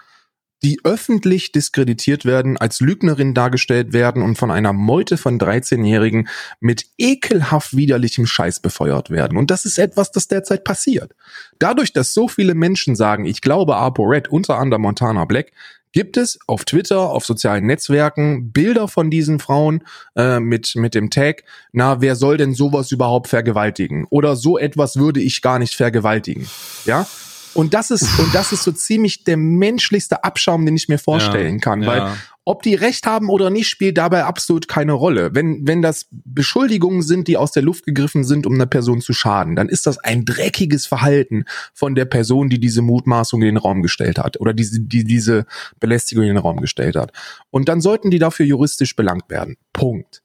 die 0.62 0.80
öffentlich 0.84 1.52
diskreditiert 1.52 2.24
werden, 2.24 2.56
als 2.56 2.80
Lügnerin 2.80 3.34
dargestellt 3.34 3.92
werden 3.92 4.22
und 4.22 4.38
von 4.38 4.50
einer 4.50 4.72
Meute 4.72 5.16
von 5.16 5.38
13-Jährigen 5.38 6.28
mit 6.60 6.86
ekelhaft 6.98 7.76
widerlichem 7.76 8.26
Scheiß 8.26 8.60
befeuert 8.60 9.10
werden. 9.10 9.36
Und 9.36 9.50
das 9.50 9.64
ist 9.64 9.78
etwas, 9.78 10.12
das 10.12 10.28
derzeit 10.28 10.64
passiert. 10.64 11.14
Dadurch, 11.58 11.92
dass 11.92 12.14
so 12.14 12.26
viele 12.26 12.54
Menschen 12.54 12.96
sagen, 12.96 13.26
ich 13.26 13.42
glaube 13.42 13.76
ApoRed, 13.76 14.28
unter 14.28 14.58
anderem 14.58 14.82
Montana 14.82 15.24
Black, 15.26 15.52
gibt 15.96 16.18
es 16.18 16.38
auf 16.46 16.66
Twitter, 16.66 17.09
auf 17.09 17.24
sozialen 17.24 17.64
Netzwerken 17.64 18.52
Bilder 18.52 18.87
von 18.87 19.09
diesen 19.11 19.38
Frauen 19.38 19.82
äh, 20.14 20.40
mit, 20.40 20.76
mit 20.76 20.94
dem 20.94 21.09
Tag, 21.09 21.44
na, 21.72 22.02
wer 22.02 22.16
soll 22.16 22.37
denn 22.37 22.52
sowas 22.52 22.92
überhaupt 22.92 23.28
vergewaltigen? 23.28 24.06
Oder 24.11 24.37
so 24.37 24.59
etwas 24.59 24.96
würde 24.96 25.20
ich 25.20 25.40
gar 25.40 25.59
nicht 25.59 25.74
vergewaltigen. 25.74 26.46
Ja? 26.85 27.06
Und 27.54 27.72
das 27.72 27.90
ist, 27.90 28.18
und 28.18 28.35
das 28.35 28.52
ist 28.52 28.64
so 28.64 28.72
ziemlich 28.72 29.24
der 29.24 29.38
menschlichste 29.38 30.22
Abschaum, 30.22 30.66
den 30.66 30.76
ich 30.76 30.88
mir 30.88 30.98
vorstellen 30.98 31.54
ja, 31.54 31.61
kann, 31.61 31.87
weil 31.87 32.12
Ob 32.48 32.62
die 32.62 32.76
recht 32.76 33.06
haben 33.06 33.28
oder 33.28 33.50
nicht, 33.50 33.68
spielt 33.68 33.98
dabei 33.98 34.22
absolut 34.22 34.68
keine 34.68 34.92
Rolle. 34.92 35.35
Wenn, 35.35 35.66
wenn 35.66 35.82
das 35.82 36.06
Beschuldigungen 36.12 37.02
sind, 37.02 37.26
die 37.26 37.37
aus 37.37 37.50
der 37.50 37.64
Luft 37.64 37.85
gegriffen 37.85 38.22
sind, 38.22 38.46
um 38.46 38.54
einer 38.54 38.66
Person 38.66 39.00
zu 39.00 39.12
schaden, 39.12 39.56
dann 39.56 39.68
ist 39.68 39.85
das 39.85 39.98
ein 39.98 40.24
dreckiges 40.24 40.87
Verhalten 40.87 41.44
von 41.74 41.96
der 41.96 42.04
Person, 42.04 42.48
die 42.48 42.61
diese 42.61 42.82
Mutmaßung 42.82 43.42
in 43.42 43.46
den 43.46 43.56
Raum 43.56 43.82
gestellt 43.82 44.18
hat 44.18 44.40
oder 44.40 44.54
diese, 44.54 44.78
die 44.78 45.02
diese 45.02 45.44
Belästigung 45.80 46.22
in 46.22 46.35
den 46.35 46.38
Raum 46.38 46.61
gestellt 46.61 46.94
hat. 46.94 47.11
Und 47.50 47.68
dann 47.68 47.80
sollten 47.80 48.12
die 48.12 48.20
dafür 48.20 48.46
juristisch 48.46 48.94
belangt 48.94 49.28
werden. 49.28 49.56
Punkt. 49.72 50.22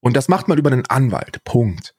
Und 0.00 0.16
das 0.16 0.28
macht 0.28 0.48
man 0.48 0.56
über 0.56 0.72
einen 0.72 0.86
Anwalt. 0.86 1.44
Punkt. 1.44 1.94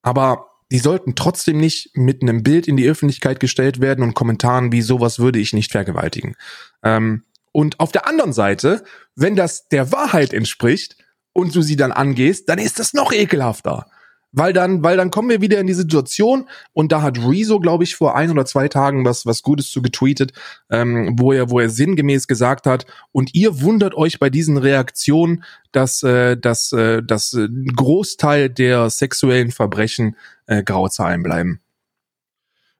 Aber 0.00 0.46
die 0.70 0.78
sollten 0.78 1.16
trotzdem 1.16 1.58
nicht 1.58 1.96
mit 1.96 2.22
einem 2.22 2.44
Bild 2.44 2.68
in 2.68 2.76
die 2.76 2.88
Öffentlichkeit 2.88 3.40
gestellt 3.40 3.80
werden 3.80 4.04
und 4.04 4.14
Kommentaren 4.14 4.70
wie 4.70 4.82
sowas 4.82 5.18
würde 5.18 5.38
ich 5.38 5.52
nicht 5.52 5.72
vergewaltigen. 5.72 6.36
Ähm, 6.82 7.24
und 7.52 7.80
auf 7.80 7.92
der 7.92 8.06
anderen 8.06 8.32
Seite, 8.32 8.84
wenn 9.14 9.36
das 9.36 9.68
der 9.68 9.92
Wahrheit 9.92 10.32
entspricht 10.32 10.96
und 11.32 11.54
du 11.54 11.62
sie 11.62 11.76
dann 11.76 11.92
angehst, 11.92 12.48
dann 12.48 12.58
ist 12.58 12.78
das 12.78 12.94
noch 12.94 13.12
ekelhafter. 13.12 13.86
Weil 14.30 14.52
dann, 14.52 14.82
weil 14.82 14.98
dann 14.98 15.10
kommen 15.10 15.30
wir 15.30 15.40
wieder 15.40 15.58
in 15.58 15.66
die 15.66 15.74
Situation 15.74 16.50
und 16.74 16.92
da 16.92 17.00
hat 17.00 17.18
Rezo, 17.18 17.60
glaube 17.60 17.84
ich, 17.84 17.96
vor 17.96 18.14
ein 18.14 18.30
oder 18.30 18.44
zwei 18.44 18.68
Tagen 18.68 19.06
was, 19.06 19.24
was 19.24 19.42
Gutes 19.42 19.70
zu 19.70 19.80
getweetet, 19.80 20.32
ähm, 20.70 21.14
wo 21.18 21.32
er, 21.32 21.48
wo 21.48 21.60
er 21.60 21.70
sinngemäß 21.70 22.26
gesagt 22.26 22.66
hat, 22.66 22.84
und 23.10 23.34
ihr 23.34 23.62
wundert 23.62 23.94
euch 23.94 24.18
bei 24.18 24.28
diesen 24.28 24.58
Reaktionen, 24.58 25.44
dass, 25.72 26.02
äh, 26.02 26.36
dass, 26.36 26.72
äh, 26.72 27.02
dass 27.02 27.32
ein 27.32 27.72
Großteil 27.74 28.50
der 28.50 28.90
sexuellen 28.90 29.50
Verbrechen 29.50 30.14
äh, 30.46 30.62
Grauzahlen 30.62 31.22
bleiben. 31.22 31.62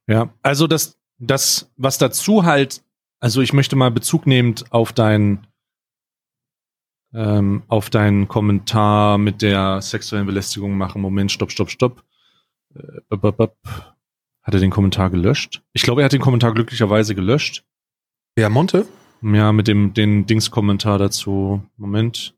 Ja, 0.06 0.34
also 0.42 0.66
das, 0.66 0.98
das, 1.18 1.70
was 1.78 1.96
dazu 1.96 2.44
halt, 2.44 2.82
also 3.20 3.40
ich 3.40 3.52
möchte 3.52 3.76
mal 3.76 3.90
Bezug 3.90 4.26
nehmend 4.26 4.72
auf 4.72 4.92
dein, 4.92 5.46
ähm, 7.14 7.62
auf 7.68 7.90
deinen 7.90 8.28
Kommentar 8.28 9.18
mit 9.18 9.42
der 9.42 9.80
sexuellen 9.82 10.26
Belästigung 10.26 10.76
machen. 10.76 11.02
Moment, 11.02 11.32
stopp, 11.32 11.50
stopp, 11.50 11.70
stopp. 11.70 12.04
Äh, 12.74 13.16
Hat 14.42 14.54
er 14.54 14.60
den 14.60 14.70
Kommentar 14.70 15.10
gelöscht? 15.10 15.62
Ich 15.72 15.82
glaube, 15.82 16.02
er 16.02 16.06
hat 16.06 16.12
den 16.12 16.20
Kommentar 16.20 16.54
glücklicherweise 16.54 17.14
gelöscht. 17.14 17.64
Wer, 18.36 18.50
Monte? 18.50 18.86
Ja, 19.22 19.52
mit 19.52 19.66
dem 19.66 19.94
den 19.94 20.26
Dings-Kommentar 20.26 20.98
dazu. 20.98 21.62
Moment. 21.76 22.34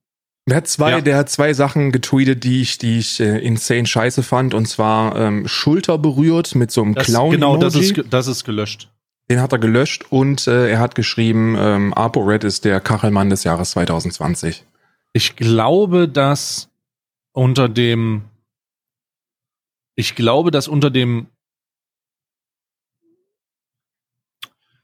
Der 0.49 0.57
hat 0.57 0.67
zwei, 0.67 0.91
ja. 0.93 1.01
der 1.01 1.19
hat 1.19 1.29
zwei 1.29 1.53
Sachen 1.53 1.93
getweetet, 1.93 2.43
die 2.43 2.63
ich, 2.63 2.79
die 2.79 2.99
ich 2.99 3.21
äh, 3.21 3.39
insane 3.39 3.87
scheiße 3.87 4.23
fand. 4.23 4.55
Und 4.55 4.67
zwar 4.67 5.15
ähm, 5.17 5.47
Schulter 5.47 5.99
berührt 5.99 6.55
mit 6.55 6.71
so 6.71 6.83
einem 6.83 6.95
Clown. 6.95 7.29
-Emoji. 7.29 7.35
Genau, 7.35 7.57
das 7.59 7.75
ist, 7.75 8.03
das 8.09 8.27
ist 8.27 8.45
gelöscht. 8.45 8.91
Den 9.31 9.41
hat 9.41 9.53
er 9.53 9.61
gelöscht 9.61 10.07
und 10.11 10.49
äh, 10.49 10.69
er 10.71 10.81
hat 10.81 10.97
geschrieben, 10.97 11.55
ähm, 11.57 11.95
ApoRed 11.95 12.43
ist 12.43 12.65
der 12.65 12.81
Kachelmann 12.81 13.31
des 13.31 13.45
Jahres 13.45 13.71
2020. 13.71 14.65
Ich 15.13 15.37
glaube, 15.37 16.09
dass 16.09 16.69
unter 17.31 17.69
dem, 17.69 18.25
ich 19.95 20.17
glaube, 20.17 20.51
dass 20.51 20.67
unter 20.67 20.91
dem 20.91 21.29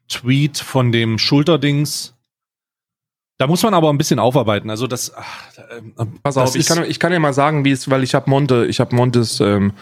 Tweet 0.08 0.58
von 0.58 0.92
dem 0.92 1.18
Schulterdings, 1.18 2.14
da 3.38 3.48
muss 3.48 3.64
man 3.64 3.74
aber 3.74 3.90
ein 3.90 3.98
bisschen 3.98 4.20
aufarbeiten. 4.20 4.70
Also 4.70 4.86
das, 4.86 5.12
ach, 5.12 5.58
äh, 5.58 6.06
pass 6.22 6.36
auf, 6.36 6.54
ich 6.54 6.66
kann, 6.66 6.84
ich 6.84 7.00
kann 7.00 7.12
ja 7.12 7.18
mal 7.18 7.34
sagen, 7.34 7.64
wie 7.64 7.72
es, 7.72 7.90
weil 7.90 8.04
ich 8.04 8.14
habe 8.14 8.30
Monte, 8.30 8.66
ich 8.66 8.78
habe 8.78 8.94
Montes 8.94 9.40
ähm, 9.40 9.72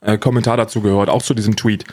äh, 0.00 0.16
Kommentar 0.16 0.56
dazu 0.56 0.80
gehört, 0.80 1.08
auch 1.08 1.22
zu 1.22 1.34
diesem 1.34 1.56
Tweet. 1.56 1.84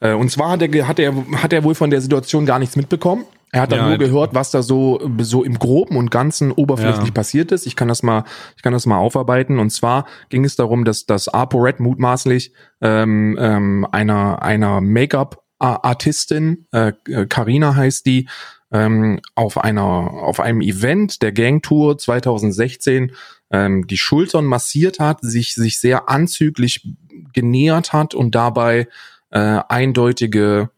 Äh, 0.00 0.14
und 0.14 0.30
zwar 0.30 0.50
hat 0.50 0.62
er, 0.62 0.88
hat 0.88 0.98
er, 0.98 1.14
hat 1.42 1.52
er 1.52 1.64
wohl 1.64 1.74
von 1.74 1.90
der 1.90 2.00
Situation 2.00 2.46
gar 2.46 2.58
nichts 2.58 2.76
mitbekommen. 2.76 3.24
Er 3.50 3.62
hat 3.62 3.72
dann 3.72 3.78
ja, 3.78 3.88
nur 3.88 3.98
gehört, 3.98 4.34
was 4.34 4.50
da 4.50 4.62
so, 4.62 5.00
so 5.20 5.42
im 5.42 5.58
Groben 5.58 5.96
und 5.96 6.10
Ganzen 6.10 6.52
oberflächlich 6.52 7.08
ja. 7.08 7.14
passiert 7.14 7.50
ist. 7.50 7.66
Ich 7.66 7.76
kann 7.76 7.88
das 7.88 8.02
mal, 8.02 8.24
ich 8.56 8.62
kann 8.62 8.74
das 8.74 8.84
mal 8.84 8.98
aufarbeiten. 8.98 9.58
Und 9.58 9.70
zwar 9.70 10.06
ging 10.28 10.44
es 10.44 10.56
darum, 10.56 10.84
dass 10.84 11.06
das 11.06 11.28
ApoRed 11.28 11.80
mutmaßlich 11.80 12.52
ähm, 12.82 13.38
ähm, 13.40 13.86
einer, 13.90 14.42
einer 14.42 14.82
Make-up-Artistin, 14.82 16.66
äh, 16.72 16.92
Carina 17.28 17.74
heißt 17.74 18.04
die, 18.04 18.28
ähm, 18.70 19.20
auf 19.34 19.56
einer, 19.56 19.82
auf 19.82 20.40
einem 20.40 20.60
Event 20.60 21.22
der 21.22 21.32
Gangtour 21.32 21.96
2016 21.96 23.12
ähm, 23.50 23.86
die 23.86 23.96
Schultern 23.96 24.44
massiert 24.44 25.00
hat, 25.00 25.20
sich, 25.22 25.54
sich 25.54 25.80
sehr 25.80 26.10
anzüglich 26.10 26.86
genähert 27.32 27.94
hat 27.94 28.14
und 28.14 28.34
dabei 28.34 28.88
äh, 29.30 29.60
eindeutige 29.68 30.70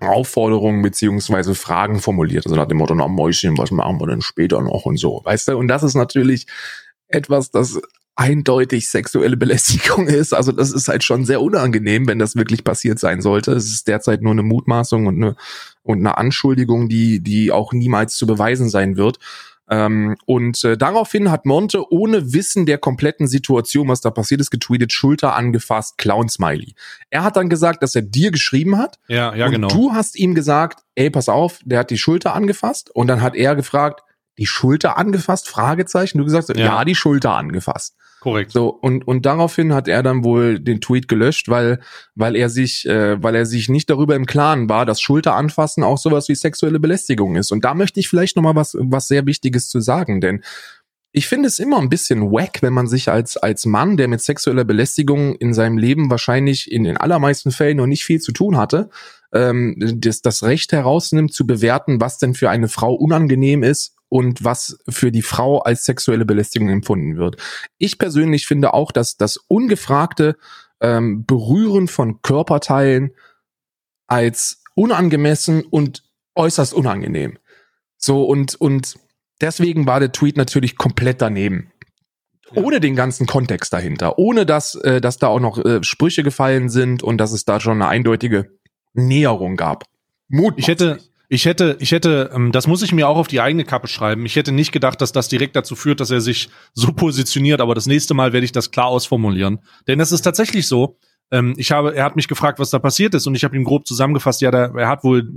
Aufforderungen 0.00 0.82
beziehungsweise 0.82 1.54
Fragen 1.54 2.00
formuliert. 2.00 2.46
Also 2.46 2.56
nach 2.56 2.68
dem 2.68 2.78
Motto, 2.78 2.94
na 2.94 3.08
Mäuschen, 3.08 3.58
was 3.58 3.70
machen 3.70 4.00
wir 4.00 4.06
denn 4.06 4.22
später 4.22 4.60
noch 4.60 4.86
und 4.86 4.96
so, 4.96 5.22
weißt 5.24 5.48
du? 5.48 5.56
Und 5.56 5.68
das 5.68 5.82
ist 5.82 5.94
natürlich 5.94 6.46
etwas, 7.08 7.50
das 7.50 7.80
eindeutig 8.18 8.88
sexuelle 8.88 9.36
Belästigung 9.36 10.06
ist. 10.08 10.34
Also 10.34 10.52
das 10.52 10.72
ist 10.72 10.88
halt 10.88 11.04
schon 11.04 11.24
sehr 11.24 11.40
unangenehm, 11.40 12.06
wenn 12.08 12.18
das 12.18 12.36
wirklich 12.36 12.64
passiert 12.64 12.98
sein 12.98 13.22
sollte. 13.22 13.52
Es 13.52 13.66
ist 13.66 13.86
derzeit 13.86 14.22
nur 14.22 14.32
eine 14.32 14.42
Mutmaßung 14.42 15.06
und 15.06 15.16
eine, 15.16 15.36
und 15.82 15.98
eine 15.98 16.18
Anschuldigung, 16.18 16.88
die, 16.88 17.20
die 17.20 17.52
auch 17.52 17.72
niemals 17.72 18.16
zu 18.16 18.26
beweisen 18.26 18.68
sein 18.68 18.96
wird. 18.96 19.18
Ähm, 19.70 20.16
und 20.24 20.62
äh, 20.64 20.76
daraufhin 20.76 21.30
hat 21.30 21.44
Monte 21.44 21.92
ohne 21.92 22.32
Wissen 22.32 22.66
der 22.66 22.78
kompletten 22.78 23.26
Situation, 23.26 23.88
was 23.88 24.00
da 24.00 24.10
passiert 24.10 24.40
ist, 24.40 24.50
getweetet, 24.50 24.92
Schulter 24.92 25.34
angefasst, 25.36 25.98
Clown-Smiley. 25.98 26.74
Er 27.10 27.22
hat 27.22 27.36
dann 27.36 27.48
gesagt, 27.48 27.82
dass 27.82 27.94
er 27.94 28.02
dir 28.02 28.30
geschrieben 28.30 28.78
hat. 28.78 28.98
Ja, 29.08 29.34
ja, 29.34 29.46
und 29.46 29.52
genau. 29.52 29.68
Du 29.68 29.92
hast 29.92 30.18
ihm 30.18 30.34
gesagt, 30.34 30.80
ey, 30.94 31.10
pass 31.10 31.28
auf, 31.28 31.60
der 31.64 31.80
hat 31.80 31.90
die 31.90 31.98
Schulter 31.98 32.34
angefasst. 32.34 32.90
Und 32.94 33.08
dann 33.08 33.20
hat 33.20 33.34
er 33.34 33.54
gefragt, 33.54 34.02
die 34.38 34.46
Schulter 34.46 34.96
angefasst? 34.96 35.48
Fragezeichen. 35.48 36.18
Du 36.18 36.24
gesagt, 36.24 36.48
ja, 36.48 36.56
ja 36.56 36.84
die 36.84 36.94
Schulter 36.94 37.34
angefasst. 37.34 37.96
Korrekt. 38.20 38.50
So 38.50 38.68
und 38.68 39.06
und 39.06 39.26
daraufhin 39.26 39.72
hat 39.72 39.86
er 39.86 40.02
dann 40.02 40.24
wohl 40.24 40.58
den 40.58 40.80
Tweet 40.80 41.06
gelöscht, 41.06 41.48
weil 41.48 41.80
weil 42.16 42.34
er 42.34 42.48
sich 42.48 42.86
äh, 42.86 43.22
weil 43.22 43.36
er 43.36 43.46
sich 43.46 43.68
nicht 43.68 43.88
darüber 43.90 44.16
im 44.16 44.26
Klaren 44.26 44.68
war, 44.68 44.86
dass 44.86 45.00
Schulter 45.00 45.34
anfassen 45.34 45.84
auch 45.84 45.98
sowas 45.98 46.28
wie 46.28 46.34
sexuelle 46.34 46.80
Belästigung 46.80 47.36
ist. 47.36 47.52
Und 47.52 47.64
da 47.64 47.74
möchte 47.74 48.00
ich 48.00 48.08
vielleicht 48.08 48.36
noch 48.36 48.42
mal 48.42 48.56
was 48.56 48.76
was 48.80 49.06
sehr 49.06 49.26
Wichtiges 49.26 49.68
zu 49.68 49.80
sagen, 49.80 50.20
denn 50.20 50.42
ich 51.12 51.28
finde 51.28 51.48
es 51.48 51.58
immer 51.58 51.78
ein 51.78 51.88
bisschen 51.88 52.30
wack, 52.32 52.60
wenn 52.60 52.72
man 52.72 52.88
sich 52.88 53.08
als 53.08 53.36
als 53.36 53.66
Mann, 53.66 53.96
der 53.96 54.08
mit 54.08 54.20
sexueller 54.20 54.64
Belästigung 54.64 55.36
in 55.36 55.54
seinem 55.54 55.78
Leben 55.78 56.10
wahrscheinlich 56.10 56.70
in 56.72 56.84
den 56.84 56.96
allermeisten 56.96 57.52
Fällen 57.52 57.76
noch 57.76 57.86
nicht 57.86 58.04
viel 58.04 58.20
zu 58.20 58.32
tun 58.32 58.56
hatte, 58.56 58.90
ähm, 59.32 59.76
das, 59.78 60.22
das 60.22 60.42
Recht 60.42 60.72
herausnimmt 60.72 61.32
zu 61.32 61.46
bewerten, 61.46 62.00
was 62.00 62.18
denn 62.18 62.34
für 62.34 62.50
eine 62.50 62.68
Frau 62.68 62.94
unangenehm 62.94 63.62
ist 63.62 63.97
und 64.08 64.44
was 64.44 64.78
für 64.88 65.12
die 65.12 65.22
Frau 65.22 65.58
als 65.58 65.84
sexuelle 65.84 66.24
Belästigung 66.24 66.68
empfunden 66.68 67.16
wird. 67.16 67.36
Ich 67.78 67.98
persönlich 67.98 68.46
finde 68.46 68.74
auch, 68.74 68.92
dass 68.92 69.16
das 69.16 69.36
ungefragte 69.36 70.36
ähm, 70.80 71.24
Berühren 71.26 71.88
von 71.88 72.22
Körperteilen 72.22 73.12
als 74.06 74.62
unangemessen 74.74 75.62
und 75.62 76.04
äußerst 76.34 76.72
unangenehm. 76.72 77.38
So 77.96 78.24
und 78.24 78.54
und 78.54 78.98
deswegen 79.40 79.86
war 79.86 80.00
der 80.00 80.12
Tweet 80.12 80.36
natürlich 80.36 80.76
komplett 80.76 81.20
daneben. 81.20 81.72
Ja. 82.52 82.62
Ohne 82.62 82.80
den 82.80 82.96
ganzen 82.96 83.26
Kontext 83.26 83.72
dahinter, 83.72 84.18
ohne 84.18 84.46
dass 84.46 84.74
äh, 84.76 85.00
dass 85.00 85.18
da 85.18 85.26
auch 85.26 85.40
noch 85.40 85.62
äh, 85.62 85.82
Sprüche 85.82 86.22
gefallen 86.22 86.70
sind 86.70 87.02
und 87.02 87.18
dass 87.18 87.32
es 87.32 87.44
da 87.44 87.60
schon 87.60 87.82
eine 87.82 87.88
eindeutige 87.88 88.52
Näherung 88.94 89.56
gab. 89.56 89.84
Mut. 90.28 90.54
Ich 90.56 90.68
hätte 90.68 90.98
ich 91.28 91.44
hätte, 91.44 91.76
ich 91.78 91.92
hätte, 91.92 92.30
ähm, 92.34 92.52
das 92.52 92.66
muss 92.66 92.82
ich 92.82 92.92
mir 92.92 93.08
auch 93.08 93.16
auf 93.16 93.28
die 93.28 93.40
eigene 93.40 93.64
Kappe 93.64 93.86
schreiben. 93.86 94.24
Ich 94.24 94.36
hätte 94.36 94.52
nicht 94.52 94.72
gedacht, 94.72 95.00
dass 95.00 95.12
das 95.12 95.28
direkt 95.28 95.56
dazu 95.56 95.76
führt, 95.76 96.00
dass 96.00 96.10
er 96.10 96.20
sich 96.20 96.48
so 96.72 96.92
positioniert, 96.96 97.60
aber 97.60 97.74
das 97.74 97.86
nächste 97.86 98.14
Mal 98.14 98.32
werde 98.32 98.44
ich 98.44 98.52
das 98.52 98.70
klar 98.70 98.86
ausformulieren. 98.86 99.60
Denn 99.86 100.00
es 100.00 100.12
ist 100.12 100.22
tatsächlich 100.22 100.66
so, 100.66 100.96
ähm, 101.30 101.54
ich 101.58 101.70
habe, 101.70 101.94
er 101.94 102.04
hat 102.04 102.16
mich 102.16 102.28
gefragt, 102.28 102.58
was 102.58 102.70
da 102.70 102.78
passiert 102.78 103.14
ist, 103.14 103.26
und 103.26 103.34
ich 103.34 103.44
habe 103.44 103.56
ihm 103.56 103.64
grob 103.64 103.86
zusammengefasst, 103.86 104.40
ja, 104.40 104.50
der, 104.50 104.72
er 104.74 104.88
hat 104.88 105.04
wohl, 105.04 105.28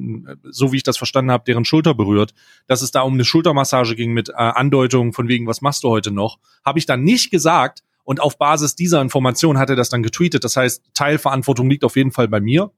so 0.49 0.71
wie 0.71 0.77
ich 0.77 0.83
das 0.83 0.97
verstanden 0.97 1.31
habe, 1.31 1.43
deren 1.45 1.65
Schulter 1.65 1.93
berührt, 1.93 2.33
dass 2.67 2.81
es 2.81 2.91
da 2.91 3.01
um 3.01 3.13
eine 3.13 3.25
Schultermassage 3.25 3.95
ging 3.95 4.13
mit 4.13 4.29
äh, 4.29 4.33
Andeutungen 4.33 5.11
von 5.11 5.27
wegen, 5.27 5.47
was 5.47 5.61
machst 5.61 5.83
du 5.83 5.89
heute 5.89 6.11
noch? 6.11 6.39
Habe 6.63 6.79
ich 6.79 6.85
dann 6.85 7.03
nicht 7.03 7.31
gesagt, 7.31 7.83
und 8.03 8.19
auf 8.19 8.37
Basis 8.37 8.75
dieser 8.75 9.01
Information 9.01 9.57
hat 9.57 9.69
er 9.69 9.75
das 9.75 9.89
dann 9.89 10.03
getweetet. 10.03 10.43
Das 10.43 10.57
heißt, 10.57 10.83
Teilverantwortung 10.93 11.69
liegt 11.69 11.83
auf 11.83 11.95
jeden 11.95 12.11
Fall 12.11 12.27
bei 12.27 12.39
mir. 12.39 12.71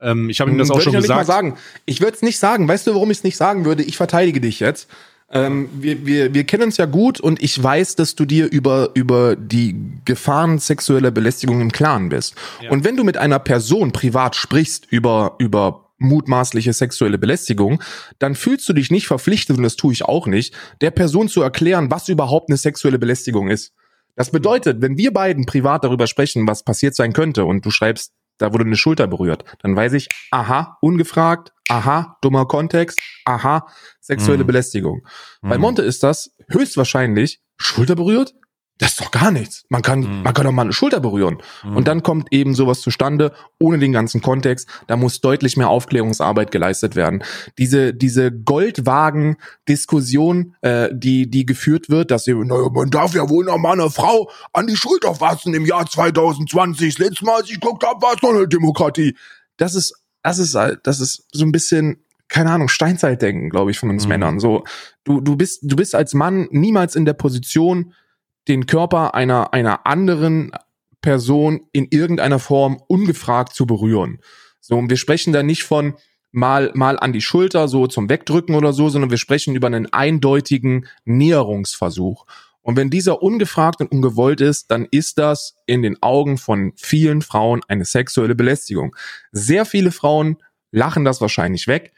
Ähm, 0.00 0.30
ich 0.30 0.40
habe 0.40 0.50
ihm 0.50 0.58
das 0.58 0.70
auch 0.70 0.80
schon 0.80 0.94
ich 0.94 1.00
gesagt. 1.00 1.20
Nicht 1.20 1.28
mal 1.28 1.32
sagen. 1.32 1.56
Ich 1.84 2.00
würde 2.00 2.14
es 2.14 2.22
nicht 2.22 2.38
sagen. 2.38 2.68
Weißt 2.68 2.86
du, 2.86 2.94
warum 2.94 3.10
ich 3.10 3.18
es 3.18 3.24
nicht 3.24 3.36
sagen 3.36 3.64
würde? 3.64 3.82
Ich 3.82 3.96
verteidige 3.96 4.40
dich 4.40 4.60
jetzt. 4.60 4.88
Ähm, 5.28 5.68
wir 5.72 6.06
wir, 6.06 6.34
wir 6.34 6.44
kennen 6.44 6.64
uns 6.64 6.76
ja 6.76 6.86
gut 6.86 7.18
und 7.18 7.42
ich 7.42 7.60
weiß, 7.60 7.96
dass 7.96 8.14
du 8.14 8.24
dir 8.24 8.46
über, 8.50 8.90
über 8.94 9.34
die 9.34 9.74
Gefahren 10.04 10.58
sexueller 10.58 11.10
Belästigung 11.10 11.60
im 11.60 11.72
Klaren 11.72 12.10
bist. 12.10 12.36
Ja. 12.62 12.70
Und 12.70 12.84
wenn 12.84 12.96
du 12.96 13.02
mit 13.02 13.16
einer 13.16 13.40
Person 13.40 13.90
privat 13.90 14.36
sprichst 14.36 14.86
über, 14.88 15.34
über 15.38 15.90
mutmaßliche 15.98 16.72
sexuelle 16.72 17.18
Belästigung, 17.18 17.82
dann 18.18 18.34
fühlst 18.34 18.68
du 18.68 18.72
dich 18.72 18.90
nicht 18.90 19.06
verpflichtet, 19.08 19.56
und 19.56 19.62
das 19.62 19.76
tue 19.76 19.92
ich 19.92 20.04
auch 20.04 20.26
nicht, 20.26 20.54
der 20.80 20.90
Person 20.90 21.28
zu 21.28 21.42
erklären, 21.42 21.90
was 21.90 22.08
überhaupt 22.08 22.50
eine 22.50 22.56
sexuelle 22.56 22.98
Belästigung 22.98 23.48
ist. 23.48 23.72
Das 24.14 24.30
bedeutet, 24.30 24.80
wenn 24.80 24.96
wir 24.96 25.12
beiden 25.12 25.44
privat 25.44 25.84
darüber 25.84 26.06
sprechen, 26.06 26.46
was 26.46 26.62
passiert 26.62 26.94
sein 26.94 27.12
könnte, 27.12 27.44
und 27.44 27.64
du 27.64 27.70
schreibst 27.70 28.12
da 28.38 28.52
wurde 28.52 28.64
eine 28.64 28.76
Schulter 28.76 29.06
berührt, 29.06 29.44
dann 29.62 29.76
weiß 29.76 29.92
ich, 29.94 30.08
aha, 30.30 30.78
ungefragt, 30.80 31.52
aha, 31.68 32.18
dummer 32.20 32.46
Kontext, 32.46 33.00
aha, 33.24 33.66
sexuelle 34.00 34.42
Mhm. 34.44 34.46
Belästigung. 34.46 35.06
Bei 35.42 35.56
Mhm. 35.56 35.62
Monte 35.62 35.82
ist 35.82 36.02
das 36.02 36.30
höchstwahrscheinlich 36.48 37.40
Schulter 37.56 37.94
berührt? 37.96 38.34
Das 38.78 38.90
ist 38.90 39.00
doch 39.00 39.10
gar 39.10 39.30
nichts. 39.30 39.64
Man 39.70 39.80
kann, 39.80 40.00
Mhm. 40.00 40.22
man 40.22 40.34
kann 40.34 40.44
doch 40.44 40.52
mal 40.52 40.60
eine 40.62 40.72
Schulter 40.74 41.00
berühren. 41.00 41.38
Mhm. 41.64 41.76
Und 41.76 41.88
dann 41.88 42.02
kommt 42.02 42.28
eben 42.30 42.54
sowas 42.54 42.82
zustande, 42.82 43.32
ohne 43.58 43.78
den 43.78 43.90
ganzen 43.92 44.20
Kontext. 44.20 44.68
Da 44.86 44.96
muss 44.96 45.22
deutlich 45.22 45.56
mehr 45.56 45.70
Aufklärungsarbeit 45.70 46.50
geleistet 46.50 46.94
werden. 46.94 47.22
Diese, 47.56 47.94
diese 47.94 48.30
Goldwagen-Diskussion, 49.26 50.54
äh, 50.60 50.88
die, 50.92 51.30
die 51.30 51.46
geführt 51.46 51.88
wird, 51.88 52.10
dass 52.10 52.24
sie, 52.24 52.34
naja, 52.34 52.68
man 52.72 52.90
darf 52.90 53.14
ja 53.14 53.28
wohl 53.28 53.44
noch 53.44 53.58
mal 53.58 53.72
eine 53.72 53.90
Frau 53.90 54.30
an 54.52 54.66
die 54.66 54.76
Schulter 54.76 55.14
fassen 55.14 55.54
im 55.54 55.64
Jahr 55.66 55.86
2020. 55.86 56.94
Das 56.96 57.06
letzte 57.06 57.24
Mal, 57.24 57.36
als 57.36 57.48
ich 57.50 57.60
geguckt 57.60 57.84
habe, 57.84 58.00
war 58.02 58.14
es 58.14 58.22
noch 58.22 58.30
eine 58.30 58.48
Demokratie. 58.48 59.16
Das 59.56 59.74
ist, 59.74 59.94
das 60.22 60.38
ist, 60.38 60.54
halt- 60.54 60.80
das 60.84 61.00
ist 61.00 61.26
so 61.32 61.44
ein 61.44 61.52
bisschen, 61.52 62.04
keine 62.28 62.50
Ahnung, 62.50 62.68
Steinzeitdenken, 62.68 63.50
glaube 63.50 63.70
ich, 63.70 63.78
von 63.78 63.90
uns 63.90 64.04
Mhm. 64.04 64.08
Männern. 64.10 64.40
So, 64.40 64.64
du, 65.04 65.20
du 65.20 65.36
bist, 65.36 65.60
du 65.62 65.76
bist 65.76 65.94
als 65.94 66.14
Mann 66.14 66.48
niemals 66.50 66.96
in 66.96 67.04
der 67.04 67.14
Position, 67.14 67.94
den 68.48 68.66
Körper 68.66 69.14
einer, 69.14 69.52
einer 69.52 69.86
anderen 69.86 70.52
Person 71.00 71.62
in 71.72 71.86
irgendeiner 71.90 72.38
Form 72.38 72.80
ungefragt 72.88 73.54
zu 73.54 73.66
berühren. 73.66 74.20
So, 74.60 74.76
und 74.76 74.90
wir 74.90 74.96
sprechen 74.96 75.32
da 75.32 75.42
nicht 75.42 75.64
von 75.64 75.94
mal, 76.32 76.70
mal 76.74 76.98
an 76.98 77.12
die 77.12 77.22
Schulter, 77.22 77.68
so 77.68 77.86
zum 77.86 78.08
Wegdrücken 78.08 78.54
oder 78.54 78.72
so, 78.72 78.88
sondern 78.88 79.10
wir 79.10 79.18
sprechen 79.18 79.54
über 79.54 79.68
einen 79.68 79.92
eindeutigen 79.92 80.86
Näherungsversuch. 81.04 82.26
Und 82.60 82.76
wenn 82.76 82.90
dieser 82.90 83.22
ungefragt 83.22 83.80
und 83.80 83.92
ungewollt 83.92 84.40
ist, 84.40 84.72
dann 84.72 84.88
ist 84.90 85.18
das 85.18 85.54
in 85.66 85.82
den 85.82 86.02
Augen 86.02 86.36
von 86.36 86.72
vielen 86.76 87.22
Frauen 87.22 87.60
eine 87.68 87.84
sexuelle 87.84 88.34
Belästigung. 88.34 88.96
Sehr 89.30 89.64
viele 89.64 89.92
Frauen 89.92 90.38
lachen 90.72 91.04
das 91.04 91.20
wahrscheinlich 91.20 91.68
weg, 91.68 91.92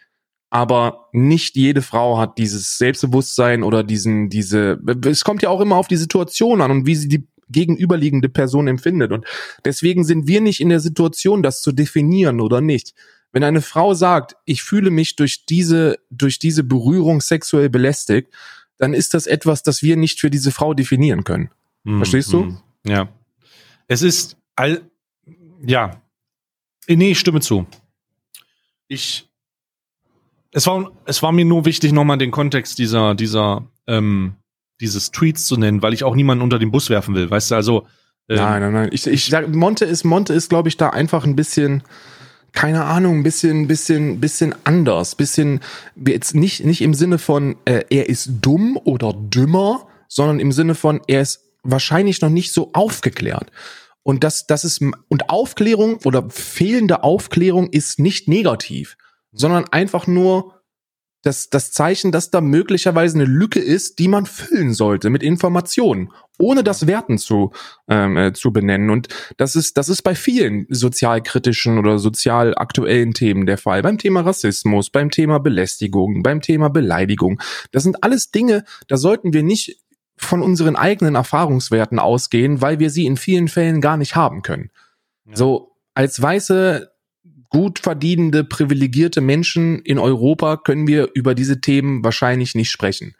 aber 0.51 1.09
nicht 1.13 1.57
jede 1.57 1.83
Frau 1.83 2.19
hat 2.19 2.39
dieses 2.39 2.79
Selbstbewusstsein 2.79 3.63
oder 3.63 3.85
diesen, 3.85 4.31
diese, 4.31 4.81
es 5.07 5.25
kommt 5.25 5.43
ja 5.43 5.51
auch 5.51 5.61
immer 5.61 5.77
auf 5.77 5.89
die 5.89 5.97
Situation 5.97 6.63
an 6.63 6.71
und 6.71 6.87
wie 6.87 6.95
sie 6.95 7.09
die 7.09 7.27
gegenüberliegende 7.51 8.29
Person 8.29 8.69
empfindet. 8.69 9.13
Und 9.13 9.25
deswegen 9.65 10.05
sind 10.05 10.27
wir 10.27 10.41
nicht 10.41 10.61
in 10.61 10.69
der 10.69 10.81
Situation, 10.81 11.43
das 11.43 11.63
zu 11.63 11.73
definieren 11.73 12.41
oder 12.41 12.61
nicht. 12.61 12.95
Wenn 13.33 13.45
eine 13.45 13.63
Frau 13.63 13.95
sagt, 13.95 14.37
ich 14.45 14.63
fühle 14.63 14.91
mich 14.91 15.17
durch 15.17 15.45
diese, 15.47 15.99
durch 16.11 16.39
diese 16.39 16.65
Berührung 16.65 17.21
sexuell 17.21 17.69
belästigt, 17.69 18.33
dann 18.79 18.95
ist 18.95 19.13
das 19.15 19.27
etwas, 19.27 19.63
das 19.63 19.83
wir 19.83 19.97
nicht 19.97 20.21
für 20.21 20.31
diese 20.31 20.51
Frau 20.51 20.73
definieren 20.73 21.25
können. 21.25 21.51
Mhm. 21.85 21.99
Verstehst 21.99 22.33
du? 22.33 22.45
Mhm. 22.45 22.59
Ja. 22.85 23.09
Es 23.87 24.03
ist 24.03 24.37
all, 24.57 24.83
ja. 25.63 26.03
Nee, 26.87 27.11
ich 27.11 27.19
stimme 27.19 27.41
zu. 27.41 27.67
Ich, 28.87 29.28
es 30.53 30.67
war, 30.67 30.91
es 31.05 31.23
war 31.23 31.33
mir 31.33 31.45
nur 31.45 31.65
wichtig, 31.65 31.93
nochmal 31.93 32.19
den 32.19 32.31
Kontext 32.31 32.79
dieser, 32.79 33.15
dieser, 33.15 33.67
ähm, 33.87 34.35
dieses 34.81 35.11
Tweets 35.11 35.47
zu 35.47 35.57
nennen, 35.57 35.83
weil 35.83 35.93
ich 35.93 36.05
auch 36.05 36.15
niemanden 36.15 36.43
unter 36.43 36.59
den 36.59 36.71
Bus 36.71 36.91
werfen 36.91 37.15
will. 37.15 37.31
Weißt 37.31 37.51
du, 37.51 37.55
also, 37.55 37.87
ähm, 38.29 38.37
nein, 38.37 38.63
nein, 38.63 38.73
nein. 38.73 38.89
Ich, 38.93 39.07
ich 39.07 39.27
sag, 39.27 39.55
Monte 39.55 39.85
ist, 39.85 40.05
Monte 40.05 40.35
ist, 40.35 40.49
glaube 40.49 40.69
ich, 40.69 40.77
da 40.77 40.91
einfach 40.91 41.25
ein 41.25 41.37
bisschen, 41.37 41.83
keine 42.53 42.85
Ahnung, 42.85 43.19
ein 43.19 43.23
bisschen, 43.23 43.67
bisschen, 43.67 44.21
bisschen 44.21 44.55
anders, 44.65 45.15
bisschen 45.15 45.61
jetzt 45.97 46.35
nicht, 46.35 46.65
nicht 46.65 46.81
im 46.81 46.95
Sinne 46.95 47.19
von, 47.19 47.57
äh, 47.65 47.85
er 47.91 48.09
ist 48.09 48.31
dumm 48.41 48.79
oder 48.85 49.13
dümmer, 49.13 49.87
sondern 50.09 50.41
im 50.41 50.53
Sinne 50.53 50.75
von, 50.75 51.01
er 51.07 51.23
ist 51.23 51.45
wahrscheinlich 51.63 52.21
noch 52.21 52.31
nicht 52.31 52.53
so 52.53 52.71
aufgeklärt. 52.73 53.51
Und 54.03 54.25
das, 54.25 54.47
das 54.47 54.65
ist, 54.65 54.81
und 54.81 55.29
Aufklärung 55.29 55.99
oder 56.05 56.31
fehlende 56.31 57.03
Aufklärung 57.03 57.69
ist 57.69 57.99
nicht 57.99 58.29
negativ, 58.29 58.97
sondern 59.33 59.65
einfach 59.71 60.07
nur 60.07 60.59
das, 61.23 61.51
das 61.51 61.73
Zeichen, 61.73 62.13
dass 62.13 62.31
da 62.31 62.41
möglicherweise 62.41 63.17
eine 63.17 63.25
Lücke 63.25 63.59
ist, 63.59 63.99
die 63.99 64.09
man 64.09 64.25
füllen 64.25 64.73
sollte 64.73 65.11
mit 65.11 65.23
Informationen, 65.23 66.13
ohne 66.39 66.63
das 66.63 66.87
Werten 66.87 67.19
zu, 67.19 67.53
ähm, 67.89 68.17
äh, 68.17 68.33
zu 68.33 68.53
benennen. 68.53 68.91
Und 68.91 69.09
das 69.37 69.57
ist, 69.57 69.77
das 69.77 69.89
ist 69.89 70.03
bei 70.03 70.15
vielen 70.15 70.67
sozialkritischen 70.71 71.79
oder 71.79 71.99
sozial 71.99 72.55
aktuellen 72.57 73.15
Themen 73.15 73.47
der 73.47 73.59
Fall. 73.59 73.83
Beim 73.83 73.99
Thema 73.99 74.21
Rassismus, 74.21 74.91
beim 74.91 75.11
Thema 75.11 75.39
Belästigung, 75.39 76.23
beim 76.23 76.41
Thema 76.41 76.71
Beleidigung. 76.71 77.41
Das 77.73 77.83
sind 77.83 78.05
alles 78.05 78.31
Dinge, 78.31 78.65
da 78.87 78.97
sollten 78.97 79.33
wir 79.33 79.43
nicht 79.43 79.81
von 80.17 80.43
unseren 80.43 80.77
eigenen 80.77 81.15
Erfahrungswerten 81.15 81.99
ausgehen, 81.99 82.61
weil 82.61 82.79
wir 82.79 82.91
sie 82.91 83.07
in 83.07 83.17
vielen 83.17 83.49
Fällen 83.49 83.81
gar 83.81 83.97
nicht 83.97 84.17
haben 84.17 84.43
können. 84.43 84.71
Ja. 85.27 85.37
So, 85.37 85.77
als 85.95 86.21
weiße, 86.21 86.91
gut 87.51 87.79
verdienende, 87.79 88.45
privilegierte 88.45 89.21
Menschen 89.21 89.81
in 89.81 89.99
Europa 89.99 90.57
können 90.57 90.87
wir 90.87 91.11
über 91.15 91.35
diese 91.35 91.61
Themen 91.61 92.05
wahrscheinlich 92.05 92.55
nicht 92.55 92.71
sprechen. 92.71 93.15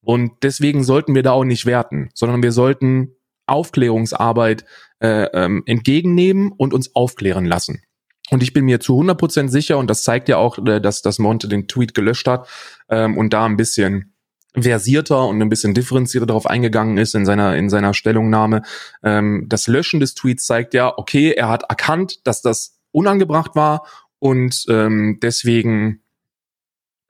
Und 0.00 0.32
deswegen 0.42 0.84
sollten 0.84 1.14
wir 1.14 1.22
da 1.22 1.32
auch 1.32 1.44
nicht 1.44 1.66
werten, 1.66 2.10
sondern 2.14 2.42
wir 2.42 2.52
sollten 2.52 3.16
Aufklärungsarbeit 3.46 4.64
äh, 5.00 5.24
ähm, 5.32 5.62
entgegennehmen 5.66 6.52
und 6.52 6.72
uns 6.72 6.94
aufklären 6.94 7.44
lassen. 7.44 7.82
Und 8.30 8.42
ich 8.42 8.52
bin 8.52 8.64
mir 8.64 8.80
zu 8.80 8.98
100% 8.98 9.48
sicher, 9.48 9.76
und 9.76 9.88
das 9.88 10.02
zeigt 10.02 10.28
ja 10.28 10.38
auch, 10.38 10.58
äh, 10.66 10.80
dass, 10.80 11.02
dass 11.02 11.18
Monte 11.18 11.48
den 11.48 11.68
Tweet 11.68 11.94
gelöscht 11.94 12.26
hat 12.26 12.48
ähm, 12.88 13.16
und 13.18 13.32
da 13.32 13.44
ein 13.44 13.56
bisschen 13.56 14.14
versierter 14.56 15.26
und 15.26 15.42
ein 15.42 15.48
bisschen 15.48 15.74
differenzierter 15.74 16.26
darauf 16.26 16.46
eingegangen 16.46 16.96
ist 16.96 17.14
in 17.14 17.26
seiner 17.26 17.56
in 17.56 17.68
seiner 17.68 17.92
Stellungnahme. 17.92 18.62
Ähm, 19.02 19.46
das 19.48 19.66
Löschen 19.66 20.00
des 20.00 20.14
Tweets 20.14 20.46
zeigt 20.46 20.74
ja, 20.74 20.96
okay, 20.96 21.32
er 21.32 21.48
hat 21.48 21.64
erkannt, 21.68 22.26
dass 22.26 22.40
das 22.40 22.78
unangebracht 22.94 23.54
war 23.54 23.86
und 24.18 24.64
ähm, 24.68 25.18
deswegen 25.22 26.02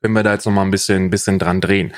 können 0.00 0.14
wir 0.14 0.22
da 0.22 0.32
jetzt 0.32 0.46
noch 0.46 0.52
mal 0.52 0.62
ein 0.62 0.70
bisschen 0.70 1.10
bisschen 1.10 1.38
dran 1.38 1.60
drehen. 1.60 1.92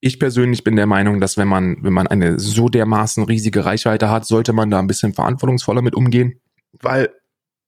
Ich 0.00 0.18
persönlich 0.18 0.64
bin 0.64 0.76
der 0.76 0.86
Meinung, 0.86 1.20
dass 1.20 1.36
wenn 1.36 1.48
man 1.48 1.76
wenn 1.82 1.92
man 1.92 2.06
eine 2.06 2.38
so 2.38 2.68
dermaßen 2.68 3.24
riesige 3.24 3.64
Reichweite 3.64 4.10
hat, 4.10 4.26
sollte 4.26 4.52
man 4.52 4.70
da 4.70 4.78
ein 4.78 4.86
bisschen 4.86 5.14
verantwortungsvoller 5.14 5.82
mit 5.82 5.94
umgehen, 5.94 6.40
weil 6.80 7.10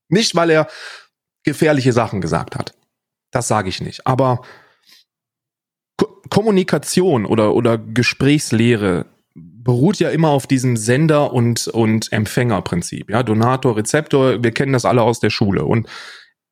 nicht 0.08 0.34
weil 0.34 0.50
er 0.50 0.68
gefährliche 1.44 1.92
Sachen 1.92 2.20
gesagt 2.20 2.56
hat. 2.56 2.74
Das 3.30 3.48
sage 3.48 3.68
ich 3.68 3.80
nicht, 3.80 4.06
aber 4.06 4.42
Ko 5.96 6.22
Kommunikation 6.30 7.26
oder, 7.26 7.54
oder 7.54 7.78
Gesprächslehre 7.78 9.06
beruht 9.64 9.98
ja 9.98 10.10
immer 10.10 10.28
auf 10.28 10.46
diesem 10.46 10.76
Sender- 10.76 11.32
und, 11.32 11.66
und 11.68 12.12
Empfängerprinzip. 12.12 13.10
Ja, 13.10 13.22
Donator, 13.22 13.76
Rezeptor, 13.76 14.42
wir 14.42 14.52
kennen 14.52 14.74
das 14.74 14.84
alle 14.84 15.02
aus 15.02 15.20
der 15.20 15.30
Schule. 15.30 15.64
Und 15.64 15.88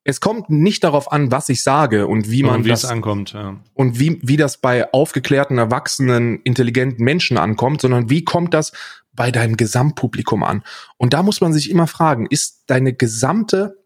es 0.03 0.19
kommt 0.19 0.49
nicht 0.49 0.83
darauf 0.83 1.11
an, 1.11 1.31
was 1.31 1.47
ich 1.47 1.63
sage 1.63 2.07
und 2.07 2.29
wie 2.29 2.43
man 2.43 2.57
und 2.57 2.65
wie 2.65 2.69
das 2.69 2.83
es 2.83 2.89
ankommt. 2.89 3.33
Ja. 3.33 3.61
und 3.73 3.99
wie, 3.99 4.19
wie 4.21 4.35
das 4.35 4.57
bei 4.57 4.91
aufgeklärten, 4.91 5.57
erwachsenen, 5.57 6.41
intelligenten 6.41 7.05
Menschen 7.05 7.37
ankommt, 7.37 7.81
sondern 7.81 8.09
wie 8.09 8.25
kommt 8.25 8.53
das 8.53 8.73
bei 9.13 9.31
deinem 9.31 9.55
Gesamtpublikum 9.55 10.43
an? 10.43 10.63
Und 10.97 11.13
da 11.13 11.23
muss 11.23 11.39
man 11.39 11.53
sich 11.53 11.69
immer 11.69 11.87
fragen, 11.87 12.25
ist 12.29 12.63
deine 12.65 12.93
gesamte 12.93 13.77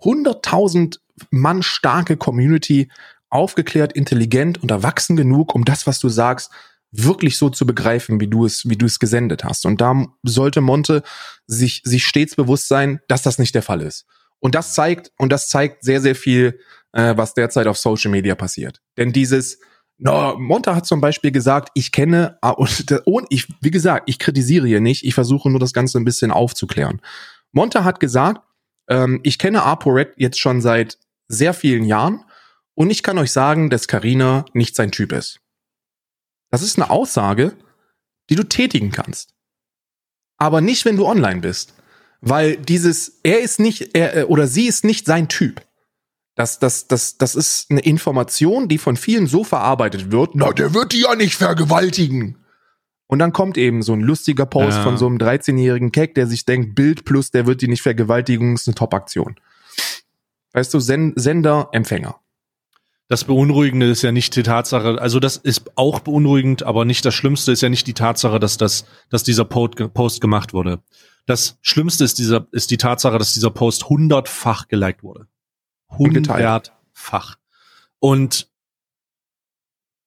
100.000 0.00 0.98
Mann 1.30 1.62
starke 1.62 2.16
Community 2.16 2.88
aufgeklärt, 3.28 3.92
intelligent 3.92 4.62
und 4.62 4.70
erwachsen 4.70 5.16
genug, 5.16 5.54
um 5.54 5.64
das, 5.64 5.86
was 5.86 5.98
du 5.98 6.08
sagst, 6.08 6.50
wirklich 6.96 7.36
so 7.38 7.50
zu 7.50 7.66
begreifen, 7.66 8.20
wie 8.20 8.28
du 8.28 8.44
es, 8.44 8.68
wie 8.68 8.76
du 8.76 8.86
es 8.86 8.98
gesendet 8.98 9.44
hast. 9.44 9.66
Und 9.66 9.80
da 9.80 10.06
sollte 10.22 10.60
Monte 10.60 11.02
sich, 11.46 11.82
sich 11.84 12.06
stets 12.06 12.36
bewusst 12.36 12.68
sein, 12.68 13.00
dass 13.08 13.22
das 13.22 13.38
nicht 13.38 13.54
der 13.54 13.62
Fall 13.62 13.80
ist. 13.80 14.06
Und 14.38 14.54
das 14.54 14.74
zeigt, 14.74 15.10
und 15.18 15.30
das 15.32 15.48
zeigt 15.48 15.82
sehr, 15.84 16.00
sehr 16.00 16.14
viel, 16.14 16.60
äh, 16.92 17.16
was 17.16 17.34
derzeit 17.34 17.66
auf 17.66 17.78
Social 17.78 18.10
Media 18.10 18.34
passiert. 18.34 18.80
Denn 18.96 19.12
dieses, 19.12 19.58
no, 19.98 20.36
Monte 20.38 20.74
hat 20.74 20.86
zum 20.86 21.00
Beispiel 21.00 21.32
gesagt, 21.32 21.70
ich 21.74 21.92
kenne, 21.92 22.38
ah, 22.42 22.50
und, 22.50 22.92
und 23.06 23.26
ich, 23.30 23.48
wie 23.60 23.70
gesagt, 23.70 24.08
ich 24.08 24.18
kritisiere 24.18 24.66
hier 24.66 24.80
nicht, 24.80 25.04
ich 25.04 25.14
versuche 25.14 25.50
nur 25.50 25.60
das 25.60 25.72
Ganze 25.72 25.98
ein 25.98 26.04
bisschen 26.04 26.30
aufzuklären. 26.30 27.00
Monte 27.52 27.84
hat 27.84 28.00
gesagt, 28.00 28.40
ähm, 28.88 29.20
ich 29.22 29.38
kenne 29.38 29.62
ApoRed 29.62 30.12
jetzt 30.16 30.38
schon 30.38 30.60
seit 30.60 30.98
sehr 31.28 31.54
vielen 31.54 31.84
Jahren 31.84 32.24
und 32.74 32.90
ich 32.90 33.02
kann 33.02 33.18
euch 33.18 33.32
sagen, 33.32 33.70
dass 33.70 33.88
Carina 33.88 34.44
nicht 34.52 34.76
sein 34.76 34.92
Typ 34.92 35.12
ist. 35.12 35.40
Das 36.54 36.62
ist 36.62 36.78
eine 36.78 36.88
Aussage, 36.88 37.52
die 38.30 38.36
du 38.36 38.44
tätigen 38.44 38.92
kannst. 38.92 39.34
Aber 40.36 40.60
nicht, 40.60 40.84
wenn 40.84 40.96
du 40.96 41.04
online 41.04 41.40
bist. 41.40 41.74
Weil 42.20 42.56
dieses, 42.56 43.18
er 43.24 43.40
ist 43.40 43.58
nicht, 43.58 43.96
er 43.96 44.30
oder 44.30 44.46
sie 44.46 44.66
ist 44.68 44.84
nicht 44.84 45.04
sein 45.04 45.26
Typ. 45.26 45.62
Das, 46.36 46.60
das, 46.60 46.86
das, 46.86 47.18
das 47.18 47.34
ist 47.34 47.72
eine 47.72 47.80
Information, 47.80 48.68
die 48.68 48.78
von 48.78 48.96
vielen 48.96 49.26
so 49.26 49.42
verarbeitet 49.42 50.12
wird. 50.12 50.36
Na, 50.36 50.52
der 50.52 50.74
wird 50.74 50.92
die 50.92 51.00
ja 51.00 51.16
nicht 51.16 51.34
vergewaltigen. 51.34 52.38
Und 53.08 53.18
dann 53.18 53.32
kommt 53.32 53.58
eben 53.58 53.82
so 53.82 53.92
ein 53.92 54.00
lustiger 54.00 54.46
Post 54.46 54.76
Ja. 54.76 54.82
von 54.84 54.96
so 54.96 55.08
einem 55.08 55.18
13-jährigen 55.18 55.90
Keck, 55.90 56.14
der 56.14 56.28
sich 56.28 56.44
denkt, 56.44 56.76
Bild 56.76 57.04
plus, 57.04 57.32
der 57.32 57.46
wird 57.48 57.62
die 57.62 57.68
nicht 57.68 57.82
vergewaltigen, 57.82 58.54
ist 58.54 58.68
eine 58.68 58.76
Top-Aktion. 58.76 59.40
Weißt 60.52 60.72
du, 60.72 60.78
Sen 60.78 61.14
Sender, 61.16 61.70
Empfänger. 61.72 62.20
Das 63.08 63.24
Beunruhigende 63.24 63.86
ist 63.86 64.02
ja 64.02 64.12
nicht 64.12 64.34
die 64.34 64.42
Tatsache, 64.42 65.00
also 65.00 65.20
das 65.20 65.36
ist 65.36 65.76
auch 65.76 66.00
beunruhigend, 66.00 66.62
aber 66.62 66.86
nicht 66.86 67.04
das 67.04 67.14
Schlimmste 67.14 67.52
ist 67.52 67.60
ja 67.60 67.68
nicht 67.68 67.86
die 67.86 67.92
Tatsache, 67.92 68.40
dass 68.40 68.56
das, 68.56 68.86
dass 69.10 69.22
dieser 69.24 69.44
Post, 69.44 70.20
gemacht 70.20 70.54
wurde. 70.54 70.82
Das 71.26 71.58
Schlimmste 71.60 72.04
ist 72.04 72.18
dieser, 72.18 72.46
ist 72.52 72.70
die 72.70 72.78
Tatsache, 72.78 73.18
dass 73.18 73.34
dieser 73.34 73.50
Post 73.50 73.88
hundertfach 73.90 74.68
geliked 74.68 75.02
wurde. 75.02 75.26
Hundertfach. 75.90 77.36
Und 77.98 78.48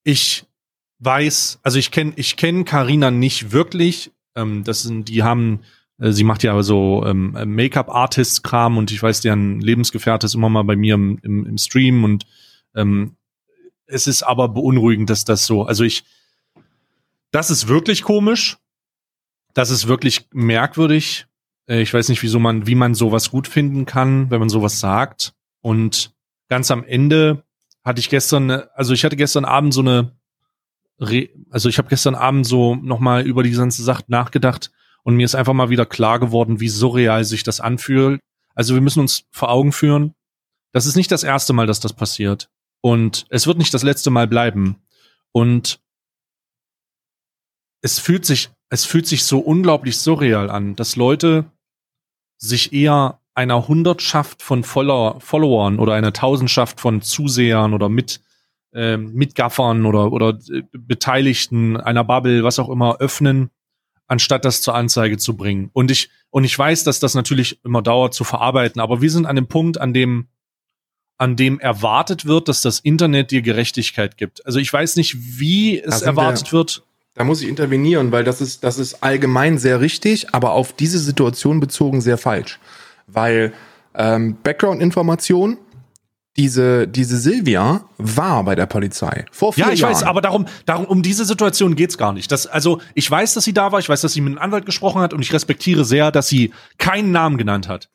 ich 0.03 0.45
weiß, 0.99 1.59
also 1.63 1.77
ich 1.77 1.91
kenne, 1.91 2.13
ich 2.15 2.35
kenne 2.35 2.63
Carina 2.63 3.11
nicht 3.11 3.51
wirklich. 3.51 4.11
Ähm, 4.35 4.63
das 4.63 4.81
sind, 4.83 5.09
die 5.09 5.21
haben, 5.21 5.61
äh, 5.99 6.11
sie 6.11 6.23
macht 6.23 6.43
ja 6.43 6.61
so 6.63 7.03
ähm, 7.05 7.31
Make-up-Artist-Kram 7.45 8.77
und 8.77 8.91
ich 8.91 9.01
weiß, 9.03 9.21
deren 9.21 9.61
Lebensgefährte 9.61 10.25
ist 10.25 10.35
immer 10.35 10.49
mal 10.49 10.63
bei 10.63 10.75
mir 10.75 10.95
im, 10.95 11.19
im, 11.21 11.45
im 11.45 11.57
Stream 11.57 12.03
und 12.03 12.25
ähm, 12.77 13.17
es 13.87 14.07
ist 14.07 14.23
aber 14.23 14.49
beunruhigend, 14.49 15.09
dass 15.09 15.25
das 15.25 15.45
so, 15.45 15.63
also 15.63 15.83
ich, 15.83 16.03
das 17.31 17.49
ist 17.49 17.67
wirklich 17.67 18.03
komisch. 18.03 18.57
Das 19.53 19.69
ist 19.71 19.87
wirklich 19.87 20.27
merkwürdig. 20.31 21.25
Äh, 21.67 21.81
ich 21.81 21.93
weiß 21.93 22.09
nicht, 22.09 22.21
wieso 22.21 22.39
man, 22.39 22.67
wie 22.67 22.75
man 22.75 22.93
sowas 22.93 23.31
gut 23.31 23.47
finden 23.47 23.85
kann, 23.85 24.29
wenn 24.29 24.39
man 24.39 24.49
sowas 24.49 24.79
sagt. 24.79 25.33
Und 25.61 26.13
ganz 26.47 26.69
am 26.71 26.83
Ende 26.83 27.43
hatte 27.83 27.99
ich 27.99 28.09
gestern, 28.09 28.51
also 28.51 28.93
ich 28.93 29.03
hatte 29.03 29.15
gestern 29.15 29.45
Abend 29.45 29.73
so 29.73 29.81
eine, 29.81 30.15
Re 30.99 31.29
also 31.49 31.69
ich 31.69 31.77
habe 31.77 31.89
gestern 31.89 32.15
Abend 32.15 32.45
so 32.45 32.75
nochmal 32.75 33.25
über 33.25 33.43
die 33.43 33.51
ganze 33.51 33.83
Sache 33.83 34.03
nachgedacht 34.07 34.71
und 35.03 35.15
mir 35.15 35.25
ist 35.25 35.35
einfach 35.35 35.53
mal 35.53 35.69
wieder 35.69 35.85
klar 35.85 36.19
geworden, 36.19 36.59
wie 36.59 36.69
surreal 36.69 37.23
sich 37.23 37.43
das 37.43 37.59
anfühlt. 37.59 38.19
Also 38.55 38.73
wir 38.73 38.81
müssen 38.81 39.01
uns 39.01 39.25
vor 39.31 39.49
Augen 39.49 39.71
führen, 39.71 40.15
das 40.73 40.85
ist 40.85 40.95
nicht 40.95 41.11
das 41.11 41.23
erste 41.23 41.53
Mal, 41.53 41.67
dass 41.67 41.79
das 41.79 41.93
passiert. 41.93 42.49
Und 42.81 43.25
es 43.29 43.47
wird 43.47 43.57
nicht 43.57 43.73
das 43.73 43.83
letzte 43.83 44.09
Mal 44.09 44.27
bleiben. 44.27 44.77
Und 45.31 45.79
es 47.81 47.99
fühlt 47.99 48.25
sich, 48.25 48.49
es 48.69 48.85
fühlt 48.85 49.07
sich 49.07 49.23
so 49.23 49.39
unglaublich 49.39 49.97
surreal 49.97 50.49
an, 50.49 50.75
dass 50.75 50.95
Leute 50.95 51.45
sich 52.37 52.73
eher 52.73 53.19
einer 53.33 53.67
Hundertschaft 53.67 54.41
von 54.41 54.63
Follower, 54.63 55.19
Followern 55.21 55.79
oder 55.79 55.93
einer 55.93 56.13
Tausendschaft 56.13 56.79
von 56.79 57.01
Zusehern 57.01 57.73
oder 57.73 57.87
mit 57.87 58.21
äh, 58.73 58.97
Mitgaffern 58.97 59.85
oder 59.85 60.11
oder 60.11 60.39
äh, 60.51 60.63
Beteiligten 60.71 61.77
einer 61.77 62.03
Bubble, 62.03 62.43
was 62.43 62.59
auch 62.59 62.69
immer, 62.69 62.97
öffnen, 62.97 63.51
anstatt 64.07 64.43
das 64.43 64.61
zur 64.61 64.75
Anzeige 64.75 65.17
zu 65.17 65.37
bringen. 65.37 65.69
Und 65.73 65.91
ich 65.91 66.09
und 66.31 66.43
ich 66.43 66.57
weiß, 66.57 66.83
dass 66.83 66.99
das 66.99 67.13
natürlich 67.13 67.63
immer 67.63 67.81
dauert 67.81 68.13
zu 68.13 68.23
verarbeiten, 68.23 68.81
aber 68.81 69.01
wir 69.01 69.11
sind 69.11 69.27
an 69.27 69.35
dem 69.35 69.47
Punkt, 69.47 69.79
an 69.79 69.93
dem 69.93 70.27
an 71.17 71.35
dem 71.35 71.59
erwartet 71.59 72.25
wird, 72.25 72.47
dass 72.47 72.61
das 72.61 72.79
Internet 72.79 73.31
dir 73.31 73.41
Gerechtigkeit 73.41 74.17
gibt. 74.17 74.45
Also 74.45 74.59
ich 74.59 74.71
weiß 74.71 74.95
nicht, 74.97 75.39
wie 75.39 75.79
es 75.79 76.01
erwartet 76.01 76.51
wir, 76.51 76.59
wird. 76.59 76.83
Da 77.15 77.23
muss 77.23 77.41
ich 77.41 77.49
intervenieren, 77.49 78.11
weil 78.11 78.23
das 78.23 78.41
ist, 78.41 78.63
das 78.63 78.77
ist 78.77 79.03
allgemein 79.03 79.57
sehr 79.57 79.81
richtig, 79.81 80.33
aber 80.33 80.51
auf 80.51 80.73
diese 80.73 80.99
Situation 80.99 81.59
bezogen 81.59 82.01
sehr 82.01 82.17
falsch. 82.17 82.59
Weil 83.07 83.53
ähm, 83.95 84.37
Background-Information, 84.43 85.57
diese, 86.37 86.87
diese 86.87 87.17
Silvia 87.17 87.85
war 87.97 88.43
bei 88.43 88.53
der 88.53 88.67
Polizei 88.67 89.25
vor 89.31 89.53
vier 89.53 89.61
Jahren. 89.61 89.69
Ja, 89.69 89.73
ich 89.73 89.79
Jahren. 89.79 89.93
weiß, 89.93 90.03
aber 90.03 90.21
darum, 90.21 90.45
darum, 90.67 90.85
um 90.85 91.01
diese 91.01 91.25
Situation 91.25 91.75
geht's 91.75 91.97
gar 91.97 92.13
nicht. 92.13 92.31
Das, 92.31 92.45
also, 92.45 92.79
ich 92.93 93.09
weiß, 93.09 93.33
dass 93.33 93.43
sie 93.43 93.53
da 93.53 93.71
war, 93.71 93.79
ich 93.79 93.89
weiß, 93.89 94.01
dass 94.01 94.13
sie 94.13 94.21
mit 94.21 94.33
einem 94.33 94.43
Anwalt 94.43 94.67
gesprochen 94.67 95.01
hat 95.01 95.13
und 95.15 95.23
ich 95.23 95.33
respektiere 95.33 95.83
sehr, 95.83 96.11
dass 96.11 96.27
sie 96.27 96.53
keinen 96.77 97.11
Namen 97.11 97.39
genannt 97.39 97.67
hat. 97.67 97.89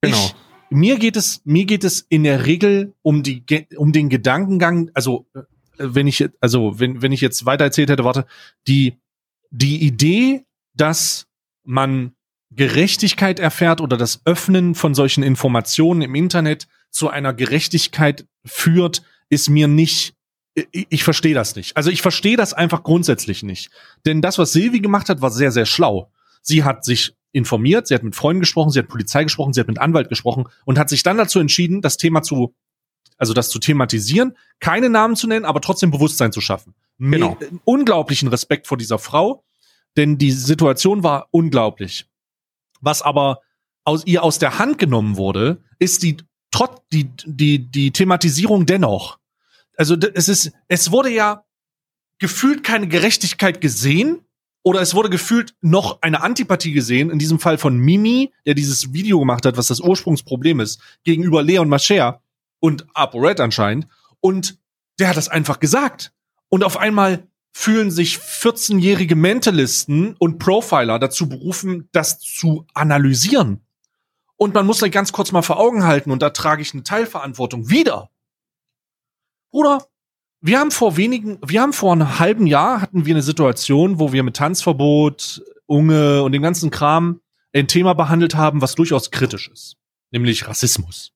Genau. 0.00 0.16
Ich, 0.16 0.36
mir 0.70 0.98
geht 0.98 1.16
es, 1.16 1.40
mir 1.44 1.64
geht 1.64 1.84
es 1.84 2.06
in 2.08 2.24
der 2.24 2.46
Regel 2.46 2.94
um 3.02 3.22
die, 3.22 3.44
um 3.76 3.92
den 3.92 4.08
Gedankengang, 4.08 4.90
also, 4.94 5.26
äh, 5.34 5.42
wenn 5.78 6.06
ich, 6.06 6.28
also, 6.40 6.80
wenn, 6.80 7.02
wenn 7.02 7.12
ich 7.12 7.20
jetzt 7.20 7.46
weiter 7.46 7.64
erzählt 7.64 7.90
hätte, 7.90 8.04
warte, 8.04 8.26
die, 8.66 8.98
die 9.50 9.82
Idee, 9.82 10.44
dass 10.74 11.26
man 11.64 12.12
Gerechtigkeit 12.50 13.38
erfährt 13.38 13.80
oder 13.80 13.96
das 13.96 14.22
Öffnen 14.24 14.74
von 14.74 14.94
solchen 14.94 15.22
Informationen 15.22 16.02
im 16.02 16.14
Internet 16.14 16.66
zu 16.90 17.10
einer 17.10 17.34
Gerechtigkeit 17.34 18.26
führt, 18.44 19.02
ist 19.28 19.50
mir 19.50 19.68
nicht, 19.68 20.14
ich, 20.54 20.86
ich 20.88 21.04
verstehe 21.04 21.34
das 21.34 21.54
nicht. 21.56 21.76
Also 21.76 21.90
ich 21.90 22.02
verstehe 22.02 22.36
das 22.36 22.54
einfach 22.54 22.82
grundsätzlich 22.82 23.42
nicht. 23.42 23.70
Denn 24.06 24.22
das, 24.22 24.38
was 24.38 24.52
Silvi 24.52 24.80
gemacht 24.80 25.08
hat, 25.08 25.20
war 25.20 25.30
sehr, 25.30 25.52
sehr 25.52 25.66
schlau. 25.66 26.10
Sie 26.42 26.64
hat 26.64 26.84
sich 26.84 27.14
informiert, 27.32 27.86
sie 27.86 27.94
hat 27.94 28.02
mit 28.02 28.16
Freunden 28.16 28.40
gesprochen, 28.40 28.70
sie 28.70 28.78
hat 28.78 28.88
Polizei 28.88 29.24
gesprochen, 29.24 29.52
sie 29.52 29.60
hat 29.60 29.68
mit 29.68 29.78
Anwalt 29.78 30.08
gesprochen 30.08 30.48
und 30.64 30.78
hat 30.78 30.88
sich 30.88 31.02
dann 31.02 31.18
dazu 31.18 31.38
entschieden, 31.40 31.82
das 31.82 31.96
Thema 31.96 32.22
zu, 32.22 32.54
also 33.16 33.34
das 33.34 33.50
zu 33.50 33.58
thematisieren, 33.58 34.36
keine 34.60 34.88
Namen 34.88 35.16
zu 35.16 35.26
nennen, 35.26 35.44
aber 35.44 35.60
trotzdem 35.60 35.90
Bewusstsein 35.90 36.32
zu 36.32 36.40
schaffen. 36.40 36.74
Genau. 36.98 37.36
Mit 37.38 37.50
unglaublichen 37.64 38.28
Respekt 38.28 38.66
vor 38.66 38.78
dieser 38.78 38.98
Frau, 38.98 39.44
denn 39.96 40.18
die 40.18 40.32
Situation 40.32 41.02
war 41.02 41.28
unglaublich. 41.30 42.06
Was 42.80 43.02
aber 43.02 43.40
aus 43.84 44.06
ihr 44.06 44.22
aus 44.22 44.38
der 44.38 44.58
Hand 44.58 44.78
genommen 44.78 45.16
wurde, 45.16 45.62
ist 45.78 46.02
die 46.02 46.18
trotz 46.50 46.80
die 46.92 47.10
die 47.24 47.70
die 47.70 47.90
Thematisierung 47.90 48.66
dennoch. 48.66 49.18
Also 49.76 49.96
es 49.96 50.28
ist 50.28 50.52
es 50.68 50.90
wurde 50.90 51.10
ja 51.10 51.44
gefühlt 52.18 52.64
keine 52.64 52.88
Gerechtigkeit 52.88 53.60
gesehen, 53.60 54.24
oder 54.68 54.82
es 54.82 54.94
wurde 54.94 55.08
gefühlt 55.08 55.54
noch 55.62 56.02
eine 56.02 56.20
Antipathie 56.20 56.72
gesehen, 56.72 57.08
in 57.08 57.18
diesem 57.18 57.40
Fall 57.40 57.56
von 57.56 57.78
Mimi, 57.78 58.34
der 58.44 58.52
dieses 58.52 58.92
Video 58.92 59.18
gemacht 59.18 59.46
hat, 59.46 59.56
was 59.56 59.68
das 59.68 59.80
Ursprungsproblem 59.80 60.60
ist, 60.60 60.78
gegenüber 61.04 61.42
Leon 61.42 61.70
Mascher 61.70 62.20
und 62.60 62.84
ApoRed 62.92 63.40
anscheinend. 63.40 63.86
Und 64.20 64.58
der 64.98 65.08
hat 65.08 65.16
das 65.16 65.30
einfach 65.30 65.58
gesagt. 65.58 66.12
Und 66.50 66.64
auf 66.64 66.76
einmal 66.76 67.26
fühlen 67.50 67.90
sich 67.90 68.18
14-jährige 68.18 69.16
Mentalisten 69.16 70.14
und 70.18 70.38
Profiler 70.38 70.98
dazu 70.98 71.30
berufen, 71.30 71.88
das 71.92 72.18
zu 72.18 72.66
analysieren. 72.74 73.64
Und 74.36 74.52
man 74.52 74.66
muss 74.66 74.80
da 74.80 74.88
ganz 74.88 75.12
kurz 75.12 75.32
mal 75.32 75.40
vor 75.40 75.58
Augen 75.58 75.84
halten, 75.84 76.10
und 76.10 76.20
da 76.20 76.28
trage 76.28 76.60
ich 76.60 76.74
eine 76.74 76.82
Teilverantwortung 76.82 77.70
wieder. 77.70 78.10
Bruder, 79.50 79.86
wir 80.40 80.58
haben 80.58 80.70
vor 80.70 80.96
wenigen, 80.96 81.38
wir 81.46 81.62
haben 81.62 81.72
vor 81.72 81.92
einem 81.92 82.18
halben 82.18 82.46
Jahr 82.46 82.80
hatten 82.80 83.06
wir 83.06 83.14
eine 83.14 83.22
Situation, 83.22 83.98
wo 83.98 84.12
wir 84.12 84.22
mit 84.22 84.36
Tanzverbot, 84.36 85.42
Unge 85.66 86.22
und 86.22 86.32
dem 86.32 86.42
ganzen 86.42 86.70
Kram 86.70 87.20
ein 87.52 87.66
Thema 87.66 87.94
behandelt 87.94 88.34
haben, 88.34 88.60
was 88.62 88.74
durchaus 88.74 89.10
kritisch 89.10 89.48
ist, 89.48 89.76
nämlich 90.10 90.46
Rassismus 90.46 91.12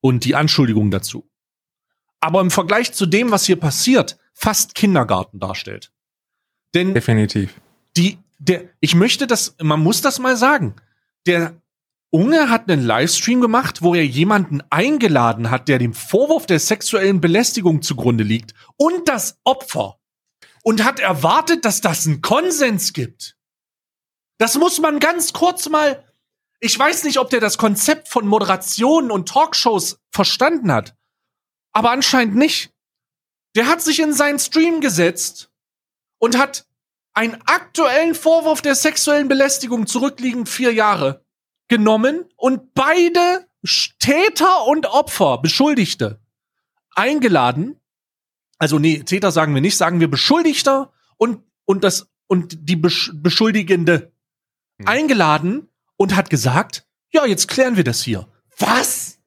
und 0.00 0.24
die 0.24 0.34
Anschuldigung 0.34 0.90
dazu. 0.90 1.28
Aber 2.20 2.40
im 2.40 2.50
Vergleich 2.50 2.92
zu 2.92 3.06
dem, 3.06 3.30
was 3.30 3.44
hier 3.44 3.56
passiert, 3.56 4.18
fast 4.34 4.74
Kindergarten 4.74 5.38
darstellt. 5.38 5.92
Denn 6.74 6.94
definitiv. 6.94 7.60
Die, 7.96 8.18
der, 8.38 8.64
ich 8.80 8.94
möchte 8.94 9.26
das, 9.26 9.56
man 9.60 9.80
muss 9.80 10.02
das 10.02 10.18
mal 10.18 10.36
sagen. 10.36 10.76
Der 11.26 11.60
Unge 12.12 12.50
hat 12.50 12.68
einen 12.68 12.84
Livestream 12.84 13.40
gemacht, 13.40 13.82
wo 13.82 13.94
er 13.94 14.04
jemanden 14.04 14.62
eingeladen 14.68 15.50
hat, 15.50 15.68
der 15.68 15.78
dem 15.78 15.94
Vorwurf 15.94 16.44
der 16.44 16.58
sexuellen 16.58 17.20
Belästigung 17.20 17.82
zugrunde 17.82 18.24
liegt 18.24 18.52
und 18.76 19.08
das 19.08 19.38
Opfer 19.44 20.00
und 20.64 20.82
hat 20.82 20.98
erwartet, 20.98 21.64
dass 21.64 21.80
das 21.80 22.06
einen 22.06 22.20
Konsens 22.20 22.92
gibt. 22.92 23.36
Das 24.38 24.58
muss 24.58 24.80
man 24.80 24.98
ganz 24.98 25.32
kurz 25.32 25.68
mal. 25.68 26.04
Ich 26.58 26.76
weiß 26.76 27.04
nicht, 27.04 27.18
ob 27.18 27.30
der 27.30 27.40
das 27.40 27.58
Konzept 27.58 28.08
von 28.08 28.26
Moderationen 28.26 29.12
und 29.12 29.28
Talkshows 29.28 30.00
verstanden 30.10 30.72
hat, 30.72 30.96
aber 31.72 31.92
anscheinend 31.92 32.34
nicht. 32.34 32.72
Der 33.54 33.68
hat 33.68 33.82
sich 33.82 34.00
in 34.00 34.12
seinen 34.12 34.40
Stream 34.40 34.80
gesetzt 34.80 35.50
und 36.18 36.36
hat 36.36 36.66
einen 37.14 37.40
aktuellen 37.46 38.16
Vorwurf 38.16 38.62
der 38.62 38.74
sexuellen 38.74 39.28
Belästigung 39.28 39.86
zurückliegend 39.86 40.48
vier 40.48 40.72
Jahre 40.72 41.24
genommen 41.70 42.24
und 42.36 42.74
beide 42.74 43.46
Täter 44.00 44.66
und 44.66 44.86
Opfer, 44.86 45.38
Beschuldigte, 45.38 46.18
eingeladen. 46.94 47.76
Also 48.58 48.78
nee, 48.78 48.98
Täter 49.04 49.30
sagen 49.30 49.54
wir 49.54 49.62
nicht, 49.62 49.76
sagen 49.76 50.00
wir 50.00 50.10
Beschuldigter 50.10 50.92
und, 51.16 51.42
und 51.64 51.84
das, 51.84 52.08
und 52.26 52.68
die 52.68 52.76
Besch 52.76 53.12
Beschuldigende 53.14 54.10
hm. 54.78 54.88
eingeladen 54.88 55.68
und 55.96 56.16
hat 56.16 56.28
gesagt, 56.28 56.86
ja, 57.12 57.24
jetzt 57.24 57.48
klären 57.48 57.76
wir 57.76 57.84
das 57.84 58.02
hier. 58.02 58.26
Was? 58.58 59.18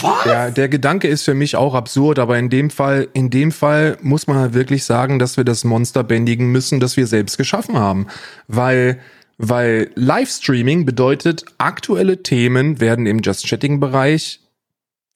Was? 0.00 0.24
Ja, 0.26 0.50
der 0.50 0.68
Gedanke 0.68 1.08
ist 1.08 1.22
für 1.22 1.34
mich 1.34 1.56
auch 1.56 1.74
absurd, 1.74 2.18
aber 2.18 2.38
in 2.38 2.50
dem 2.50 2.68
Fall, 2.68 3.08
in 3.14 3.30
dem 3.30 3.50
Fall 3.50 3.96
muss 4.02 4.26
man 4.26 4.36
halt 4.36 4.52
wirklich 4.52 4.84
sagen, 4.84 5.18
dass 5.18 5.36
wir 5.36 5.44
das 5.44 5.64
Monster 5.64 6.04
bändigen 6.04 6.52
müssen, 6.52 6.80
das 6.80 6.96
wir 6.96 7.06
selbst 7.06 7.38
geschaffen 7.38 7.78
haben. 7.78 8.08
Weil 8.46 9.00
weil 9.38 9.90
Livestreaming 9.94 10.84
bedeutet, 10.84 11.44
aktuelle 11.58 12.22
Themen 12.22 12.80
werden 12.80 13.06
im 13.06 13.20
Just 13.20 13.46
Chatting 13.46 13.80
Bereich 13.80 14.40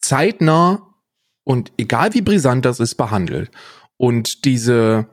zeitnah 0.01 0.95
und 1.45 1.73
egal 1.79 2.15
wie 2.15 2.23
brisant 2.23 2.65
das 2.65 2.81
ist, 2.81 2.97
behandelt. 2.97 3.51
Und 3.97 4.45
diese 4.45 5.07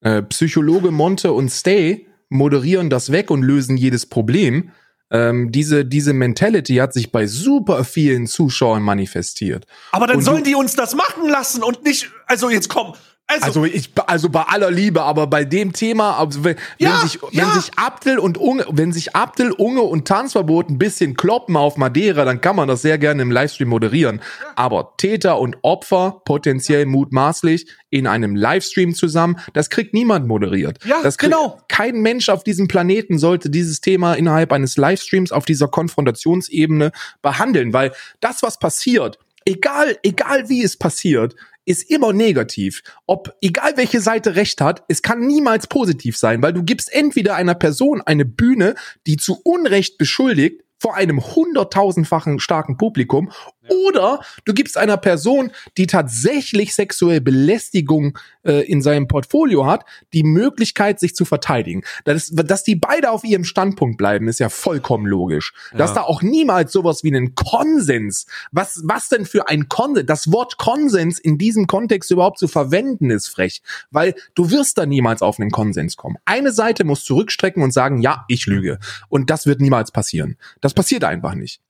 äh, 0.00 0.22
Psychologe 0.22 0.90
Monte 0.90 1.32
und 1.32 1.50
Stay 1.50 2.06
moderieren 2.28 2.90
das 2.90 3.12
weg 3.12 3.30
und 3.30 3.42
lösen 3.42 3.76
jedes 3.76 4.06
Problem. 4.06 4.70
Ähm, 5.10 5.50
diese, 5.50 5.84
diese 5.84 6.12
Mentality 6.12 6.76
hat 6.76 6.92
sich 6.92 7.10
bei 7.10 7.26
super 7.26 7.84
vielen 7.84 8.26
Zuschauern 8.26 8.82
manifestiert. 8.82 9.66
Aber 9.90 10.06
dann 10.06 10.18
und 10.18 10.22
sollen 10.22 10.44
die 10.44 10.54
uns 10.54 10.76
das 10.76 10.94
machen 10.94 11.28
lassen 11.28 11.62
und 11.62 11.84
nicht, 11.84 12.10
also 12.26 12.48
jetzt 12.48 12.68
komm, 12.68 12.94
Also, 13.30 13.46
also, 13.46 13.64
ich, 13.64 13.90
also 14.06 14.28
bei 14.28 14.42
aller 14.42 14.72
Liebe, 14.72 15.02
aber 15.02 15.28
bei 15.28 15.44
dem 15.44 15.72
Thema, 15.72 16.18
also 16.18 16.42
wenn, 16.42 16.56
ja, 16.78 16.90
wenn 16.90 17.08
sich, 17.08 17.20
ja. 17.30 17.46
wenn 17.46 17.60
sich 17.60 17.70
Abdel 17.76 18.18
und 18.18 18.38
Unge, 18.38 18.66
wenn 18.70 18.92
sich 18.92 19.14
Abdel, 19.14 19.52
Unge 19.52 19.82
und 19.82 20.08
Tanzverbot 20.08 20.68
ein 20.68 20.78
bisschen 20.78 21.14
kloppen 21.14 21.56
auf 21.56 21.76
Madeira, 21.76 22.24
dann 22.24 22.40
kann 22.40 22.56
man 22.56 22.66
das 22.66 22.82
sehr 22.82 22.98
gerne 22.98 23.22
im 23.22 23.30
Livestream 23.30 23.68
moderieren. 23.68 24.20
Ja. 24.40 24.52
Aber 24.56 24.94
Täter 24.96 25.38
und 25.38 25.58
Opfer, 25.62 26.22
potenziell 26.24 26.86
mutmaßlich, 26.86 27.68
in 27.90 28.08
einem 28.08 28.34
Livestream 28.34 28.94
zusammen, 28.94 29.38
das 29.52 29.70
kriegt 29.70 29.94
niemand 29.94 30.26
moderiert. 30.26 30.78
Ja, 30.84 31.00
das 31.02 31.16
genau. 31.16 31.60
Kein 31.68 32.00
Mensch 32.02 32.28
auf 32.28 32.42
diesem 32.42 32.66
Planeten 32.66 33.18
sollte 33.18 33.48
dieses 33.48 33.80
Thema 33.80 34.14
innerhalb 34.14 34.52
eines 34.52 34.76
Livestreams 34.76 35.30
auf 35.30 35.44
dieser 35.44 35.68
Konfrontationsebene 35.68 36.90
behandeln, 37.22 37.72
weil 37.72 37.92
das, 38.20 38.42
was 38.42 38.58
passiert, 38.58 39.18
egal, 39.44 39.96
egal 40.02 40.48
wie 40.48 40.62
es 40.62 40.76
passiert, 40.76 41.34
ist 41.64 41.90
immer 41.90 42.12
negativ. 42.12 42.82
Ob, 43.06 43.34
egal 43.40 43.76
welche 43.76 44.00
Seite 44.00 44.36
recht 44.36 44.60
hat, 44.60 44.84
es 44.88 45.02
kann 45.02 45.26
niemals 45.26 45.66
positiv 45.66 46.16
sein, 46.16 46.42
weil 46.42 46.52
du 46.52 46.62
gibst 46.62 46.92
entweder 46.92 47.34
einer 47.34 47.54
Person 47.54 48.00
eine 48.00 48.24
Bühne, 48.24 48.74
die 49.06 49.16
zu 49.16 49.40
Unrecht 49.42 49.98
beschuldigt, 49.98 50.62
vor 50.80 50.96
einem 50.96 51.22
hunderttausendfachen 51.22 52.40
starken 52.40 52.78
Publikum 52.78 53.30
oder 53.68 54.20
du 54.44 54.54
gibst 54.54 54.76
einer 54.78 54.96
Person, 54.96 55.52
die 55.76 55.86
tatsächlich 55.86 56.74
sexuelle 56.74 57.20
Belästigung 57.20 58.18
äh, 58.42 58.66
in 58.66 58.80
seinem 58.82 59.06
Portfolio 59.06 59.66
hat, 59.66 59.84
die 60.12 60.22
Möglichkeit, 60.22 60.98
sich 60.98 61.14
zu 61.14 61.24
verteidigen. 61.24 61.82
Das, 62.04 62.30
dass 62.32 62.64
die 62.64 62.76
beide 62.76 63.10
auf 63.10 63.24
ihrem 63.24 63.44
Standpunkt 63.44 63.98
bleiben, 63.98 64.28
ist 64.28 64.40
ja 64.40 64.48
vollkommen 64.48 65.06
logisch. 65.06 65.52
Ja. 65.72 65.78
Dass 65.78 65.94
da 65.94 66.02
auch 66.02 66.22
niemals 66.22 66.72
sowas 66.72 67.04
wie 67.04 67.14
einen 67.14 67.34
Konsens, 67.34 68.26
was, 68.50 68.80
was 68.84 69.08
denn 69.08 69.26
für 69.26 69.48
ein 69.48 69.68
Konsens, 69.68 70.06
das 70.06 70.32
Wort 70.32 70.56
Konsens 70.56 71.18
in 71.18 71.36
diesem 71.38 71.66
Kontext 71.66 72.10
überhaupt 72.10 72.38
zu 72.38 72.48
verwenden, 72.48 73.10
ist 73.10 73.28
frech. 73.28 73.62
Weil 73.90 74.14
du 74.34 74.50
wirst 74.50 74.78
da 74.78 74.86
niemals 74.86 75.22
auf 75.22 75.38
einen 75.38 75.50
Konsens 75.50 75.96
kommen. 75.96 76.16
Eine 76.24 76.52
Seite 76.52 76.84
muss 76.84 77.04
zurückstrecken 77.04 77.62
und 77.62 77.72
sagen, 77.72 78.00
ja, 78.00 78.24
ich 78.28 78.46
lüge. 78.46 78.78
Und 79.08 79.30
das 79.30 79.46
wird 79.46 79.60
niemals 79.60 79.90
passieren. 79.90 80.36
Das 80.60 80.74
passiert 80.74 81.04
einfach 81.04 81.34
nicht. 81.34 81.60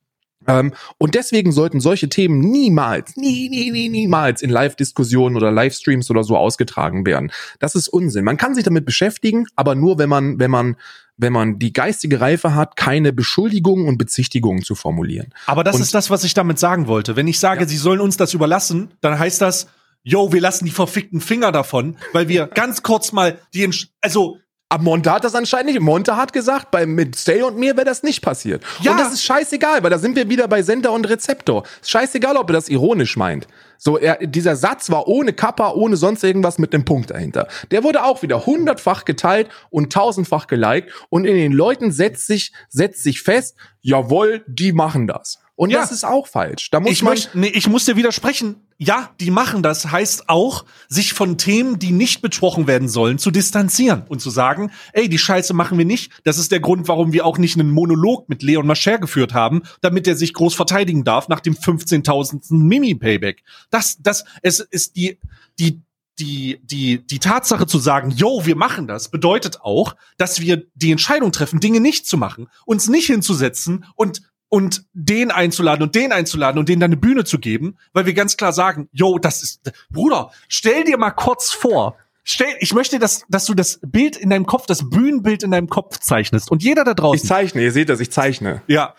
Ähm, 0.46 0.72
und 0.98 1.14
deswegen 1.14 1.52
sollten 1.52 1.80
solche 1.80 2.08
Themen 2.08 2.38
niemals, 2.38 3.16
nie, 3.16 3.48
nie, 3.50 3.70
nie, 3.70 3.88
niemals 3.88 4.40
in 4.40 4.50
Live-Diskussionen 4.50 5.36
oder 5.36 5.52
Livestreams 5.52 6.10
oder 6.10 6.24
so 6.24 6.36
ausgetragen 6.36 7.04
werden. 7.04 7.30
Das 7.58 7.74
ist 7.74 7.88
Unsinn. 7.88 8.24
Man 8.24 8.38
kann 8.38 8.54
sich 8.54 8.64
damit 8.64 8.86
beschäftigen, 8.86 9.46
aber 9.54 9.74
nur, 9.74 9.98
wenn 9.98 10.08
man, 10.08 10.38
wenn 10.38 10.50
man, 10.50 10.76
wenn 11.16 11.32
man 11.32 11.58
die 11.58 11.72
geistige 11.72 12.20
Reife 12.20 12.54
hat, 12.54 12.76
keine 12.76 13.12
Beschuldigungen 13.12 13.86
und 13.86 13.98
Bezichtigungen 13.98 14.62
zu 14.62 14.74
formulieren. 14.74 15.34
Aber 15.46 15.62
das 15.62 15.76
und 15.76 15.82
ist 15.82 15.94
das, 15.94 16.08
was 16.08 16.24
ich 16.24 16.32
damit 16.32 16.58
sagen 16.58 16.86
wollte. 16.86 17.16
Wenn 17.16 17.28
ich 17.28 17.38
sage, 17.38 17.62
ja. 17.62 17.68
sie 17.68 17.76
sollen 17.76 18.00
uns 18.00 18.16
das 18.16 18.32
überlassen, 18.32 18.92
dann 19.02 19.18
heißt 19.18 19.42
das, 19.42 19.68
yo, 20.02 20.32
wir 20.32 20.40
lassen 20.40 20.64
die 20.64 20.70
verfickten 20.70 21.20
Finger 21.20 21.52
davon, 21.52 21.96
weil 22.12 22.28
wir 22.28 22.46
ganz 22.54 22.82
kurz 22.82 23.12
mal 23.12 23.38
die, 23.52 23.68
also 24.00 24.38
aber 24.72 24.84
Monte 24.84 25.12
hat 25.12 25.24
das 25.24 25.34
anscheinend 25.34 25.72
nicht. 25.72 25.80
Monte 25.80 26.16
hat 26.16 26.32
gesagt, 26.32 26.70
bei, 26.70 26.86
mit 26.86 27.16
Stay 27.16 27.42
und 27.42 27.58
mir 27.58 27.76
wäre 27.76 27.84
das 27.84 28.04
nicht 28.04 28.22
passiert. 28.22 28.62
Ja. 28.80 28.92
Und 28.92 28.98
das 28.98 29.12
ist 29.12 29.24
scheißegal, 29.24 29.82
weil 29.82 29.90
da 29.90 29.98
sind 29.98 30.14
wir 30.14 30.30
wieder 30.30 30.46
bei 30.46 30.62
Sender 30.62 30.92
und 30.92 31.08
Rezeptor. 31.08 31.64
Ist 31.82 31.90
scheißegal, 31.90 32.36
ob 32.36 32.48
er 32.50 32.52
das 32.52 32.68
ironisch 32.68 33.16
meint. 33.16 33.48
So, 33.78 33.98
er, 33.98 34.24
dieser 34.24 34.54
Satz 34.54 34.88
war 34.88 35.08
ohne 35.08 35.32
Kappa, 35.32 35.72
ohne 35.72 35.96
sonst 35.96 36.22
irgendwas 36.22 36.58
mit 36.58 36.72
einem 36.72 36.84
Punkt 36.84 37.10
dahinter. 37.10 37.48
Der 37.72 37.82
wurde 37.82 38.04
auch 38.04 38.22
wieder 38.22 38.46
hundertfach 38.46 39.04
geteilt 39.04 39.48
und 39.70 39.92
tausendfach 39.92 40.46
geliked 40.46 40.92
und 41.08 41.24
in 41.24 41.34
den 41.34 41.52
Leuten 41.52 41.90
setzt 41.90 42.28
sich, 42.28 42.52
setzt 42.68 43.02
sich 43.02 43.22
fest, 43.22 43.56
jawohl, 43.80 44.44
die 44.46 44.72
machen 44.72 45.08
das. 45.08 45.40
Und 45.56 45.70
ja. 45.70 45.80
das 45.80 45.90
ist 45.90 46.04
auch 46.04 46.28
falsch. 46.28 46.70
Da 46.70 46.78
muss 46.78 46.92
ich, 46.92 47.02
möcht, 47.02 47.34
nee, 47.34 47.48
ich 47.48 47.68
muss 47.68 47.86
dir 47.86 47.96
widersprechen. 47.96 48.66
Ja, 48.82 49.10
die 49.20 49.30
machen 49.30 49.62
das, 49.62 49.90
heißt 49.90 50.30
auch, 50.30 50.64
sich 50.88 51.12
von 51.12 51.36
Themen, 51.36 51.78
die 51.78 51.92
nicht 51.92 52.22
besprochen 52.22 52.66
werden 52.66 52.88
sollen, 52.88 53.18
zu 53.18 53.30
distanzieren 53.30 54.04
und 54.08 54.22
zu 54.22 54.30
sagen, 54.30 54.72
ey, 54.94 55.06
die 55.06 55.18
Scheiße 55.18 55.52
machen 55.52 55.76
wir 55.76 55.84
nicht. 55.84 56.12
Das 56.24 56.38
ist 56.38 56.50
der 56.50 56.60
Grund, 56.60 56.88
warum 56.88 57.12
wir 57.12 57.26
auch 57.26 57.36
nicht 57.36 57.58
einen 57.58 57.72
Monolog 57.72 58.30
mit 58.30 58.42
Leon 58.42 58.66
Mascher 58.66 58.98
geführt 58.98 59.34
haben, 59.34 59.64
damit 59.82 60.06
er 60.06 60.16
sich 60.16 60.32
groß 60.32 60.54
verteidigen 60.54 61.04
darf 61.04 61.28
nach 61.28 61.40
dem 61.40 61.56
15.000. 61.56 62.54
Mimi-Payback. 62.54 63.42
Das, 63.68 63.98
das, 64.00 64.24
es 64.40 64.60
ist 64.60 64.96
die, 64.96 65.18
die, 65.58 65.82
die, 66.18 66.58
die, 66.64 67.06
die 67.06 67.18
Tatsache 67.18 67.66
zu 67.66 67.78
sagen, 67.78 68.10
yo, 68.12 68.46
wir 68.46 68.56
machen 68.56 68.86
das, 68.86 69.10
bedeutet 69.10 69.60
auch, 69.60 69.94
dass 70.16 70.40
wir 70.40 70.64
die 70.74 70.90
Entscheidung 70.90 71.32
treffen, 71.32 71.60
Dinge 71.60 71.80
nicht 71.80 72.06
zu 72.06 72.16
machen, 72.16 72.48
uns 72.64 72.88
nicht 72.88 73.08
hinzusetzen 73.08 73.84
und 73.94 74.22
und 74.50 74.84
den 74.92 75.30
einzuladen 75.30 75.84
und 75.84 75.94
den 75.94 76.12
einzuladen 76.12 76.58
und 76.58 76.68
denen 76.68 76.80
dann 76.80 76.90
eine 76.90 77.00
Bühne 77.00 77.24
zu 77.24 77.38
geben, 77.38 77.78
weil 77.94 78.04
wir 78.04 78.12
ganz 78.12 78.36
klar 78.36 78.52
sagen, 78.52 78.88
yo, 78.92 79.18
das 79.18 79.42
ist, 79.42 79.72
Bruder, 79.90 80.32
stell 80.48 80.84
dir 80.84 80.98
mal 80.98 81.12
kurz 81.12 81.52
vor, 81.52 81.96
stell, 82.24 82.52
ich 82.58 82.74
möchte, 82.74 82.98
dass, 82.98 83.24
dass 83.28 83.46
du 83.46 83.54
das 83.54 83.80
Bild 83.82 84.16
in 84.16 84.28
deinem 84.28 84.46
Kopf, 84.46 84.66
das 84.66 84.90
Bühnenbild 84.90 85.44
in 85.44 85.52
deinem 85.52 85.68
Kopf 85.68 86.00
zeichnest 86.00 86.50
und 86.50 86.62
jeder 86.62 86.84
da 86.84 86.94
draußen. 86.94 87.22
Ich 87.22 87.28
zeichne, 87.28 87.62
ihr 87.62 87.72
seht 87.72 87.88
das, 87.88 88.00
ich 88.00 88.10
zeichne. 88.10 88.62
Ja, 88.66 88.94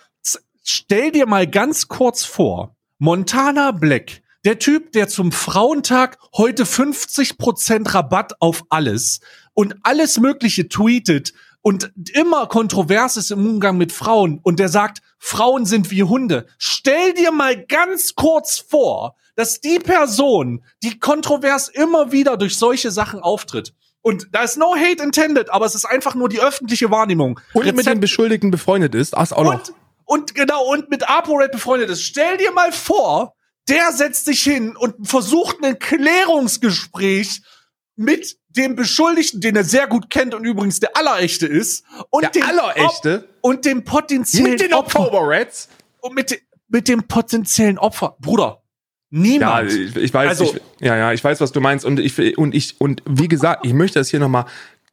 stell 0.64 1.12
dir 1.12 1.28
mal 1.28 1.46
ganz 1.46 1.90
kurz 1.90 2.24
vor, 2.24 2.76
Montana 2.98 3.72
Black, 3.72 4.22
der 4.46 4.58
Typ, 4.58 4.94
der 4.94 5.10
zum 5.10 5.34
Frauentag 5.34 6.18
heute 6.36 6.64
50% 6.64 7.94
Rabatt 7.94 8.40
auf 8.40 8.64
alles 8.70 9.20
und 9.54 9.76
alles 9.84 10.18
Mögliche 10.18 10.70
tweetet, 10.70 11.34
und 11.62 11.92
immer 12.14 12.48
kontrovers 12.48 13.18
ist 13.18 13.32
im 13.32 13.46
Umgang 13.46 13.78
mit 13.78 13.92
Frauen 13.92 14.40
und 14.42 14.60
der 14.60 14.70
sagt, 14.70 15.02
Frauen 15.20 15.66
sind 15.66 15.92
wie 15.92 16.04
Hunde. 16.04 16.48
Stell 16.58 17.14
dir 17.14 17.32
mal 17.32 17.66
ganz 17.66 18.16
kurz 18.16 18.60
vor, 18.60 19.16
dass 19.36 19.62
die 19.62 19.80
Person, 19.80 20.64
die 20.84 21.00
kontrovers 21.00 21.70
immer 21.70 22.12
wieder 22.12 22.38
durch 22.38 22.58
solche 22.58 22.92
Sachen 22.92 23.20
auftritt, 23.20 23.74
und 24.04 24.30
da 24.32 24.44
ist 24.44 24.58
no 24.58 24.76
hate 24.76 25.04
intended, 25.04 25.52
aber 25.52 25.66
es 25.66 25.76
ist 25.76 25.86
einfach 25.86 26.16
nur 26.16 26.28
die 26.28 26.42
öffentliche 26.42 26.90
Wahrnehmung. 26.90 27.40
Und 27.54 27.62
Rezept 27.62 27.78
mit 27.78 27.86
den 27.86 28.00
Beschuldigten 28.00 28.50
befreundet 28.50 28.96
ist, 28.96 29.16
ach, 29.16 29.32
auch 29.32 29.44
noch. 29.44 29.54
Und, 29.54 29.74
und 30.06 30.36
genau, 30.36 30.66
und 30.72 30.90
mit 30.90 31.08
ApoRed 31.08 31.52
befreundet 31.52 31.90
ist. 31.90 32.02
Stell 32.02 32.38
dir 32.38 32.52
mal 32.52 32.72
vor, 32.72 33.36
der 33.70 33.92
setzt 33.92 34.26
sich 34.26 34.42
hin 34.42 34.76
und 34.76 35.08
versucht 35.08 35.64
ein 35.64 35.78
Klärungsgespräch 35.78 37.42
mit 37.96 38.38
dem 38.56 38.76
Beschuldigten, 38.76 39.42
den 39.42 39.56
er 39.56 39.64
sehr 39.64 39.88
gut 39.88 40.10
kennt 40.10 40.34
und 40.34 40.46
übrigens 40.46 40.80
der 40.80 40.96
Allerechte 40.96 41.48
ist, 41.48 41.86
und 42.10 42.24
der 42.24 42.32
dem 42.32 42.44
Allerechte 42.44 43.30
und 43.42 43.66
dem 43.66 43.84
potenziellen 43.84 44.52
mit 44.52 44.62
den 44.62 44.74
Opfer 44.74 45.10
Reds 45.12 45.70
und 46.00 46.16
mit, 46.16 46.42
mit 46.68 46.88
dem 46.88 47.04
potenziellen 47.04 47.78
Opfer, 47.78 48.16
Bruder. 48.20 48.62
Niemand. 49.10 49.72
Ja, 49.72 49.78
ich, 49.78 49.96
ich 49.96 50.14
weiß, 50.14 50.30
also, 50.30 50.56
ich, 50.56 50.62
ja, 50.80 50.96
ja, 50.96 51.12
ich 51.12 51.24
weiß, 51.24 51.42
was 51.42 51.52
du 51.52 51.60
meinst 51.60 51.84
und 51.84 52.00
ich 52.00 52.38
und 52.38 52.56
ich 52.56 52.80
und 52.80 53.04
wie 53.06 53.28
gesagt, 53.28 53.66
ich 53.66 53.74
möchte 53.74 54.00
das 54.00 54.10
hier 54.10 54.20
nochmal 54.20 54.46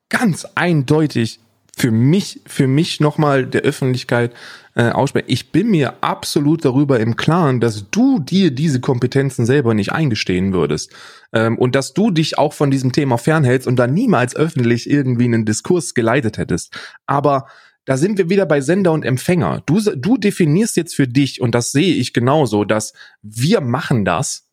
ganz 0.09 0.45
eindeutig 0.57 1.39
für 1.77 1.93
mich, 1.93 2.41
für 2.45 2.67
mich 2.67 2.99
nochmal 2.99 3.47
der 3.47 3.63
Öffentlichkeit 3.63 4.35
äh, 4.79 4.91
aussprechen. 4.91 5.27
Ich 5.29 5.51
bin 5.51 5.71
mir 5.71 5.95
absolut 6.03 6.65
darüber 6.65 7.01
im 7.01 7.17
Klaren, 7.17 7.59
dass 7.61 7.91
du 7.91 8.21
dir 8.21 8.53
diese 8.53 8.81
Kompetenzen 8.81 9.45
selber 9.45 9.75
nicht 9.75 9.93
eingestehen 9.93 10.53
würdest. 10.53 10.93
Ähm, 11.33 11.59
und 11.59 11.75
dass 11.75 11.95
du 11.95 12.13
dich 12.13 12.39
auch 12.39 12.53
von 12.53 12.71
diesem 12.71 12.93
Thema 12.93 13.19
fernhältst 13.19 13.67
und 13.67 13.77
dann 13.77 13.93
niemals 13.93 14.37
öffentlich 14.37 14.89
irgendwie 14.89 15.25
einen 15.25 15.45
Diskurs 15.45 15.95
geleitet 15.95 16.39
hättest. 16.39 16.79
Aber 17.07 17.49
da 17.87 17.97
sind 17.97 18.19
wir 18.19 18.31
wieder 18.31 18.47
bei 18.47 18.61
Sender 18.61 18.93
und 18.93 19.05
Empfänger. 19.05 19.63
Du, 19.67 19.81
du 19.81 20.17
definierst 20.17 20.77
jetzt 20.77 20.95
für 20.95 21.09
dich, 21.09 21.41
und 21.41 21.57
das 21.57 21.73
sehe 21.73 21.95
ich 21.95 22.13
genauso, 22.13 22.65
dass 22.65 22.93
wir 23.21 23.61
machen 23.61 24.05
das, 24.05 24.48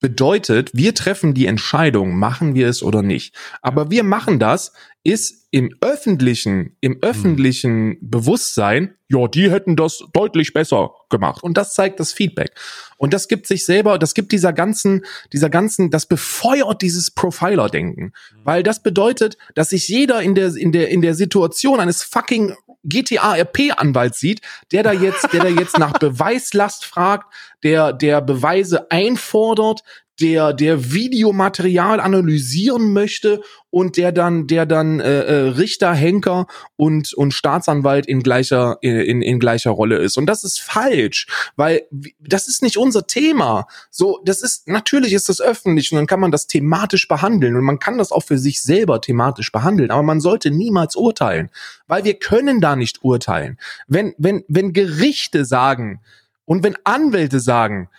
bedeutet, 0.00 0.70
wir 0.72 0.94
treffen 0.94 1.34
die 1.34 1.46
Entscheidung, 1.46 2.16
machen 2.16 2.54
wir 2.54 2.68
es 2.68 2.82
oder 2.82 3.02
nicht. 3.02 3.34
Aber 3.62 3.90
wir 3.90 4.02
machen 4.02 4.38
das, 4.38 4.72
ist 5.06 5.46
im 5.52 5.70
öffentlichen, 5.80 6.76
im 6.80 6.98
öffentlichen 7.00 7.92
hm. 7.92 7.98
Bewusstsein, 8.00 8.96
ja, 9.08 9.28
die 9.28 9.50
hätten 9.52 9.76
das 9.76 10.02
deutlich 10.12 10.52
besser 10.52 10.90
gemacht. 11.10 11.44
Und 11.44 11.56
das 11.56 11.74
zeigt 11.74 12.00
das 12.00 12.12
Feedback. 12.12 12.50
Und 12.96 13.14
das 13.14 13.28
gibt 13.28 13.46
sich 13.46 13.64
selber, 13.64 13.98
das 13.98 14.14
gibt 14.14 14.32
dieser 14.32 14.52
ganzen, 14.52 15.04
dieser 15.32 15.48
ganzen, 15.48 15.92
das 15.92 16.06
befeuert 16.06 16.82
dieses 16.82 17.12
Profiler-Denken. 17.12 18.12
Hm. 18.30 18.40
Weil 18.42 18.62
das 18.64 18.82
bedeutet, 18.82 19.38
dass 19.54 19.70
sich 19.70 19.86
jeder 19.86 20.20
in 20.22 20.34
der, 20.34 20.54
in 20.56 20.72
der, 20.72 20.88
in 20.88 21.02
der 21.02 21.14
Situation 21.14 21.78
eines 21.78 22.02
fucking 22.02 22.56
GTA-RP-Anwalt 22.88 24.14
sieht, 24.14 24.40
der 24.72 24.82
da 24.82 24.92
jetzt, 24.92 25.32
der 25.32 25.40
da 25.40 25.48
jetzt 25.48 25.78
nach 25.78 25.92
Beweislast 25.98 26.84
fragt, 26.84 27.32
der, 27.62 27.92
der 27.92 28.20
Beweise 28.20 28.90
einfordert, 28.90 29.82
der 30.20 30.52
der 30.52 30.92
Videomaterial 30.92 32.00
analysieren 32.00 32.92
möchte 32.92 33.42
und 33.70 33.96
der 33.96 34.12
dann 34.12 34.46
der 34.46 34.64
dann 34.64 35.00
äh, 35.00 35.22
äh, 35.24 35.48
Richter, 35.50 35.92
Henker 35.92 36.46
und 36.76 37.12
und 37.14 37.34
Staatsanwalt 37.34 38.06
in 38.06 38.22
gleicher 38.22 38.78
in, 38.80 39.20
in 39.20 39.38
gleicher 39.38 39.70
Rolle 39.70 39.98
ist 39.98 40.16
und 40.16 40.26
das 40.26 40.44
ist 40.44 40.60
falsch, 40.60 41.26
weil 41.56 41.82
das 42.20 42.48
ist 42.48 42.62
nicht 42.62 42.78
unser 42.78 43.06
Thema. 43.06 43.66
So, 43.90 44.20
das 44.24 44.42
ist 44.42 44.68
natürlich 44.68 45.12
ist 45.12 45.28
das 45.28 45.40
öffentlich 45.40 45.92
und 45.92 45.96
dann 45.96 46.06
kann 46.06 46.20
man 46.20 46.30
das 46.30 46.46
thematisch 46.46 47.08
behandeln 47.08 47.56
und 47.56 47.64
man 47.64 47.78
kann 47.78 47.98
das 47.98 48.12
auch 48.12 48.22
für 48.24 48.38
sich 48.38 48.62
selber 48.62 49.00
thematisch 49.00 49.52
behandeln, 49.52 49.90
aber 49.90 50.02
man 50.02 50.20
sollte 50.20 50.50
niemals 50.50 50.96
urteilen, 50.96 51.50
weil 51.86 52.04
wir 52.04 52.14
können 52.14 52.60
da 52.60 52.76
nicht 52.76 53.04
urteilen. 53.04 53.58
Wenn 53.86 54.14
wenn 54.16 54.44
wenn 54.48 54.72
Gerichte 54.72 55.44
sagen 55.44 56.00
und 56.46 56.62
wenn 56.62 56.76
Anwälte 56.84 57.40
sagen, 57.40 57.90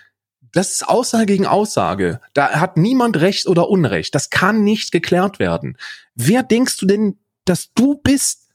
Das 0.58 0.72
ist 0.72 0.90
Aussage 0.90 1.28
gegen 1.28 1.46
Aussage. 1.46 2.20
Da 2.34 2.60
hat 2.60 2.78
niemand 2.78 3.18
Recht 3.18 3.46
oder 3.46 3.70
Unrecht. 3.70 4.16
Das 4.16 4.32
kann 4.32 4.64
nicht 4.64 4.92
geklärt 4.92 5.38
werden. 5.38 5.78
Wer 6.16 6.42
denkst 6.42 6.78
du 6.78 6.88
denn, 6.88 7.20
dass 7.46 7.76
du 7.76 7.94
bist, 7.94 8.48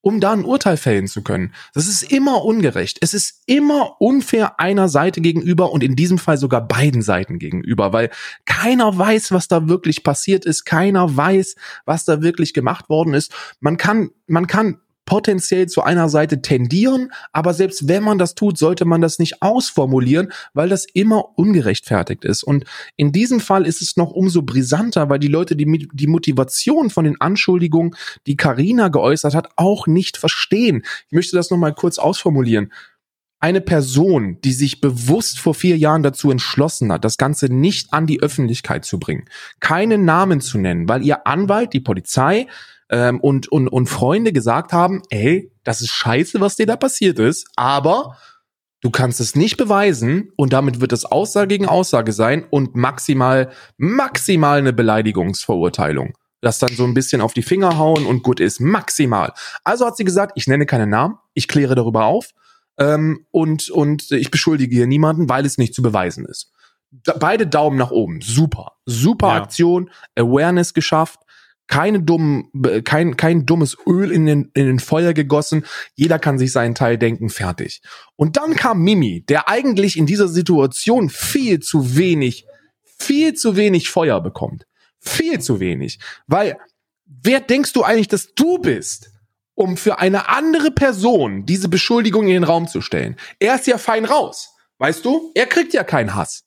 um 0.00 0.18
da 0.18 0.32
ein 0.32 0.44
Urteil 0.44 0.76
fällen 0.76 1.06
zu 1.06 1.22
können. 1.22 1.54
Das 1.72 1.86
ist 1.86 2.02
immer 2.02 2.44
ungerecht. 2.44 2.98
Es 3.00 3.14
ist 3.14 3.44
immer 3.46 4.00
unfair 4.00 4.58
einer 4.58 4.88
Seite 4.88 5.20
gegenüber 5.20 5.70
und 5.70 5.84
in 5.84 5.94
diesem 5.94 6.18
Fall 6.18 6.36
sogar 6.36 6.66
beiden 6.66 7.02
Seiten 7.02 7.38
gegenüber, 7.38 7.92
weil 7.92 8.10
keiner 8.44 8.98
weiß, 8.98 9.30
was 9.30 9.46
da 9.46 9.68
wirklich 9.68 10.02
passiert 10.02 10.44
ist. 10.46 10.64
Keiner 10.64 11.16
weiß, 11.16 11.54
was 11.84 12.04
da 12.04 12.22
wirklich 12.22 12.54
gemacht 12.54 12.88
worden 12.88 13.14
ist. 13.14 13.32
Man 13.60 13.76
kann, 13.76 14.10
man 14.26 14.48
kann 14.48 14.80
potenziell 15.06 15.66
zu 15.68 15.82
einer 15.82 16.08
Seite 16.10 16.42
tendieren, 16.42 17.10
aber 17.32 17.54
selbst 17.54 17.88
wenn 17.88 18.02
man 18.02 18.18
das 18.18 18.34
tut, 18.34 18.58
sollte 18.58 18.84
man 18.84 19.00
das 19.00 19.18
nicht 19.18 19.40
ausformulieren, 19.40 20.32
weil 20.52 20.68
das 20.68 20.84
immer 20.92 21.38
ungerechtfertigt 21.38 22.24
ist. 22.24 22.42
Und 22.42 22.64
in 22.96 23.12
diesem 23.12 23.40
Fall 23.40 23.66
ist 23.66 23.80
es 23.80 23.96
noch 23.96 24.10
umso 24.10 24.42
brisanter, 24.42 25.08
weil 25.08 25.18
die 25.18 25.28
Leute 25.28 25.56
die, 25.56 25.88
die 25.92 26.06
Motivation 26.06 26.90
von 26.90 27.04
den 27.04 27.20
Anschuldigungen, 27.20 27.94
die 28.26 28.36
Karina 28.36 28.88
geäußert 28.88 29.34
hat, 29.34 29.48
auch 29.56 29.86
nicht 29.86 30.18
verstehen. 30.18 30.82
Ich 31.06 31.12
möchte 31.12 31.36
das 31.36 31.50
nochmal 31.50 31.72
kurz 31.72 31.98
ausformulieren 31.98 32.70
eine 33.38 33.60
Person, 33.60 34.38
die 34.42 34.52
sich 34.52 34.80
bewusst 34.80 35.38
vor 35.38 35.54
vier 35.54 35.76
Jahren 35.76 36.02
dazu 36.02 36.30
entschlossen 36.30 36.90
hat, 36.90 37.04
das 37.04 37.18
Ganze 37.18 37.52
nicht 37.52 37.92
an 37.92 38.06
die 38.06 38.20
Öffentlichkeit 38.20 38.84
zu 38.84 38.98
bringen, 38.98 39.26
keinen 39.60 40.04
Namen 40.04 40.40
zu 40.40 40.58
nennen, 40.58 40.88
weil 40.88 41.04
ihr 41.04 41.26
Anwalt, 41.26 41.72
die 41.72 41.80
Polizei, 41.80 42.46
ähm, 42.90 43.20
und, 43.20 43.48
und, 43.48 43.68
und 43.68 43.86
Freunde 43.88 44.32
gesagt 44.32 44.72
haben, 44.72 45.02
ey, 45.10 45.52
das 45.64 45.80
ist 45.80 45.90
scheiße, 45.90 46.40
was 46.40 46.56
dir 46.56 46.66
da 46.66 46.76
passiert 46.76 47.18
ist, 47.18 47.48
aber 47.56 48.16
du 48.80 48.90
kannst 48.90 49.20
es 49.20 49.34
nicht 49.34 49.56
beweisen 49.56 50.32
und 50.36 50.52
damit 50.52 50.80
wird 50.80 50.92
es 50.92 51.04
Aussage 51.04 51.48
gegen 51.48 51.66
Aussage 51.66 52.12
sein 52.12 52.44
und 52.48 52.76
maximal, 52.76 53.50
maximal 53.76 54.58
eine 54.58 54.72
Beleidigungsverurteilung. 54.72 56.14
Das 56.40 56.58
dann 56.58 56.74
so 56.74 56.84
ein 56.84 56.94
bisschen 56.94 57.20
auf 57.20 57.32
die 57.32 57.42
Finger 57.42 57.78
hauen 57.78 58.06
und 58.06 58.22
gut 58.22 58.40
ist, 58.40 58.60
maximal. 58.60 59.32
Also 59.64 59.86
hat 59.86 59.96
sie 59.96 60.04
gesagt, 60.04 60.32
ich 60.36 60.46
nenne 60.46 60.66
keine 60.66 60.86
Namen, 60.86 61.18
ich 61.34 61.48
kläre 61.48 61.74
darüber 61.74 62.04
auf 62.04 62.30
ähm, 62.78 63.26
und, 63.30 63.70
und 63.70 64.12
ich 64.12 64.30
beschuldige 64.30 64.76
hier 64.76 64.86
niemanden, 64.86 65.28
weil 65.28 65.46
es 65.46 65.58
nicht 65.58 65.74
zu 65.74 65.82
beweisen 65.82 66.24
ist. 66.26 66.52
Da, 66.90 67.14
beide 67.18 67.46
Daumen 67.46 67.76
nach 67.78 67.90
oben, 67.90 68.20
super, 68.20 68.76
super 68.84 69.28
ja. 69.28 69.42
Aktion, 69.42 69.90
Awareness 70.14 70.72
geschafft, 70.72 71.20
keine 71.68 72.00
dummen, 72.00 72.50
kein, 72.84 73.16
kein 73.16 73.46
dummes 73.46 73.76
Öl 73.86 74.12
in 74.12 74.26
den, 74.26 74.50
in 74.54 74.66
den 74.66 74.78
Feuer 74.78 75.12
gegossen. 75.12 75.64
Jeder 75.94 76.18
kann 76.18 76.38
sich 76.38 76.52
seinen 76.52 76.74
Teil 76.74 76.98
denken, 76.98 77.28
fertig. 77.28 77.82
Und 78.16 78.36
dann 78.36 78.54
kam 78.54 78.82
Mimi, 78.82 79.24
der 79.28 79.48
eigentlich 79.48 79.96
in 79.96 80.06
dieser 80.06 80.28
Situation 80.28 81.10
viel 81.10 81.60
zu 81.60 81.96
wenig, 81.96 82.46
viel 82.98 83.34
zu 83.34 83.56
wenig 83.56 83.90
Feuer 83.90 84.20
bekommt. 84.20 84.66
Viel 84.98 85.40
zu 85.40 85.60
wenig. 85.60 85.98
Weil, 86.26 86.58
wer 87.04 87.40
denkst 87.40 87.72
du 87.72 87.82
eigentlich, 87.82 88.08
dass 88.08 88.34
du 88.34 88.58
bist? 88.58 89.10
um 89.56 89.76
für 89.76 89.98
eine 89.98 90.28
andere 90.28 90.70
Person 90.70 91.46
diese 91.46 91.68
Beschuldigung 91.68 92.26
in 92.26 92.34
den 92.34 92.44
Raum 92.44 92.68
zu 92.68 92.82
stellen. 92.82 93.16
Er 93.40 93.56
ist 93.56 93.66
ja 93.66 93.78
fein 93.78 94.04
raus. 94.04 94.50
Weißt 94.78 95.04
du? 95.04 95.32
Er 95.34 95.46
kriegt 95.46 95.72
ja 95.72 95.82
keinen 95.82 96.14
Hass. 96.14 96.44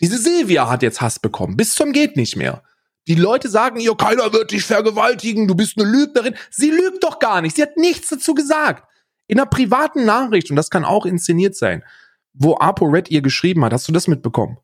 Diese 0.00 0.16
Silvia 0.16 0.70
hat 0.70 0.82
jetzt 0.82 1.00
Hass 1.00 1.18
bekommen. 1.18 1.56
Bis 1.56 1.74
zum 1.74 1.92
geht 1.92 2.16
nicht 2.16 2.36
mehr. 2.36 2.62
Die 3.08 3.14
Leute 3.14 3.48
sagen 3.48 3.78
ihr, 3.78 3.94
keiner 3.94 4.32
wird 4.32 4.50
dich 4.50 4.64
vergewaltigen, 4.64 5.46
du 5.46 5.54
bist 5.54 5.78
eine 5.78 5.88
Lügnerin. 5.88 6.34
Sie 6.50 6.70
lügt 6.70 7.04
doch 7.04 7.18
gar 7.18 7.40
nicht. 7.40 7.56
Sie 7.56 7.62
hat 7.62 7.76
nichts 7.76 8.08
dazu 8.08 8.34
gesagt. 8.34 8.88
In 9.28 9.38
einer 9.38 9.48
privaten 9.48 10.04
Nachricht, 10.04 10.50
und 10.50 10.56
das 10.56 10.70
kann 10.70 10.84
auch 10.84 11.06
inszeniert 11.06 11.56
sein, 11.56 11.84
wo 12.32 12.56
ApoRed 12.56 13.10
ihr 13.10 13.22
geschrieben 13.22 13.64
hat. 13.64 13.72
Hast 13.72 13.88
du 13.88 13.92
das 13.92 14.08
mitbekommen? 14.08 14.58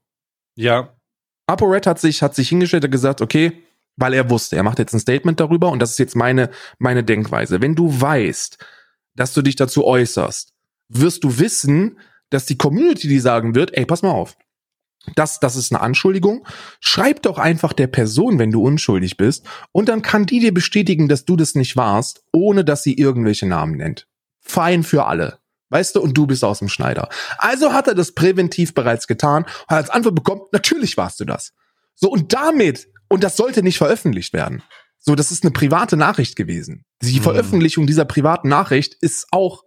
Ja. 0.56 0.94
ApoRed 1.46 1.86
hat 1.86 2.00
sich, 2.00 2.22
hat 2.22 2.34
sich 2.34 2.48
hingestellt 2.48 2.84
und 2.84 2.90
gesagt, 2.90 3.20
okay, 3.20 3.62
weil 3.96 4.14
er 4.14 4.30
wusste, 4.30 4.56
er 4.56 4.62
macht 4.62 4.78
jetzt 4.78 4.94
ein 4.94 5.00
Statement 5.00 5.38
darüber 5.38 5.70
und 5.70 5.78
das 5.78 5.90
ist 5.90 5.98
jetzt 5.98 6.16
meine, 6.16 6.50
meine 6.78 7.04
Denkweise. 7.04 7.60
Wenn 7.60 7.74
du 7.74 8.00
weißt, 8.00 8.58
dass 9.14 9.34
du 9.34 9.42
dich 9.42 9.56
dazu 9.56 9.84
äußerst, 9.84 10.52
wirst 10.88 11.24
du 11.24 11.38
wissen, 11.38 11.98
dass 12.30 12.46
die 12.46 12.56
Community 12.56 13.08
die 13.08 13.20
sagen 13.20 13.54
wird, 13.54 13.76
ey, 13.76 13.84
pass 13.84 14.02
mal 14.02 14.10
auf 14.10 14.36
das, 15.14 15.40
das 15.40 15.56
ist 15.56 15.72
eine 15.72 15.80
Anschuldigung. 15.80 16.46
Schreib 16.80 17.22
doch 17.22 17.38
einfach 17.38 17.72
der 17.72 17.88
Person, 17.88 18.38
wenn 18.38 18.50
du 18.50 18.62
unschuldig 18.62 19.16
bist, 19.16 19.46
und 19.72 19.88
dann 19.88 20.02
kann 20.02 20.26
die 20.26 20.40
dir 20.40 20.54
bestätigen, 20.54 21.08
dass 21.08 21.24
du 21.24 21.36
das 21.36 21.54
nicht 21.54 21.76
warst, 21.76 22.22
ohne 22.32 22.64
dass 22.64 22.82
sie 22.82 22.94
irgendwelche 22.94 23.46
Namen 23.46 23.76
nennt. 23.76 24.06
Fein 24.40 24.82
für 24.82 25.06
alle. 25.06 25.38
Weißt 25.70 25.96
du, 25.96 26.00
und 26.00 26.16
du 26.16 26.26
bist 26.26 26.44
aus 26.44 26.58
dem 26.58 26.68
Schneider. 26.68 27.08
Also 27.38 27.72
hat 27.72 27.88
er 27.88 27.94
das 27.94 28.12
präventiv 28.12 28.74
bereits 28.74 29.06
getan 29.06 29.44
und 29.44 29.70
hat 29.70 29.78
als 29.78 29.90
Antwort 29.90 30.14
bekommen, 30.14 30.42
natürlich 30.52 30.96
warst 30.96 31.18
du 31.18 31.24
das. 31.24 31.52
So, 31.94 32.10
und 32.10 32.32
damit, 32.32 32.88
und 33.08 33.24
das 33.24 33.36
sollte 33.36 33.62
nicht 33.62 33.78
veröffentlicht 33.78 34.34
werden. 34.34 34.62
So, 34.98 35.14
das 35.14 35.32
ist 35.32 35.42
eine 35.42 35.50
private 35.50 35.96
Nachricht 35.96 36.36
gewesen. 36.36 36.84
Die 37.02 37.16
hm. 37.16 37.22
Veröffentlichung 37.22 37.86
dieser 37.86 38.04
privaten 38.04 38.48
Nachricht 38.48 38.96
ist 39.00 39.26
auch 39.32 39.64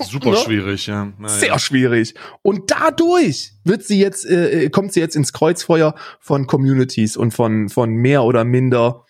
Super 0.00 0.30
ne? 0.32 0.36
schwierig, 0.36 0.86
ja. 0.86 1.12
Naja. 1.18 1.34
Sehr 1.34 1.58
schwierig. 1.58 2.14
Und 2.42 2.70
dadurch 2.70 3.52
wird 3.64 3.84
sie 3.84 4.00
jetzt, 4.00 4.26
äh, 4.26 4.64
äh, 4.64 4.70
kommt 4.70 4.92
sie 4.92 5.00
jetzt 5.00 5.16
ins 5.16 5.32
Kreuzfeuer 5.32 5.94
von 6.20 6.46
Communities 6.46 7.16
und 7.16 7.32
von, 7.32 7.68
von 7.68 7.90
mehr 7.90 8.24
oder 8.24 8.44
minder 8.44 9.04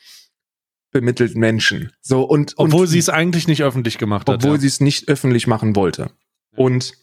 bemittelten 0.93 1.41
Menschen. 1.41 1.93
So, 2.01 2.23
und, 2.23 2.55
obwohl 2.57 2.87
sie 2.87 2.99
es 2.99 3.09
eigentlich 3.09 3.49
nicht 3.49 3.63
öffentlich 3.63 3.99
gemacht 3.99 4.29
hat. 4.29 4.37
Obwohl 4.37 4.57
ja. 4.57 4.61
sie 4.61 4.67
es 4.67 4.81
nicht 4.81 5.09
öffentlich 5.09 5.47
machen 5.47 5.77
wollte. 5.77 6.11
Und 6.57 6.95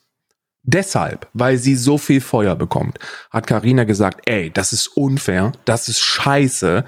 deshalb, 0.64 1.30
weil 1.34 1.57
sie 1.57 1.76
so 1.76 1.97
viel 1.97 2.22
Feuer 2.22 2.55
bekommt, 2.55 2.97
hat 3.30 3.45
Karina 3.45 3.84
gesagt, 3.84 4.22
ey, 4.26 4.49
das 4.51 4.74
ist 4.74 4.88
unfair, 4.88 5.51
das 5.66 5.89
ist 5.89 5.99
scheiße, 5.99 6.86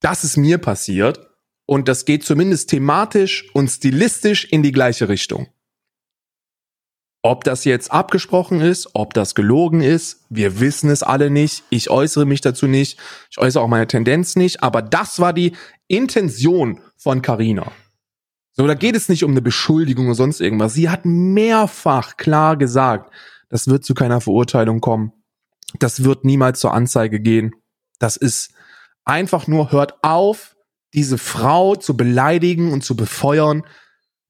das 0.00 0.22
ist 0.22 0.36
mir 0.36 0.58
passiert 0.58 1.18
und 1.66 1.88
das 1.88 2.04
geht 2.04 2.24
zumindest 2.24 2.70
thematisch 2.70 3.50
und 3.52 3.68
stilistisch 3.68 4.44
in 4.44 4.62
die 4.62 4.72
gleiche 4.72 5.08
Richtung. 5.08 5.48
Ob 7.26 7.42
das 7.42 7.64
jetzt 7.64 7.90
abgesprochen 7.90 8.60
ist, 8.60 8.90
ob 8.92 9.14
das 9.14 9.34
gelogen 9.34 9.80
ist, 9.80 10.26
wir 10.28 10.60
wissen 10.60 10.90
es 10.90 11.02
alle 11.02 11.30
nicht. 11.30 11.64
Ich 11.70 11.88
äußere 11.88 12.26
mich 12.26 12.42
dazu 12.42 12.66
nicht. 12.66 13.00
Ich 13.30 13.38
äußere 13.38 13.62
auch 13.62 13.68
meine 13.68 13.86
Tendenz 13.86 14.36
nicht. 14.36 14.62
Aber 14.62 14.82
das 14.82 15.20
war 15.20 15.32
die 15.32 15.56
Intention 15.88 16.82
von 16.98 17.22
Carina. 17.22 17.72
So, 18.52 18.66
da 18.66 18.74
geht 18.74 18.94
es 18.94 19.08
nicht 19.08 19.24
um 19.24 19.30
eine 19.30 19.40
Beschuldigung 19.40 20.04
oder 20.04 20.16
sonst 20.16 20.42
irgendwas. 20.42 20.74
Sie 20.74 20.90
hat 20.90 21.06
mehrfach 21.06 22.18
klar 22.18 22.58
gesagt, 22.58 23.10
das 23.48 23.68
wird 23.68 23.86
zu 23.86 23.94
keiner 23.94 24.20
Verurteilung 24.20 24.82
kommen. 24.82 25.14
Das 25.78 26.04
wird 26.04 26.26
niemals 26.26 26.60
zur 26.60 26.74
Anzeige 26.74 27.20
gehen. 27.20 27.54
Das 27.98 28.18
ist 28.18 28.52
einfach 29.06 29.46
nur, 29.46 29.72
hört 29.72 29.94
auf, 30.04 30.56
diese 30.92 31.16
Frau 31.16 31.74
zu 31.74 31.96
beleidigen 31.96 32.70
und 32.70 32.84
zu 32.84 32.94
befeuern 32.96 33.64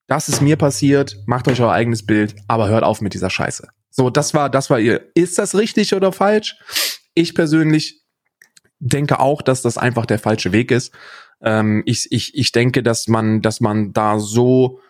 das 0.07 0.29
ist 0.29 0.43
mir 0.43 0.57
passiert, 0.57 1.17
macht 1.27 1.49
euch 1.49 1.61
euer 1.61 1.73
eigenes 1.73 2.05
Bild, 2.05 2.37
aber 2.47 2.69
hört 2.69 2.85
auf 2.85 3.01
mit 3.01 3.15
dieser 3.15 3.31
Scheiße. 3.31 3.69
So, 3.91 4.11
das 4.11 4.35
war, 4.35 4.51
das 4.51 4.71
war 4.71 4.81
ihr. 4.81 5.09
Ist 5.15 5.39
das 5.39 5.55
richtig 5.55 5.95
oder 5.95 6.13
falsch? 6.13 6.57
Ich 7.15 7.35
persönlich 7.35 8.03
denke 8.81 9.21
auch, 9.21 9.41
dass 9.41 9.63
das 9.63 9.79
einfach 9.79 10.05
der 10.05 10.19
falsche 10.19 10.53
Weg 10.53 10.71
ist. 10.71 10.93
Ähm, 11.41 11.83
ich, 11.87 12.09
ich, 12.11 12.35
ich 12.35 12.53
denke, 12.53 12.83
dass 12.83 13.09
man, 13.09 13.41
dass 13.41 13.61
man 13.61 13.93
da 13.93 14.19
so 14.19 14.81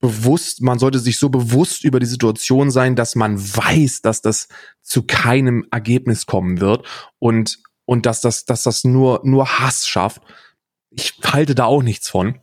bewusst, 0.00 0.62
man 0.62 0.78
sollte 0.78 0.98
sich 0.98 1.18
so 1.18 1.28
bewusst 1.28 1.84
über 1.84 2.00
die 2.00 2.06
Situation 2.06 2.70
sein, 2.70 2.96
dass 2.96 3.14
man 3.14 3.38
weiß, 3.38 4.02
dass 4.02 4.20
das 4.20 4.48
zu 4.82 5.02
keinem 5.02 5.66
Ergebnis 5.70 6.26
kommen 6.26 6.60
wird 6.60 6.86
und, 7.18 7.60
und 7.84 8.04
dass 8.04 8.20
das, 8.20 8.44
dass 8.44 8.64
das 8.64 8.84
nur, 8.84 9.20
nur 9.24 9.60
Hass 9.60 9.86
schafft. 9.86 10.22
Ich 10.90 11.18
halte 11.24 11.54
da 11.54 11.64
auch 11.64 11.82
nichts 11.82 12.08
von. 12.08 12.38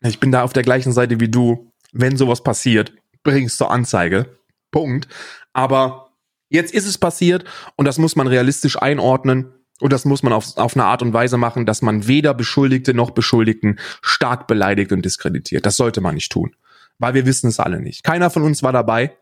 Ich 0.00 0.20
bin 0.20 0.32
da 0.32 0.42
auf 0.42 0.52
der 0.52 0.62
gleichen 0.62 0.92
Seite 0.92 1.20
wie 1.20 1.28
du. 1.28 1.72
Wenn 1.92 2.16
sowas 2.16 2.42
passiert, 2.42 2.92
bring's 3.22 3.56
zur 3.56 3.70
Anzeige. 3.70 4.38
Punkt. 4.70 5.08
Aber 5.52 6.10
jetzt 6.50 6.72
ist 6.72 6.86
es 6.86 6.98
passiert 6.98 7.44
und 7.76 7.86
das 7.86 7.98
muss 7.98 8.16
man 8.16 8.26
realistisch 8.26 8.80
einordnen. 8.80 9.52
Und 9.80 9.92
das 9.92 10.04
muss 10.04 10.22
man 10.22 10.32
auf, 10.32 10.56
auf 10.56 10.76
eine 10.76 10.84
Art 10.84 11.02
und 11.02 11.12
Weise 11.12 11.36
machen, 11.36 11.64
dass 11.64 11.82
man 11.82 12.08
weder 12.08 12.34
Beschuldigte 12.34 12.94
noch 12.94 13.12
Beschuldigten 13.12 13.78
stark 14.02 14.48
beleidigt 14.48 14.90
und 14.90 15.04
diskreditiert. 15.04 15.64
Das 15.66 15.76
sollte 15.76 16.00
man 16.00 16.16
nicht 16.16 16.32
tun. 16.32 16.56
Weil 16.98 17.14
wir 17.14 17.26
wissen 17.26 17.48
es 17.48 17.60
alle 17.60 17.80
nicht. 17.80 18.02
Keiner 18.02 18.28
von 18.28 18.42
uns 18.42 18.62
war 18.64 18.72
dabei. 18.72 19.16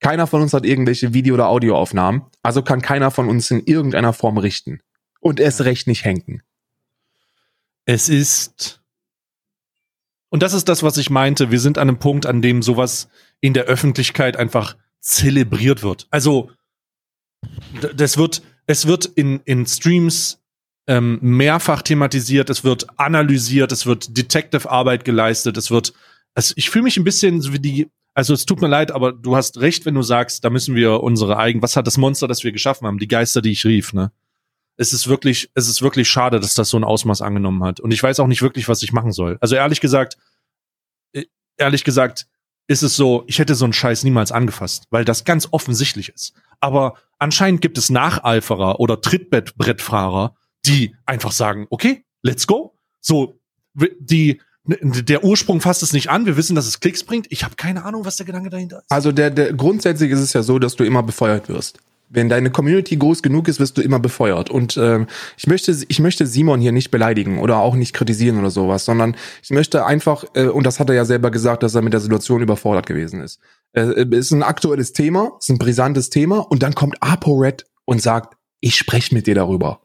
Keiner 0.00 0.26
von 0.26 0.42
uns 0.42 0.52
hat 0.52 0.66
irgendwelche 0.66 1.14
Video- 1.14 1.34
oder 1.34 1.48
Audioaufnahmen. 1.48 2.24
Also 2.42 2.60
kann 2.60 2.82
keiner 2.82 3.10
von 3.10 3.30
uns 3.30 3.50
in 3.50 3.64
irgendeiner 3.64 4.12
Form 4.12 4.36
richten. 4.36 4.80
Und 5.20 5.40
erst 5.40 5.62
recht 5.62 5.86
nicht 5.86 6.04
henken. 6.04 6.42
Es 7.86 8.10
ist 8.10 8.83
und 10.34 10.42
das 10.42 10.52
ist 10.52 10.68
das, 10.68 10.82
was 10.82 10.96
ich 10.96 11.10
meinte. 11.10 11.52
Wir 11.52 11.60
sind 11.60 11.78
an 11.78 11.88
einem 11.88 12.00
Punkt, 12.00 12.26
an 12.26 12.42
dem 12.42 12.60
sowas 12.60 13.08
in 13.40 13.54
der 13.54 13.66
Öffentlichkeit 13.66 14.36
einfach 14.36 14.76
zelebriert 14.98 15.84
wird. 15.84 16.08
Also, 16.10 16.50
das 17.94 18.18
wird, 18.18 18.42
es 18.66 18.88
wird 18.88 19.04
in, 19.04 19.42
in 19.44 19.64
Streams 19.64 20.42
ähm, 20.88 21.20
mehrfach 21.22 21.82
thematisiert, 21.82 22.50
es 22.50 22.64
wird 22.64 22.98
analysiert, 22.98 23.70
es 23.70 23.86
wird 23.86 24.18
Detective-Arbeit 24.18 25.04
geleistet, 25.04 25.56
es 25.56 25.70
wird, 25.70 25.92
also 26.34 26.52
ich 26.56 26.68
fühle 26.68 26.82
mich 26.82 26.96
ein 26.96 27.04
bisschen 27.04 27.40
so 27.40 27.52
wie 27.52 27.60
die 27.60 27.88
Also 28.14 28.34
es 28.34 28.44
tut 28.44 28.60
mir 28.60 28.66
leid, 28.66 28.90
aber 28.90 29.12
du 29.12 29.36
hast 29.36 29.60
recht, 29.60 29.86
wenn 29.86 29.94
du 29.94 30.02
sagst, 30.02 30.44
da 30.44 30.50
müssen 30.50 30.74
wir 30.74 31.04
unsere 31.04 31.38
eigen, 31.38 31.62
was 31.62 31.76
hat 31.76 31.86
das 31.86 31.96
Monster, 31.96 32.26
das 32.26 32.42
wir 32.42 32.50
geschaffen 32.50 32.88
haben, 32.88 32.98
die 32.98 33.06
Geister, 33.06 33.40
die 33.40 33.52
ich 33.52 33.64
rief, 33.64 33.92
ne? 33.92 34.10
Es 34.76 34.92
ist 34.92 35.08
wirklich, 35.08 35.50
es 35.54 35.68
ist 35.68 35.82
wirklich 35.82 36.08
schade, 36.08 36.40
dass 36.40 36.54
das 36.54 36.70
so 36.70 36.76
ein 36.76 36.84
Ausmaß 36.84 37.22
angenommen 37.22 37.62
hat. 37.64 37.80
Und 37.80 37.92
ich 37.92 38.02
weiß 38.02 38.20
auch 38.20 38.26
nicht 38.26 38.42
wirklich, 38.42 38.68
was 38.68 38.82
ich 38.82 38.92
machen 38.92 39.12
soll. 39.12 39.38
Also 39.40 39.54
ehrlich 39.54 39.80
gesagt, 39.80 40.16
äh, 41.12 41.24
ehrlich 41.56 41.84
gesagt, 41.84 42.26
ist 42.66 42.82
es 42.82 42.96
so, 42.96 43.24
ich 43.26 43.38
hätte 43.38 43.54
so 43.54 43.64
einen 43.64 43.72
Scheiß 43.72 44.04
niemals 44.04 44.32
angefasst, 44.32 44.86
weil 44.90 45.04
das 45.04 45.24
ganz 45.24 45.48
offensichtlich 45.50 46.08
ist. 46.08 46.32
Aber 46.60 46.94
anscheinend 47.18 47.60
gibt 47.60 47.78
es 47.78 47.90
Nacheiferer 47.90 48.80
oder 48.80 49.00
Trittbrettfahrer, 49.00 50.34
die 50.64 50.96
einfach 51.04 51.32
sagen, 51.32 51.66
okay, 51.70 52.04
let's 52.22 52.46
go. 52.46 52.74
So, 53.00 53.38
die, 53.74 54.40
der 54.64 55.24
Ursprung 55.24 55.60
fasst 55.60 55.82
es 55.82 55.92
nicht 55.92 56.08
an. 56.08 56.24
Wir 56.24 56.36
wissen, 56.38 56.56
dass 56.56 56.66
es 56.66 56.80
Klicks 56.80 57.04
bringt. 57.04 57.26
Ich 57.30 57.44
habe 57.44 57.54
keine 57.56 57.84
Ahnung, 57.84 58.06
was 58.06 58.16
der 58.16 58.24
Gedanke 58.24 58.48
dahinter 58.48 58.78
ist. 58.78 58.90
Also 58.90 59.12
der, 59.12 59.30
der 59.30 59.52
grundsätzlich 59.52 60.10
ist 60.10 60.20
es 60.20 60.32
ja 60.32 60.42
so, 60.42 60.58
dass 60.58 60.74
du 60.74 60.84
immer 60.84 61.02
befeuert 61.02 61.48
wirst. 61.48 61.78
Wenn 62.08 62.28
deine 62.28 62.50
Community 62.50 62.96
groß 62.96 63.22
genug 63.22 63.48
ist, 63.48 63.60
wirst 63.60 63.76
du 63.76 63.82
immer 63.82 63.98
befeuert. 63.98 64.50
Und 64.50 64.76
ähm, 64.76 65.06
ich 65.36 65.46
möchte, 65.46 65.76
ich 65.88 65.98
möchte 66.00 66.26
Simon 66.26 66.60
hier 66.60 66.72
nicht 66.72 66.90
beleidigen 66.90 67.38
oder 67.38 67.58
auch 67.58 67.74
nicht 67.74 67.92
kritisieren 67.92 68.38
oder 68.38 68.50
sowas, 68.50 68.84
sondern 68.84 69.16
ich 69.42 69.50
möchte 69.50 69.84
einfach, 69.84 70.24
äh, 70.34 70.46
und 70.46 70.64
das 70.64 70.80
hat 70.80 70.88
er 70.88 70.94
ja 70.94 71.04
selber 71.04 71.30
gesagt, 71.30 71.62
dass 71.62 71.74
er 71.74 71.82
mit 71.82 71.92
der 71.92 72.00
Situation 72.00 72.42
überfordert 72.42 72.86
gewesen 72.86 73.20
ist. 73.20 73.40
Äh, 73.72 74.06
ist 74.10 74.30
ein 74.30 74.42
aktuelles 74.42 74.92
Thema, 74.92 75.32
ist 75.40 75.50
ein 75.50 75.58
brisantes 75.58 76.10
Thema, 76.10 76.38
und 76.38 76.62
dann 76.62 76.74
kommt 76.74 77.02
ApoRed 77.02 77.64
und 77.84 78.00
sagt, 78.00 78.36
ich 78.60 78.76
spreche 78.76 79.14
mit 79.14 79.26
dir 79.26 79.34
darüber. 79.34 79.80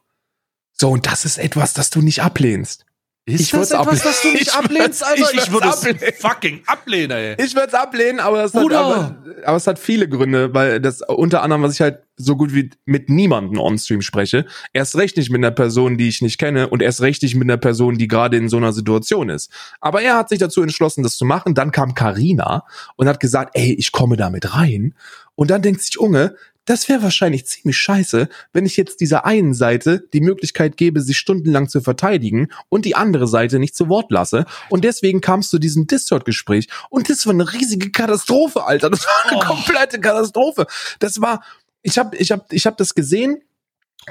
So, 0.73 0.89
und 0.91 1.05
das 1.05 1.25
ist 1.25 1.37
etwas, 1.37 1.73
das 1.73 1.89
du 1.89 2.01
nicht 2.01 2.21
ablehnst. 2.21 2.85
Ist 3.25 3.41
ich 3.41 3.51
das 3.51 3.71
etwas, 3.71 4.01
das 4.01 4.21
du 4.21 4.29
nicht 4.29 4.55
ablehnst, 4.57 5.03
Alter? 5.03 5.33
Ich, 5.33 5.43
ich 5.43 5.51
würde 5.51 5.67
es 5.67 6.19
fucking 6.19 6.63
ablehnen, 6.65 7.11
ey. 7.11 7.35
Ich 7.43 7.53
würde 7.53 7.67
es 7.67 7.73
ablehnen, 7.73 8.19
aber 8.19 8.43
es, 8.43 8.53
hat, 8.53 8.73
aber, 8.73 9.15
aber 9.45 9.57
es 9.57 9.67
hat 9.67 9.77
viele 9.77 10.07
Gründe, 10.07 10.53
weil 10.53 10.79
das 10.79 11.01
unter 11.01 11.43
anderem, 11.43 11.63
was 11.63 11.73
ich 11.73 11.81
halt 11.81 11.99
so 12.19 12.35
gut 12.35 12.53
wie 12.53 12.69
mit 12.85 13.09
niemandem 13.09 13.59
on-stream 13.59 14.01
spreche, 14.01 14.45
erst 14.73 14.95
recht 14.95 15.17
nicht 15.17 15.31
mit 15.31 15.39
einer 15.39 15.51
Person, 15.51 15.97
die 15.97 16.07
ich 16.07 16.21
nicht 16.21 16.37
kenne 16.37 16.69
und 16.69 16.81
erst 16.81 17.01
recht 17.01 17.23
nicht 17.23 17.35
mit 17.35 17.45
einer 17.45 17.57
Person, 17.57 17.97
die 17.97 18.07
gerade 18.07 18.37
in 18.37 18.49
so 18.49 18.57
einer 18.57 18.73
Situation 18.73 19.29
ist. 19.29 19.51
Aber 19.79 20.01
er 20.01 20.15
hat 20.15 20.29
sich 20.29 20.39
dazu 20.39 20.61
entschlossen, 20.61 21.01
das 21.01 21.17
zu 21.17 21.25
machen. 21.25 21.55
Dann 21.55 21.71
kam 21.71 21.95
Karina 21.95 22.65
und 22.97 23.07
hat 23.07 23.19
gesagt, 23.19 23.51
ey, 23.55 23.73
ich 23.73 23.91
komme 23.91 24.17
damit 24.17 24.53
rein. 24.53 24.93
Und 25.35 25.49
dann 25.49 25.61
denkt 25.61 25.81
sich 25.81 25.97
Unge, 25.99 26.35
das 26.69 26.87
wäre 26.87 27.01
wahrscheinlich 27.01 27.47
ziemlich 27.47 27.77
scheiße, 27.77 28.29
wenn 28.53 28.67
ich 28.67 28.77
jetzt 28.77 29.01
dieser 29.01 29.25
einen 29.25 29.55
Seite 29.55 30.07
die 30.13 30.21
Möglichkeit 30.21 30.77
gebe, 30.77 31.01
sich 31.01 31.17
stundenlang 31.17 31.67
zu 31.67 31.81
verteidigen 31.81 32.49
und 32.69 32.85
die 32.85 32.95
andere 32.95 33.27
Seite 33.27 33.57
nicht 33.57 33.75
zu 33.75 33.89
Wort 33.89 34.11
lasse. 34.11 34.45
Und 34.69 34.83
deswegen 34.83 35.19
kam 35.19 35.39
es 35.39 35.49
zu 35.49 35.57
diesem 35.57 35.87
Discord-Gespräch. 35.87 36.67
Und 36.91 37.09
das 37.09 37.25
war 37.25 37.33
eine 37.33 37.51
riesige 37.51 37.89
Katastrophe, 37.89 38.65
Alter. 38.65 38.91
Das 38.91 39.03
war 39.03 39.31
eine 39.31 39.37
oh. 39.37 39.45
komplette 39.45 39.99
Katastrophe. 39.99 40.67
Das 40.99 41.19
war, 41.21 41.41
ich 41.81 41.97
habe 41.97 42.15
ich 42.17 42.31
hab, 42.31 42.51
ich 42.51 42.65
hab 42.65 42.77
das 42.77 42.95
gesehen 42.95 43.41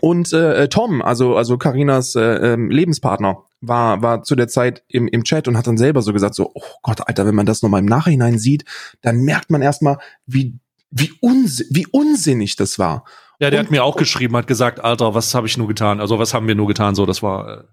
und 0.00 0.32
äh, 0.32 0.68
Tom, 0.68 1.02
also 1.02 1.36
also 1.36 1.58
Karinas 1.58 2.14
äh, 2.14 2.20
ähm, 2.52 2.70
Lebenspartner, 2.70 3.44
war 3.60 4.02
war 4.02 4.22
zu 4.22 4.36
der 4.36 4.48
Zeit 4.48 4.84
im 4.88 5.08
im 5.08 5.24
Chat 5.24 5.48
und 5.48 5.56
hat 5.56 5.66
dann 5.66 5.78
selber 5.78 6.02
so 6.02 6.12
gesagt 6.12 6.34
so, 6.34 6.50
oh 6.54 6.62
Gott, 6.82 7.06
Alter, 7.06 7.26
wenn 7.26 7.34
man 7.34 7.46
das 7.46 7.62
nochmal 7.62 7.80
im 7.80 7.86
Nachhinein 7.86 8.38
sieht, 8.38 8.64
dann 9.02 9.20
merkt 9.20 9.50
man 9.50 9.62
erstmal, 9.62 9.98
wie 10.26 10.58
wie, 10.90 11.12
uns 11.20 11.64
wie 11.70 11.86
unsinnig 11.86 12.56
das 12.56 12.78
war. 12.78 13.04
Ja, 13.40 13.50
der 13.50 13.60
und, 13.60 13.66
hat 13.66 13.70
mir 13.70 13.84
auch 13.84 13.96
geschrieben, 13.96 14.36
hat 14.36 14.46
gesagt, 14.46 14.80
Alter, 14.80 15.14
was 15.14 15.34
habe 15.34 15.46
ich 15.46 15.56
nur 15.56 15.68
getan? 15.68 16.00
Also 16.00 16.18
was 16.18 16.34
haben 16.34 16.48
wir 16.48 16.54
nur 16.54 16.66
getan? 16.66 16.94
So, 16.94 17.06
das 17.06 17.22
war, 17.22 17.48
äh, 17.48 17.64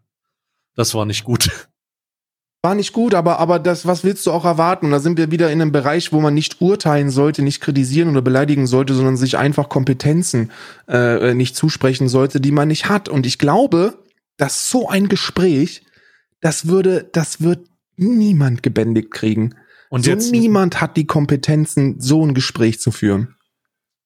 das 0.75 0.93
war 0.93 1.05
nicht 1.05 1.23
gut. 1.23 1.69
War 2.65 2.73
nicht 2.73 2.93
gut, 2.93 3.13
aber, 3.13 3.37
aber 3.37 3.59
das, 3.59 3.85
was 3.85 4.03
willst 4.03 4.25
du 4.25 4.31
auch 4.31 4.43
erwarten? 4.43 4.87
Und 4.87 4.91
da 4.91 4.97
sind 4.97 5.19
wir 5.19 5.29
wieder 5.29 5.51
in 5.51 5.61
einem 5.61 5.71
Bereich, 5.71 6.11
wo 6.11 6.19
man 6.19 6.33
nicht 6.33 6.61
urteilen 6.61 7.11
sollte, 7.11 7.43
nicht 7.43 7.61
kritisieren 7.61 8.09
oder 8.09 8.23
beleidigen 8.23 8.65
sollte, 8.65 8.95
sondern 8.95 9.17
sich 9.17 9.37
einfach 9.37 9.69
Kompetenzen 9.69 10.51
äh, 10.87 11.35
nicht 11.35 11.55
zusprechen 11.55 12.09
sollte, 12.09 12.41
die 12.41 12.51
man 12.51 12.69
nicht 12.69 12.89
hat. 12.89 13.07
Und 13.07 13.27
ich 13.27 13.37
glaube, 13.37 13.99
dass 14.37 14.67
so 14.67 14.89
ein 14.89 15.09
Gespräch, 15.09 15.83
das 16.41 16.65
würde, 16.65 17.07
das 17.13 17.39
wird 17.39 17.67
niemand 17.97 18.63
gebändigt 18.63 19.11
kriegen. 19.11 19.53
Und 19.91 20.05
so 20.05 20.09
jetzt, 20.09 20.31
niemand 20.31 20.81
hat 20.81 20.97
die 20.97 21.05
Kompetenzen, 21.05 21.99
so 21.99 22.25
ein 22.25 22.33
Gespräch 22.33 22.79
zu 22.79 22.89
führen. 22.89 23.35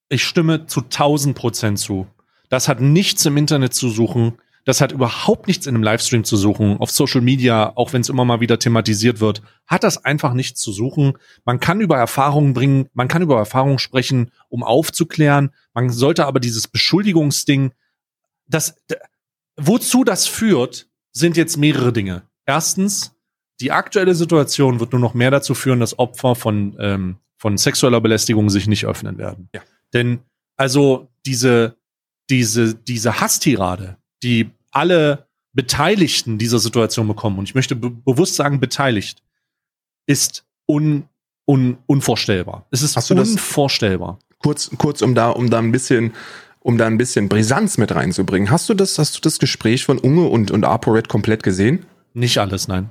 Ich 0.09 0.25
stimme 0.25 0.65
zu 0.65 0.81
1000 0.81 1.33
Prozent 1.33 1.79
zu. 1.79 2.07
Das 2.49 2.67
hat 2.67 2.81
nichts 2.81 3.25
im 3.25 3.37
Internet 3.37 3.73
zu 3.73 3.87
suchen. 3.87 4.33
Das 4.69 4.81
hat 4.81 4.91
überhaupt 4.91 5.47
nichts 5.47 5.65
in 5.65 5.73
einem 5.73 5.83
Livestream 5.83 6.23
zu 6.23 6.37
suchen. 6.37 6.77
Auf 6.77 6.91
Social 6.91 7.21
Media, 7.21 7.75
auch 7.75 7.91
wenn 7.91 8.01
es 8.01 8.09
immer 8.09 8.23
mal 8.23 8.39
wieder 8.39 8.59
thematisiert 8.59 9.19
wird, 9.19 9.41
hat 9.65 9.83
das 9.83 10.05
einfach 10.05 10.35
nichts 10.35 10.61
zu 10.61 10.71
suchen. 10.71 11.13
Man 11.43 11.59
kann 11.59 11.81
über 11.81 11.97
Erfahrungen 11.97 12.53
bringen, 12.53 12.87
man 12.93 13.07
kann 13.07 13.23
über 13.23 13.35
Erfahrungen 13.35 13.79
sprechen, 13.79 14.29
um 14.47 14.61
aufzuklären. 14.61 15.49
Man 15.73 15.89
sollte 15.89 16.27
aber 16.27 16.39
dieses 16.39 16.67
Beschuldigungsding, 16.67 17.71
das, 18.45 18.75
wozu 19.57 20.03
das 20.03 20.27
führt, 20.27 20.87
sind 21.13 21.35
jetzt 21.35 21.57
mehrere 21.57 21.91
Dinge. 21.91 22.21
Erstens, 22.45 23.15
die 23.61 23.71
aktuelle 23.71 24.13
Situation 24.13 24.79
wird 24.79 24.91
nur 24.91 25.01
noch 25.01 25.15
mehr 25.15 25.31
dazu 25.31 25.55
führen, 25.55 25.79
dass 25.79 25.97
Opfer 25.97 26.35
von, 26.35 26.77
ähm, 26.79 27.17
von 27.37 27.57
sexueller 27.57 28.01
Belästigung 28.01 28.51
sich 28.51 28.67
nicht 28.67 28.85
öffnen 28.85 29.17
werden. 29.17 29.49
Ja. 29.51 29.61
Denn 29.95 30.19
also 30.57 31.09
diese, 31.25 31.75
diese, 32.29 32.75
diese 32.75 33.19
Hasstirade, 33.19 33.97
die 34.21 34.51
alle 34.71 35.27
Beteiligten 35.53 36.37
dieser 36.37 36.59
Situation 36.59 37.07
bekommen, 37.07 37.39
und 37.39 37.45
ich 37.45 37.55
möchte 37.55 37.75
be 37.75 37.89
bewusst 37.89 38.35
sagen 38.35 38.59
beteiligt, 38.59 39.23
ist 40.05 40.45
un, 40.67 41.05
un, 41.47 41.77
unvorstellbar. 41.87 42.67
Es 42.71 42.81
ist 42.81 42.95
Hast 42.95 43.11
unvorstellbar. 43.11 44.19
kurz, 44.39 44.69
kurz, 44.77 45.01
um 45.01 45.15
da, 45.15 45.29
um 45.29 45.49
da 45.49 45.59
ein 45.59 45.71
bisschen 45.71 46.13
um 46.61 46.77
da 46.77 46.87
ein 46.87 46.97
bisschen 46.97 47.29
Brisanz 47.29 47.77
mit 47.77 47.95
reinzubringen. 47.95 48.51
Hast 48.51 48.67
du 48.67 48.73
das, 48.73 48.99
hast 48.99 49.15
du 49.15 49.21
das 49.21 49.39
Gespräch 49.39 49.85
von 49.85 49.97
Unge 49.97 50.27
und, 50.27 50.51
und 50.51 50.65
ApoRed 50.65 51.07
komplett 51.07 51.41
gesehen? 51.41 51.85
Nicht 52.13 52.37
alles, 52.37 52.67
nein. 52.67 52.89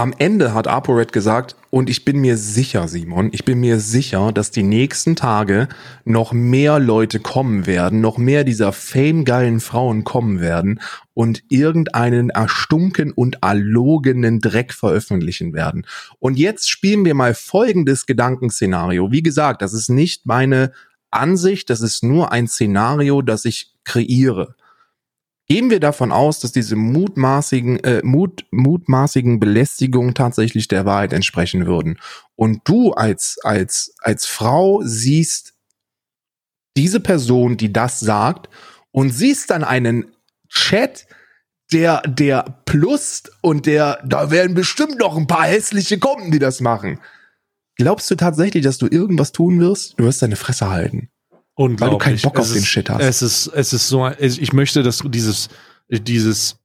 Am 0.00 0.14
Ende 0.16 0.54
hat 0.54 0.66
ApoRed 0.66 1.12
gesagt, 1.12 1.56
und 1.68 1.90
ich 1.90 2.06
bin 2.06 2.22
mir 2.22 2.38
sicher, 2.38 2.88
Simon, 2.88 3.28
ich 3.32 3.44
bin 3.44 3.60
mir 3.60 3.80
sicher, 3.80 4.32
dass 4.32 4.50
die 4.50 4.62
nächsten 4.62 5.14
Tage 5.14 5.68
noch 6.06 6.32
mehr 6.32 6.78
Leute 6.78 7.20
kommen 7.20 7.66
werden, 7.66 8.00
noch 8.00 8.16
mehr 8.16 8.44
dieser 8.44 8.72
famegeilen 8.72 9.60
Frauen 9.60 10.02
kommen 10.02 10.40
werden 10.40 10.80
und 11.12 11.42
irgendeinen 11.50 12.30
erstunken 12.30 13.12
und 13.12 13.42
erlogenen 13.42 14.40
Dreck 14.40 14.72
veröffentlichen 14.72 15.52
werden. 15.52 15.86
Und 16.18 16.38
jetzt 16.38 16.70
spielen 16.70 17.04
wir 17.04 17.14
mal 17.14 17.34
folgendes 17.34 18.06
Gedankenszenario. 18.06 19.12
Wie 19.12 19.22
gesagt, 19.22 19.60
das 19.60 19.74
ist 19.74 19.90
nicht 19.90 20.24
meine 20.24 20.72
Ansicht, 21.10 21.68
das 21.68 21.82
ist 21.82 22.02
nur 22.02 22.32
ein 22.32 22.48
Szenario, 22.48 23.20
das 23.20 23.44
ich 23.44 23.74
kreiere. 23.84 24.54
Gehen 25.50 25.68
wir 25.68 25.80
davon 25.80 26.12
aus, 26.12 26.38
dass 26.38 26.52
diese 26.52 26.76
mutmaßigen, 26.76 27.82
äh, 27.82 28.02
mut, 28.04 28.46
mutmaßigen 28.52 29.40
Belästigungen 29.40 30.14
tatsächlich 30.14 30.68
der 30.68 30.84
Wahrheit 30.84 31.12
entsprechen 31.12 31.66
würden. 31.66 31.98
Und 32.36 32.60
du 32.68 32.92
als, 32.92 33.36
als, 33.42 33.92
als 33.98 34.26
Frau 34.26 34.80
siehst 34.84 35.54
diese 36.76 37.00
Person, 37.00 37.56
die 37.56 37.72
das 37.72 37.98
sagt, 37.98 38.48
und 38.92 39.10
siehst 39.10 39.50
dann 39.50 39.64
einen 39.64 40.14
Chat, 40.48 41.08
der, 41.72 42.02
der 42.02 42.62
plust 42.64 43.32
und 43.40 43.66
der, 43.66 44.00
da 44.06 44.30
werden 44.30 44.54
bestimmt 44.54 45.00
noch 45.00 45.16
ein 45.16 45.26
paar 45.26 45.46
hässliche 45.46 45.98
kommen, 45.98 46.30
die 46.30 46.38
das 46.38 46.60
machen. 46.60 47.00
Glaubst 47.74 48.08
du 48.08 48.14
tatsächlich, 48.14 48.62
dass 48.62 48.78
du 48.78 48.86
irgendwas 48.86 49.32
tun 49.32 49.58
wirst? 49.58 49.98
Du 49.98 50.04
wirst 50.04 50.22
deine 50.22 50.36
Fresse 50.36 50.70
halten. 50.70 51.10
Unglaublich. 51.54 51.80
Weil 51.80 51.90
du 51.90 51.98
keinen 51.98 52.20
Bock 52.20 52.38
es 52.38 52.50
auf 52.50 52.56
ist, 52.56 52.62
den 52.62 52.66
Shit 52.66 52.90
hast. 52.90 53.02
Es 53.02 53.22
ist, 53.22 53.46
es 53.48 53.72
ist 53.72 53.88
so, 53.88 54.08
ich 54.08 54.52
möchte, 54.52 54.82
dass 54.82 55.02
dieses, 55.04 55.48
dieses, 55.88 56.56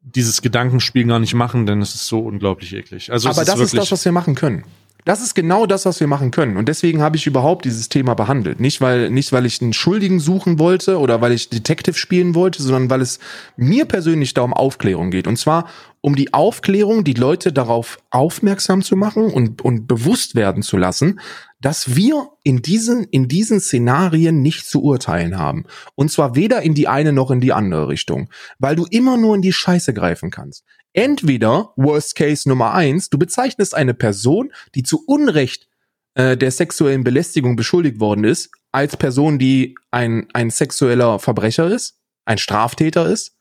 dieses 0.00 0.42
Gedankenspiel 0.42 1.06
gar 1.06 1.18
nicht 1.18 1.34
machen, 1.34 1.66
denn 1.66 1.80
es 1.80 1.94
ist 1.94 2.06
so 2.06 2.20
unglaublich 2.20 2.72
eklig. 2.74 3.10
Also 3.10 3.28
Aber 3.28 3.42
ist 3.42 3.48
das 3.48 3.60
ist 3.60 3.76
das, 3.76 3.90
was 3.90 4.04
wir 4.04 4.12
machen 4.12 4.34
können. 4.34 4.64
Das 5.06 5.22
ist 5.22 5.34
genau 5.36 5.66
das, 5.66 5.86
was 5.86 6.00
wir 6.00 6.08
machen 6.08 6.32
können. 6.32 6.56
Und 6.56 6.68
deswegen 6.68 7.00
habe 7.00 7.16
ich 7.16 7.28
überhaupt 7.28 7.64
dieses 7.64 7.88
Thema 7.88 8.14
behandelt. 8.14 8.58
Nicht 8.58 8.80
weil, 8.80 9.08
nicht 9.08 9.32
weil 9.32 9.46
ich 9.46 9.62
einen 9.62 9.72
Schuldigen 9.72 10.18
suchen 10.18 10.58
wollte 10.58 10.98
oder 10.98 11.20
weil 11.20 11.30
ich 11.30 11.48
Detective 11.48 11.94
spielen 11.94 12.34
wollte, 12.34 12.60
sondern 12.60 12.90
weil 12.90 13.00
es 13.00 13.20
mir 13.56 13.84
persönlich 13.84 14.34
da 14.34 14.42
um 14.42 14.52
Aufklärung 14.52 15.12
geht. 15.12 15.28
Und 15.28 15.36
zwar 15.36 15.68
um 16.00 16.16
die 16.16 16.34
Aufklärung, 16.34 17.04
die 17.04 17.12
Leute 17.12 17.52
darauf 17.52 17.98
aufmerksam 18.10 18.82
zu 18.82 18.96
machen 18.96 19.26
und, 19.26 19.62
und 19.62 19.86
bewusst 19.86 20.34
werden 20.34 20.64
zu 20.64 20.76
lassen, 20.76 21.20
dass 21.60 21.94
wir 21.94 22.30
in 22.42 22.60
diesen, 22.62 23.04
in 23.04 23.28
diesen 23.28 23.60
Szenarien 23.60 24.42
nicht 24.42 24.66
zu 24.66 24.82
urteilen 24.82 25.38
haben. 25.38 25.66
Und 25.94 26.10
zwar 26.10 26.34
weder 26.34 26.62
in 26.62 26.74
die 26.74 26.88
eine 26.88 27.12
noch 27.12 27.30
in 27.30 27.40
die 27.40 27.52
andere 27.52 27.86
Richtung. 27.86 28.28
Weil 28.58 28.74
du 28.74 28.86
immer 28.90 29.16
nur 29.16 29.36
in 29.36 29.42
die 29.42 29.52
Scheiße 29.52 29.94
greifen 29.94 30.32
kannst. 30.32 30.64
Entweder, 30.96 31.74
Worst 31.76 32.14
Case 32.14 32.48
Nummer 32.48 32.72
eins, 32.72 33.10
du 33.10 33.18
bezeichnest 33.18 33.74
eine 33.74 33.92
Person, 33.92 34.50
die 34.74 34.82
zu 34.82 35.04
Unrecht 35.06 35.68
äh, 36.14 36.38
der 36.38 36.50
sexuellen 36.50 37.04
Belästigung 37.04 37.54
beschuldigt 37.54 38.00
worden 38.00 38.24
ist, 38.24 38.50
als 38.72 38.96
Person, 38.96 39.38
die 39.38 39.74
ein, 39.90 40.26
ein 40.32 40.48
sexueller 40.48 41.18
Verbrecher 41.18 41.66
ist, 41.66 42.00
ein 42.24 42.38
Straftäter 42.38 43.10
ist. 43.10 43.36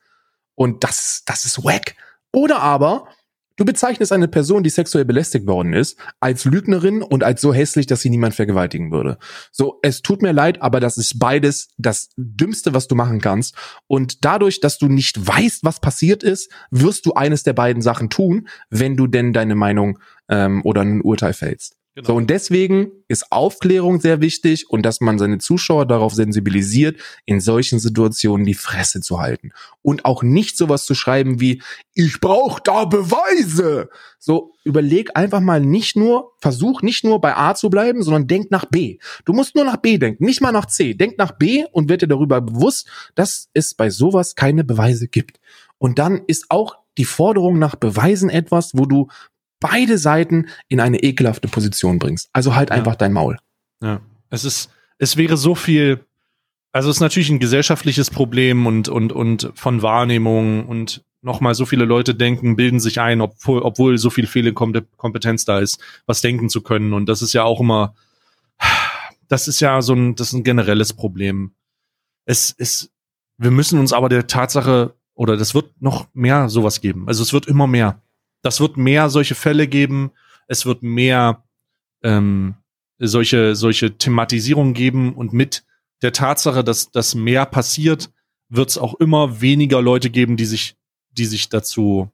Und 0.56 0.84
das, 0.84 1.24
das 1.26 1.46
ist 1.46 1.64
wack. 1.64 1.96
Oder 2.34 2.60
aber, 2.60 3.08
Du 3.58 3.64
bezeichnest 3.64 4.12
eine 4.12 4.28
Person, 4.28 4.64
die 4.64 4.70
sexuell 4.70 5.06
belästigt 5.06 5.48
worden 5.48 5.74
ist, 5.74 5.98
als 6.20 6.44
Lügnerin 6.44 7.02
und 7.02 7.24
als 7.24 7.42
so 7.42 7.54
hässlich, 7.54 7.88
dass 7.88 8.02
sie 8.02 8.10
niemand 8.10 8.36
vergewaltigen 8.36 8.92
würde. 8.92 9.18
So, 9.52 9.80
es 9.82 10.02
tut 10.02 10.22
mir 10.22 10.34
leid, 10.34 10.62
aber 10.62 10.82
das 10.82 10.98
ist 10.98 11.20
beides 11.20 11.70
das 11.78 12.10
Dümmste, 12.18 12.74
was 12.74 12.88
du 12.88 12.96
machen 12.96 13.22
kannst. 13.22 13.56
Und 13.88 14.26
dadurch, 14.26 14.60
dass 14.60 14.78
du 14.78 14.88
nicht 14.88 15.26
weißt, 15.26 15.64
was 15.64 15.80
passiert 15.80 16.22
ist, 16.22 16.52
wirst 16.70 17.06
du 17.06 17.14
eines 17.14 17.44
der 17.44 17.54
beiden 17.54 17.82
Sachen 17.82 18.10
tun, 18.10 18.50
wenn 18.70 18.98
du 18.98 19.08
denn 19.08 19.32
deine 19.32 19.56
Meinung 19.56 20.00
ähm, 20.28 20.62
oder 20.66 20.82
ein 20.82 21.02
Urteil 21.02 21.34
fällst. 21.34 21.78
Genau. 21.96 22.08
So, 22.08 22.16
und 22.16 22.30
deswegen 22.30 22.92
ist 23.08 23.32
Aufklärung 23.32 24.02
sehr 24.02 24.20
wichtig 24.20 24.70
und 24.70 24.86
dass 24.86 25.00
man 25.00 25.18
seine 25.18 25.38
Zuschauer 25.38 25.86
darauf 25.86 26.14
sensibilisiert, 26.14 27.00
in 27.26 27.40
solchen 27.40 27.80
Situationen 27.80 28.46
die 28.46 28.54
Fresse 28.54 29.00
zu 29.00 29.22
halten. 29.22 29.52
Und 29.82 30.04
auch 30.04 30.22
nicht 30.22 30.58
sowas 30.58 30.86
zu 30.86 30.94
schreiben 30.94 31.40
wie, 31.40 31.62
ich 31.94 32.20
brauche 32.20 32.62
da 32.62 32.84
Beweise. 32.84 33.90
So, 34.20 34.52
überleg 34.66 35.16
einfach 35.16 35.40
mal 35.40 35.62
nicht 35.62 35.96
nur, 35.96 36.34
versuch 36.42 36.82
nicht 36.82 37.06
nur 37.06 37.22
bei 37.22 37.38
A 37.38 37.56
zu 37.56 37.70
bleiben, 37.70 38.04
sondern 38.04 38.28
denk 38.28 38.52
nach 38.52 38.66
B. 38.66 38.98
Du 39.24 39.32
musst 39.32 39.56
nur 39.56 39.64
nach 39.64 39.78
B 39.78 39.98
denken, 39.98 40.26
nicht 40.26 40.42
mal 40.42 40.52
nach 40.52 40.66
C. 40.66 40.96
Denk 40.96 41.18
nach 41.18 41.32
B 41.32 41.64
und 41.72 41.88
werd 41.88 42.02
dir 42.02 42.08
darüber 42.10 42.42
bewusst, 42.42 42.90
dass 43.16 43.48
es 43.54 43.74
bei 43.74 43.90
sowas 43.90 44.36
keine 44.36 44.66
Beweise 44.66 45.08
gibt. 45.08 45.40
Und 45.78 45.98
dann 45.98 46.24
ist 46.28 46.48
auch 46.50 46.76
die 46.98 47.06
Forderung 47.06 47.58
nach 47.58 47.76
Beweisen 47.78 48.30
etwas, 48.30 48.72
wo 48.74 48.86
du 48.86 49.08
beide 49.60 49.98
Seiten 49.98 50.48
in 50.68 50.80
eine 50.80 51.02
ekelhafte 51.04 51.48
Position 51.48 52.00
bringst. 52.00 52.30
Also 52.34 52.56
halt 52.56 52.70
ja. 52.70 52.76
einfach 52.76 52.96
dein 52.96 53.14
Maul. 53.14 53.38
Ja. 53.82 54.02
Es 54.30 54.46
ist, 54.46 54.70
es 54.98 55.18
wäre 55.18 55.38
so 55.38 55.56
viel, 55.56 56.06
also 56.72 56.90
es 56.90 56.98
ist 56.98 57.02
natürlich 57.02 57.30
ein 57.30 57.40
gesellschaftliches 57.40 58.10
Problem 58.10 58.66
und, 58.66 58.90
und, 58.90 59.12
und 59.12 59.52
von 59.56 59.82
Wahrnehmung 59.82 60.66
und 60.68 61.04
nochmal 61.22 61.56
so 61.56 61.66
viele 61.66 61.86
Leute 61.86 62.14
denken, 62.14 62.56
bilden 62.56 62.80
sich 62.80 63.00
ein, 63.00 63.20
obwohl, 63.20 63.62
obwohl 63.62 63.98
so 63.98 64.10
viel 64.10 64.54
Kompetenz 64.54 65.44
da 65.46 65.60
ist, 65.60 65.80
was 66.06 66.22
denken 66.22 66.50
zu 66.50 66.62
können. 66.62 66.94
Und 66.94 67.08
das 67.08 67.22
ist 67.22 67.34
ja 67.34 67.44
auch 67.44 67.60
immer, 67.60 67.96
das 69.28 69.48
ist 69.48 69.60
ja 69.60 69.82
so 69.82 69.94
ein, 69.94 70.16
das 70.16 70.28
ist 70.28 70.34
ein 70.34 70.44
generelles 70.44 70.94
Problem. 70.94 71.56
Es 72.26 72.52
ist, 72.52 72.92
wir 73.38 73.52
müssen 73.52 73.80
uns 73.80 73.92
aber 73.92 74.08
der 74.08 74.28
Tatsache, 74.28 74.94
oder 75.16 75.36
das 75.38 75.56
wird 75.56 75.82
noch 75.82 76.08
mehr 76.14 76.50
sowas 76.50 76.82
geben. 76.82 77.08
Also 77.08 77.24
es 77.24 77.34
wird 77.34 77.48
immer 77.48 77.68
mehr. 77.68 78.02
Das 78.46 78.60
wird 78.60 78.78
mehr 78.78 79.10
solche 79.10 79.34
Fälle 79.34 79.68
geben. 79.68 80.12
Es 80.48 80.68
wird 80.68 80.84
mehr 80.84 81.44
ähm, 82.04 82.54
solche, 83.00 83.56
solche 83.56 83.98
Thematisierungen 83.98 84.76
geben 84.76 85.16
und 85.16 85.34
mit 85.34 85.66
der 86.04 86.14
Tatsache, 86.14 86.64
dass 86.64 86.92
das 86.92 87.16
mehr 87.16 87.48
passiert, 87.48 88.12
wird 88.50 88.70
es 88.70 88.78
auch 88.78 88.94
immer 89.00 89.42
weniger 89.42 89.82
Leute 89.82 90.12
geben, 90.12 90.38
die 90.38 90.46
sich, 90.46 90.76
die 91.10 91.26
sich 91.26 91.50
dazu, 91.50 92.12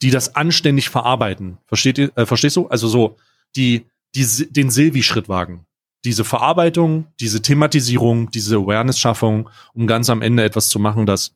die 0.00 0.10
das 0.10 0.34
anständig 0.34 0.88
verarbeiten. 0.88 1.58
Versteht 1.66 1.98
ihr, 1.98 2.10
äh, 2.16 2.24
verstehst 2.24 2.56
du? 2.56 2.68
Also 2.68 2.88
so, 2.88 3.18
die, 3.54 3.84
die 4.14 4.24
den 4.50 4.70
Silvi-Schritt 4.70 5.28
wagen. 5.28 5.66
Diese 6.06 6.24
Verarbeitung, 6.24 7.08
diese 7.20 7.42
Thematisierung, 7.42 8.30
diese 8.30 8.56
Awareness-Schaffung, 8.56 9.50
um 9.74 9.86
ganz 9.86 10.08
am 10.08 10.22
Ende 10.22 10.42
etwas 10.42 10.70
zu 10.70 10.78
machen, 10.78 11.04
das, 11.04 11.34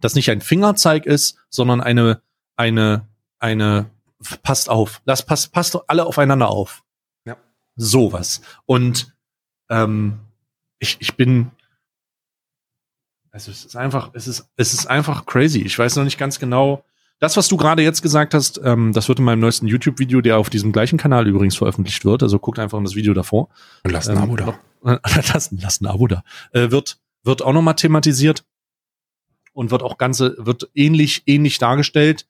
das 0.00 0.14
nicht 0.14 0.30
ein 0.30 0.40
Fingerzeig 0.40 1.04
ist, 1.04 1.36
sondern 1.50 1.82
eine, 1.82 2.22
eine 2.56 3.09
eine 3.40 3.90
passt 4.42 4.68
auf, 4.68 5.00
das 5.06 5.24
passt, 5.24 5.52
passt 5.52 5.78
alle 5.88 6.06
aufeinander 6.06 6.48
auf. 6.48 6.84
Ja. 7.24 7.36
Sowas. 7.76 8.42
Und 8.66 9.14
ähm, 9.68 10.20
ich, 10.78 10.96
ich 11.00 11.16
bin, 11.16 11.50
also 13.30 13.50
es 13.50 13.64
ist 13.64 13.76
einfach, 13.76 14.10
es 14.14 14.26
ist, 14.26 14.48
es 14.56 14.74
ist 14.74 14.86
einfach 14.86 15.26
crazy. 15.26 15.60
Ich 15.60 15.78
weiß 15.78 15.96
noch 15.96 16.04
nicht 16.04 16.18
ganz 16.18 16.38
genau. 16.38 16.84
Das, 17.18 17.36
was 17.36 17.48
du 17.48 17.56
gerade 17.58 17.82
jetzt 17.82 18.00
gesagt 18.00 18.32
hast, 18.32 18.60
ähm, 18.64 18.92
das 18.92 19.08
wird 19.08 19.18
in 19.18 19.26
meinem 19.26 19.40
neuesten 19.40 19.66
YouTube-Video, 19.66 20.22
der 20.22 20.38
auf 20.38 20.48
diesem 20.48 20.72
gleichen 20.72 20.98
Kanal 20.98 21.26
übrigens 21.26 21.56
veröffentlicht 21.56 22.04
wird. 22.04 22.22
Also 22.22 22.38
guckt 22.38 22.58
einfach 22.58 22.78
in 22.78 22.84
das 22.84 22.94
Video 22.94 23.12
davor. 23.12 23.48
Und 23.84 23.92
lasst 23.92 24.08
ein 24.08 24.16
ähm, 24.16 24.22
Abo 24.22 24.36
da. 24.36 24.58
Lasst, 25.04 25.52
lasst 25.52 25.82
ein 25.82 25.86
Abo 25.86 26.06
da. 26.06 26.22
Äh, 26.52 26.70
wird, 26.70 26.98
wird 27.22 27.42
auch 27.42 27.52
nochmal 27.52 27.74
thematisiert 27.74 28.44
und 29.52 29.70
wird 29.70 29.82
auch 29.82 29.98
ganze, 29.98 30.34
wird 30.38 30.70
ähnlich, 30.74 31.22
ähnlich 31.26 31.58
dargestellt. 31.58 32.26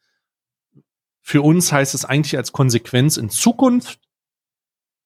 Für 1.31 1.43
uns 1.43 1.71
heißt 1.71 1.95
es 1.95 2.05
eigentlich 2.05 2.37
als 2.37 2.51
Konsequenz 2.51 3.17
in 3.17 3.31
Zukunft 3.31 4.01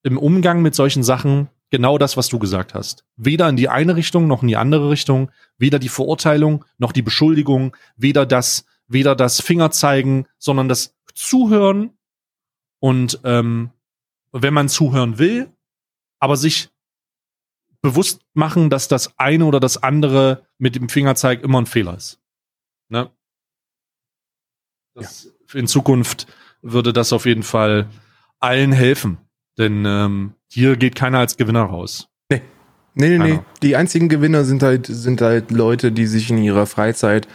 im 0.05 0.17
Umgang 0.17 0.63
mit 0.63 0.75
solchen 0.75 1.03
Sachen 1.03 1.51
genau 1.69 1.99
das, 1.99 2.17
was 2.17 2.31
du 2.31 2.39
gesagt 2.39 2.73
hast. 2.73 3.05
Weder 3.17 3.47
in 3.51 3.59
die 3.59 3.69
eine 3.69 3.95
Richtung 3.95 4.27
noch 4.27 4.41
in 4.41 4.49
die 4.49 4.57
andere 4.57 4.89
Richtung, 4.89 5.31
weder 5.59 5.79
die 5.79 5.91
Verurteilung 5.91 6.65
noch 6.79 6.93
die 6.93 7.03
Beschuldigung, 7.03 7.77
weder 7.97 8.25
das, 8.25 8.65
weder 8.87 9.15
das 9.15 9.43
Fingerzeigen, 9.43 10.27
sondern 10.39 10.67
das 10.67 10.97
Zuhören 11.13 11.91
und 12.79 13.21
ähm, 13.25 13.73
wenn 14.33 14.55
man 14.55 14.71
zuhören 14.71 15.19
will, 15.19 15.53
aber 16.21 16.39
sich 16.39 16.71
bewusst 17.83 18.23
machen, 18.33 18.71
dass 18.71 18.89
das 18.89 19.19
eine 19.19 19.45
oder 19.45 19.61
das 19.61 19.83
andere 19.83 20.47
mit 20.57 20.75
dem 20.75 20.89
Fingerzeig 20.89 21.43
immer 21.43 21.61
ein 21.61 21.67
Fehler 21.67 21.99
ist. 21.99 22.19
Ne? 22.89 23.11
Das, 24.95 25.25
ja 25.25 25.34
in 25.55 25.67
Zukunft 25.67 26.27
würde 26.63 26.93
das 26.93 27.13
auf 27.13 27.27
jeden 27.27 27.43
Fall 27.43 27.89
allen 28.41 28.73
helfen. 28.73 29.19
Denn 29.59 29.85
ähm, 29.87 30.35
hier 30.49 30.77
geht 30.77 30.97
keiner 30.97 31.19
als 31.19 31.37
Gewinner 31.37 31.63
raus. 31.63 32.09
Nee. 32.31 32.43
Nee, 32.95 33.19
nee, 33.19 33.19
nee. 33.19 33.41
Die 33.63 33.77
einzigen 33.77 34.09
Gewinner 34.09 34.45
sind 34.45 34.63
halt, 34.63 34.87
sind 34.87 35.21
halt 35.21 35.51
Leute, 35.51 35.93
die 35.93 36.07
sich 36.07 36.31
in 36.31 36.39
ihrer 36.39 36.67
Freizeit 36.67 37.27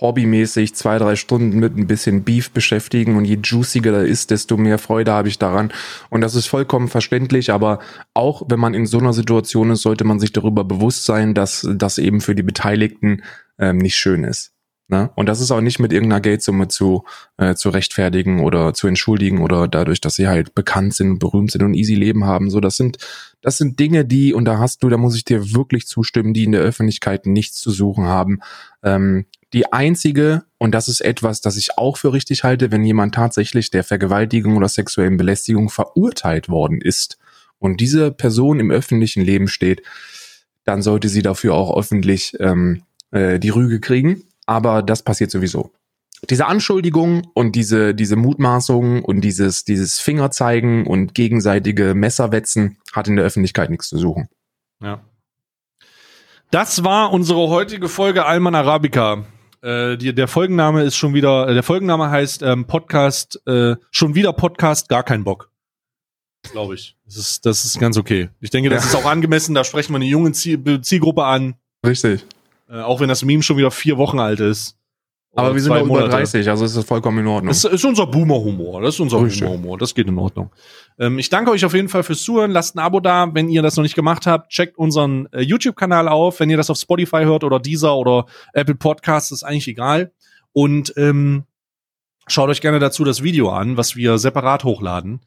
hobbymäßig 0.00 0.74
zwei, 0.74 0.98
drei 0.98 1.16
Stunden 1.16 1.58
mit 1.58 1.76
ein 1.76 1.86
bisschen 1.86 2.22
Beef 2.22 2.50
beschäftigen 2.50 3.16
und 3.16 3.24
je 3.24 3.38
juiciger 3.42 3.92
da 3.92 4.02
ist, 4.02 4.30
desto 4.30 4.56
mehr 4.56 4.78
Freude 4.78 5.12
habe 5.12 5.28
ich 5.28 5.38
daran. 5.38 5.72
Und 6.10 6.20
das 6.20 6.34
ist 6.34 6.46
vollkommen 6.46 6.88
verständlich, 6.88 7.50
aber 7.50 7.78
auch 8.12 8.42
wenn 8.48 8.60
man 8.60 8.74
in 8.74 8.86
so 8.86 8.98
einer 8.98 9.12
Situation 9.12 9.70
ist, 9.70 9.82
sollte 9.82 10.04
man 10.04 10.20
sich 10.20 10.32
darüber 10.32 10.64
bewusst 10.64 11.06
sein, 11.06 11.32
dass 11.32 11.66
das 11.76 11.98
eben 11.98 12.20
für 12.20 12.34
die 12.34 12.42
Beteiligten 12.42 13.22
ähm, 13.58 13.78
nicht 13.78 13.96
schön 13.96 14.24
ist. 14.24 14.52
Ne? 14.88 15.10
Und 15.16 15.26
das 15.26 15.40
ist 15.40 15.50
auch 15.50 15.60
nicht 15.60 15.80
mit 15.80 15.92
irgendeiner 15.92 16.20
Geldsumme 16.20 16.68
zu, 16.68 17.04
äh, 17.38 17.56
zu 17.56 17.70
rechtfertigen 17.70 18.40
oder 18.40 18.72
zu 18.72 18.86
entschuldigen 18.86 19.40
oder 19.40 19.66
dadurch, 19.66 20.00
dass 20.00 20.14
sie 20.14 20.28
halt 20.28 20.54
bekannt 20.54 20.94
sind, 20.94 21.18
berühmt 21.18 21.50
sind 21.50 21.64
und 21.64 21.74
easy 21.74 21.96
Leben 21.96 22.24
haben. 22.24 22.50
So, 22.50 22.60
das 22.60 22.76
sind, 22.76 22.98
das 23.42 23.58
sind 23.58 23.80
Dinge, 23.80 24.04
die, 24.04 24.32
und 24.32 24.44
da 24.44 24.58
hast 24.58 24.84
du, 24.84 24.88
da 24.88 24.96
muss 24.96 25.16
ich 25.16 25.24
dir 25.24 25.54
wirklich 25.54 25.88
zustimmen, 25.88 26.34
die 26.34 26.44
in 26.44 26.52
der 26.52 26.60
Öffentlichkeit 26.60 27.26
nichts 27.26 27.58
zu 27.60 27.72
suchen 27.72 28.04
haben. 28.04 28.38
Ähm, 28.84 29.26
die 29.52 29.72
einzige, 29.72 30.44
und 30.58 30.72
das 30.72 30.86
ist 30.86 31.00
etwas, 31.00 31.40
das 31.40 31.56
ich 31.56 31.78
auch 31.78 31.96
für 31.96 32.12
richtig 32.12 32.44
halte, 32.44 32.70
wenn 32.70 32.84
jemand 32.84 33.12
tatsächlich 33.12 33.70
der 33.70 33.82
Vergewaltigung 33.82 34.56
oder 34.56 34.68
sexuellen 34.68 35.16
Belästigung 35.16 35.68
verurteilt 35.68 36.48
worden 36.48 36.80
ist 36.80 37.18
und 37.58 37.80
diese 37.80 38.12
Person 38.12 38.60
im 38.60 38.70
öffentlichen 38.70 39.24
Leben 39.24 39.48
steht, 39.48 39.82
dann 40.62 40.80
sollte 40.80 41.08
sie 41.08 41.22
dafür 41.22 41.54
auch 41.54 41.76
öffentlich 41.76 42.36
ähm, 42.38 42.82
äh, 43.10 43.40
die 43.40 43.50
Rüge 43.50 43.80
kriegen 43.80 44.22
aber 44.46 44.82
das 44.82 45.02
passiert 45.02 45.30
sowieso. 45.30 45.72
Diese 46.30 46.46
Anschuldigung 46.46 47.26
und 47.34 47.54
diese, 47.54 47.94
diese 47.94 48.16
Mutmaßung 48.16 49.04
und 49.04 49.20
dieses, 49.20 49.64
dieses 49.64 49.98
Fingerzeigen 49.98 50.86
und 50.86 51.14
gegenseitige 51.14 51.94
Messerwetzen 51.94 52.78
hat 52.92 53.08
in 53.08 53.16
der 53.16 53.24
Öffentlichkeit 53.24 53.68
nichts 53.70 53.88
zu 53.88 53.98
suchen. 53.98 54.28
Ja. 54.82 55.04
Das 56.50 56.84
war 56.84 57.12
unsere 57.12 57.48
heutige 57.48 57.88
Folge 57.88 58.24
Alman 58.24 58.54
Arabica. 58.54 59.24
Äh, 59.62 59.96
die, 59.96 60.14
der 60.14 60.28
Folgenname 60.28 60.84
ist 60.84 60.96
schon 60.96 61.12
wieder, 61.12 61.52
der 61.52 61.62
Folgenname 61.62 62.08
heißt 62.10 62.42
ähm, 62.42 62.66
Podcast, 62.66 63.40
äh, 63.46 63.76
schon 63.90 64.14
wieder 64.14 64.32
Podcast, 64.32 64.88
gar 64.88 65.02
kein 65.02 65.24
Bock. 65.24 65.50
Glaube 66.52 66.76
ich. 66.76 66.96
Das 67.04 67.16
ist, 67.16 67.44
das 67.44 67.64
ist 67.64 67.78
ganz 67.78 67.98
okay. 67.98 68.30
Ich 68.40 68.50
denke, 68.50 68.70
das 68.70 68.84
ja. 68.84 68.90
ist 68.90 69.04
auch 69.04 69.10
angemessen, 69.10 69.54
da 69.54 69.64
sprechen 69.64 69.92
wir 69.92 69.96
eine 69.96 70.06
junge 70.06 70.32
Ziel 70.32 70.80
Zielgruppe 70.80 71.24
an. 71.24 71.56
Richtig. 71.84 72.24
Äh, 72.68 72.80
auch 72.80 73.00
wenn 73.00 73.08
das 73.08 73.24
Meme 73.24 73.42
schon 73.42 73.56
wieder 73.56 73.70
vier 73.70 73.96
Wochen 73.96 74.18
alt 74.18 74.40
ist. 74.40 74.76
Aber 75.36 75.52
wir 75.52 75.60
sind 75.60 75.74
noch 75.74 75.84
über 75.84 76.08
30, 76.08 76.48
also 76.48 76.64
ist 76.64 76.76
das 76.76 76.84
vollkommen 76.86 77.18
in 77.18 77.26
Ordnung. 77.26 77.48
Das 77.48 77.62
ist 77.64 77.84
unser 77.84 78.06
Boomer-Humor. 78.06 78.80
Das 78.80 78.94
ist 78.94 79.00
unser 79.00 79.18
Boomer-Humor. 79.18 79.76
Das 79.76 79.94
geht 79.94 80.08
in 80.08 80.18
Ordnung. 80.18 80.50
Ähm, 80.98 81.18
ich 81.18 81.28
danke 81.28 81.50
euch 81.50 81.64
auf 81.66 81.74
jeden 81.74 81.90
Fall 81.90 82.02
fürs 82.02 82.22
Zuhören. 82.22 82.52
Lasst 82.52 82.74
ein 82.74 82.78
Abo 82.78 83.00
da, 83.00 83.28
wenn 83.34 83.50
ihr 83.50 83.60
das 83.60 83.76
noch 83.76 83.82
nicht 83.82 83.94
gemacht 83.94 84.26
habt. 84.26 84.50
Checkt 84.50 84.78
unseren 84.78 85.28
äh, 85.32 85.42
YouTube-Kanal 85.42 86.08
auf. 86.08 86.40
Wenn 86.40 86.48
ihr 86.48 86.56
das 86.56 86.70
auf 86.70 86.78
Spotify 86.78 87.24
hört 87.24 87.44
oder 87.44 87.60
Deezer 87.60 87.94
oder 87.96 88.24
Apple 88.54 88.76
Podcasts, 88.76 89.30
ist 89.30 89.42
eigentlich 89.42 89.68
egal. 89.68 90.10
Und 90.52 90.94
ähm, 90.96 91.44
schaut 92.26 92.48
euch 92.48 92.62
gerne 92.62 92.78
dazu 92.78 93.04
das 93.04 93.22
Video 93.22 93.50
an, 93.50 93.76
was 93.76 93.94
wir 93.94 94.16
separat 94.16 94.64
hochladen. 94.64 95.20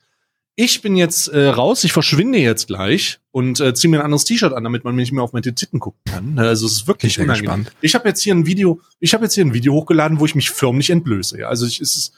Ich 0.62 0.82
bin 0.82 0.98
jetzt 0.98 1.30
äh, 1.30 1.48
raus, 1.48 1.86
ich 1.86 1.94
verschwinde 1.94 2.38
jetzt 2.38 2.68
gleich 2.68 3.22
und 3.32 3.62
äh, 3.62 3.74
ziehe 3.74 3.90
mir 3.90 4.00
ein 4.00 4.04
anderes 4.04 4.26
T-Shirt 4.26 4.52
an, 4.52 4.66
damit 4.66 4.84
man 4.84 4.94
nicht 4.94 5.14
mehr 5.14 5.24
auf 5.24 5.32
meine 5.32 5.56
Titten 5.56 5.80
gucken 5.80 6.02
kann. 6.04 6.38
Also 6.38 6.66
es 6.66 6.74
ist 6.74 6.88
wirklich 6.88 7.14
ich 7.14 7.24
unangenehm. 7.24 7.64
Gespannt. 7.64 7.72
Ich 7.80 7.96
habe 7.96 8.10
jetzt 8.10 8.22
hier 8.22 8.36
ein 8.36 8.46
Video, 8.46 8.82
ich 9.00 9.14
habe 9.14 9.24
jetzt 9.24 9.36
hier 9.36 9.46
ein 9.46 9.54
Video 9.54 9.72
hochgeladen, 9.72 10.20
wo 10.20 10.26
ich 10.26 10.36
mich 10.36 10.50
förmlich 10.50 10.90
entblöße. 10.90 11.40
Ja. 11.40 11.48
Also 11.48 11.66
ich, 11.66 11.80
es 11.80 11.96
ist, 11.96 12.14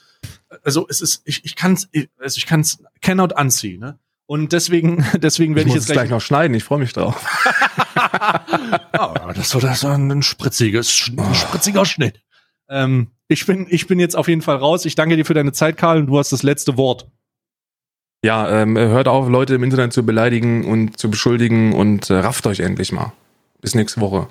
also 0.63 0.87
es 0.89 1.01
ist, 1.01 1.21
ich, 1.25 1.45
ich 1.45 1.55
kann 1.55 1.73
es, 1.73 1.87
also 2.17 2.37
ich 2.39 2.47
kann 2.47 2.61
es 2.61 2.79
cannot 3.03 3.33
anziehen. 3.33 3.79
Ne? 3.79 3.99
Und 4.25 4.53
deswegen, 4.53 5.05
deswegen 5.21 5.53
werde 5.53 5.69
ich, 5.69 5.75
ich 5.75 5.81
jetzt 5.81 5.85
gleich, 5.85 5.97
gleich 5.97 6.09
noch 6.09 6.21
schneiden. 6.21 6.55
Ich 6.55 6.63
freue 6.63 6.79
mich 6.79 6.93
drauf. 6.93 7.23
oh, 8.97 9.17
das 9.35 9.53
war 9.53 9.61
das 9.61 9.83
war 9.83 9.95
ein 9.95 10.23
spritziges, 10.23 11.11
ein 11.15 11.35
spritziger 11.35 11.85
Schnitt. 11.85 12.23
Ähm, 12.69 13.11
ich 13.27 13.45
bin, 13.45 13.67
ich 13.69 13.85
bin 13.85 13.99
jetzt 13.99 14.15
auf 14.15 14.27
jeden 14.27 14.41
Fall 14.41 14.55
raus. 14.55 14.85
Ich 14.85 14.95
danke 14.95 15.15
dir 15.15 15.25
für 15.25 15.35
deine 15.35 15.51
Zeit, 15.51 15.77
Karl, 15.77 15.99
und 15.99 16.07
du 16.07 16.17
hast 16.17 16.31
das 16.31 16.41
letzte 16.41 16.75
Wort. 16.75 17.05
Ja, 18.23 18.61
ähm, 18.61 18.77
hört 18.77 19.07
auf, 19.07 19.29
Leute 19.29 19.55
im 19.55 19.63
Internet 19.63 19.93
zu 19.93 20.05
beleidigen 20.05 20.65
und 20.65 20.99
zu 20.99 21.09
beschuldigen 21.09 21.73
und 21.73 22.09
äh, 22.11 22.15
rafft 22.15 22.45
euch 22.45 22.59
endlich 22.59 22.91
mal. 22.91 23.13
Bis 23.61 23.73
nächste 23.73 23.99
Woche. 23.99 24.27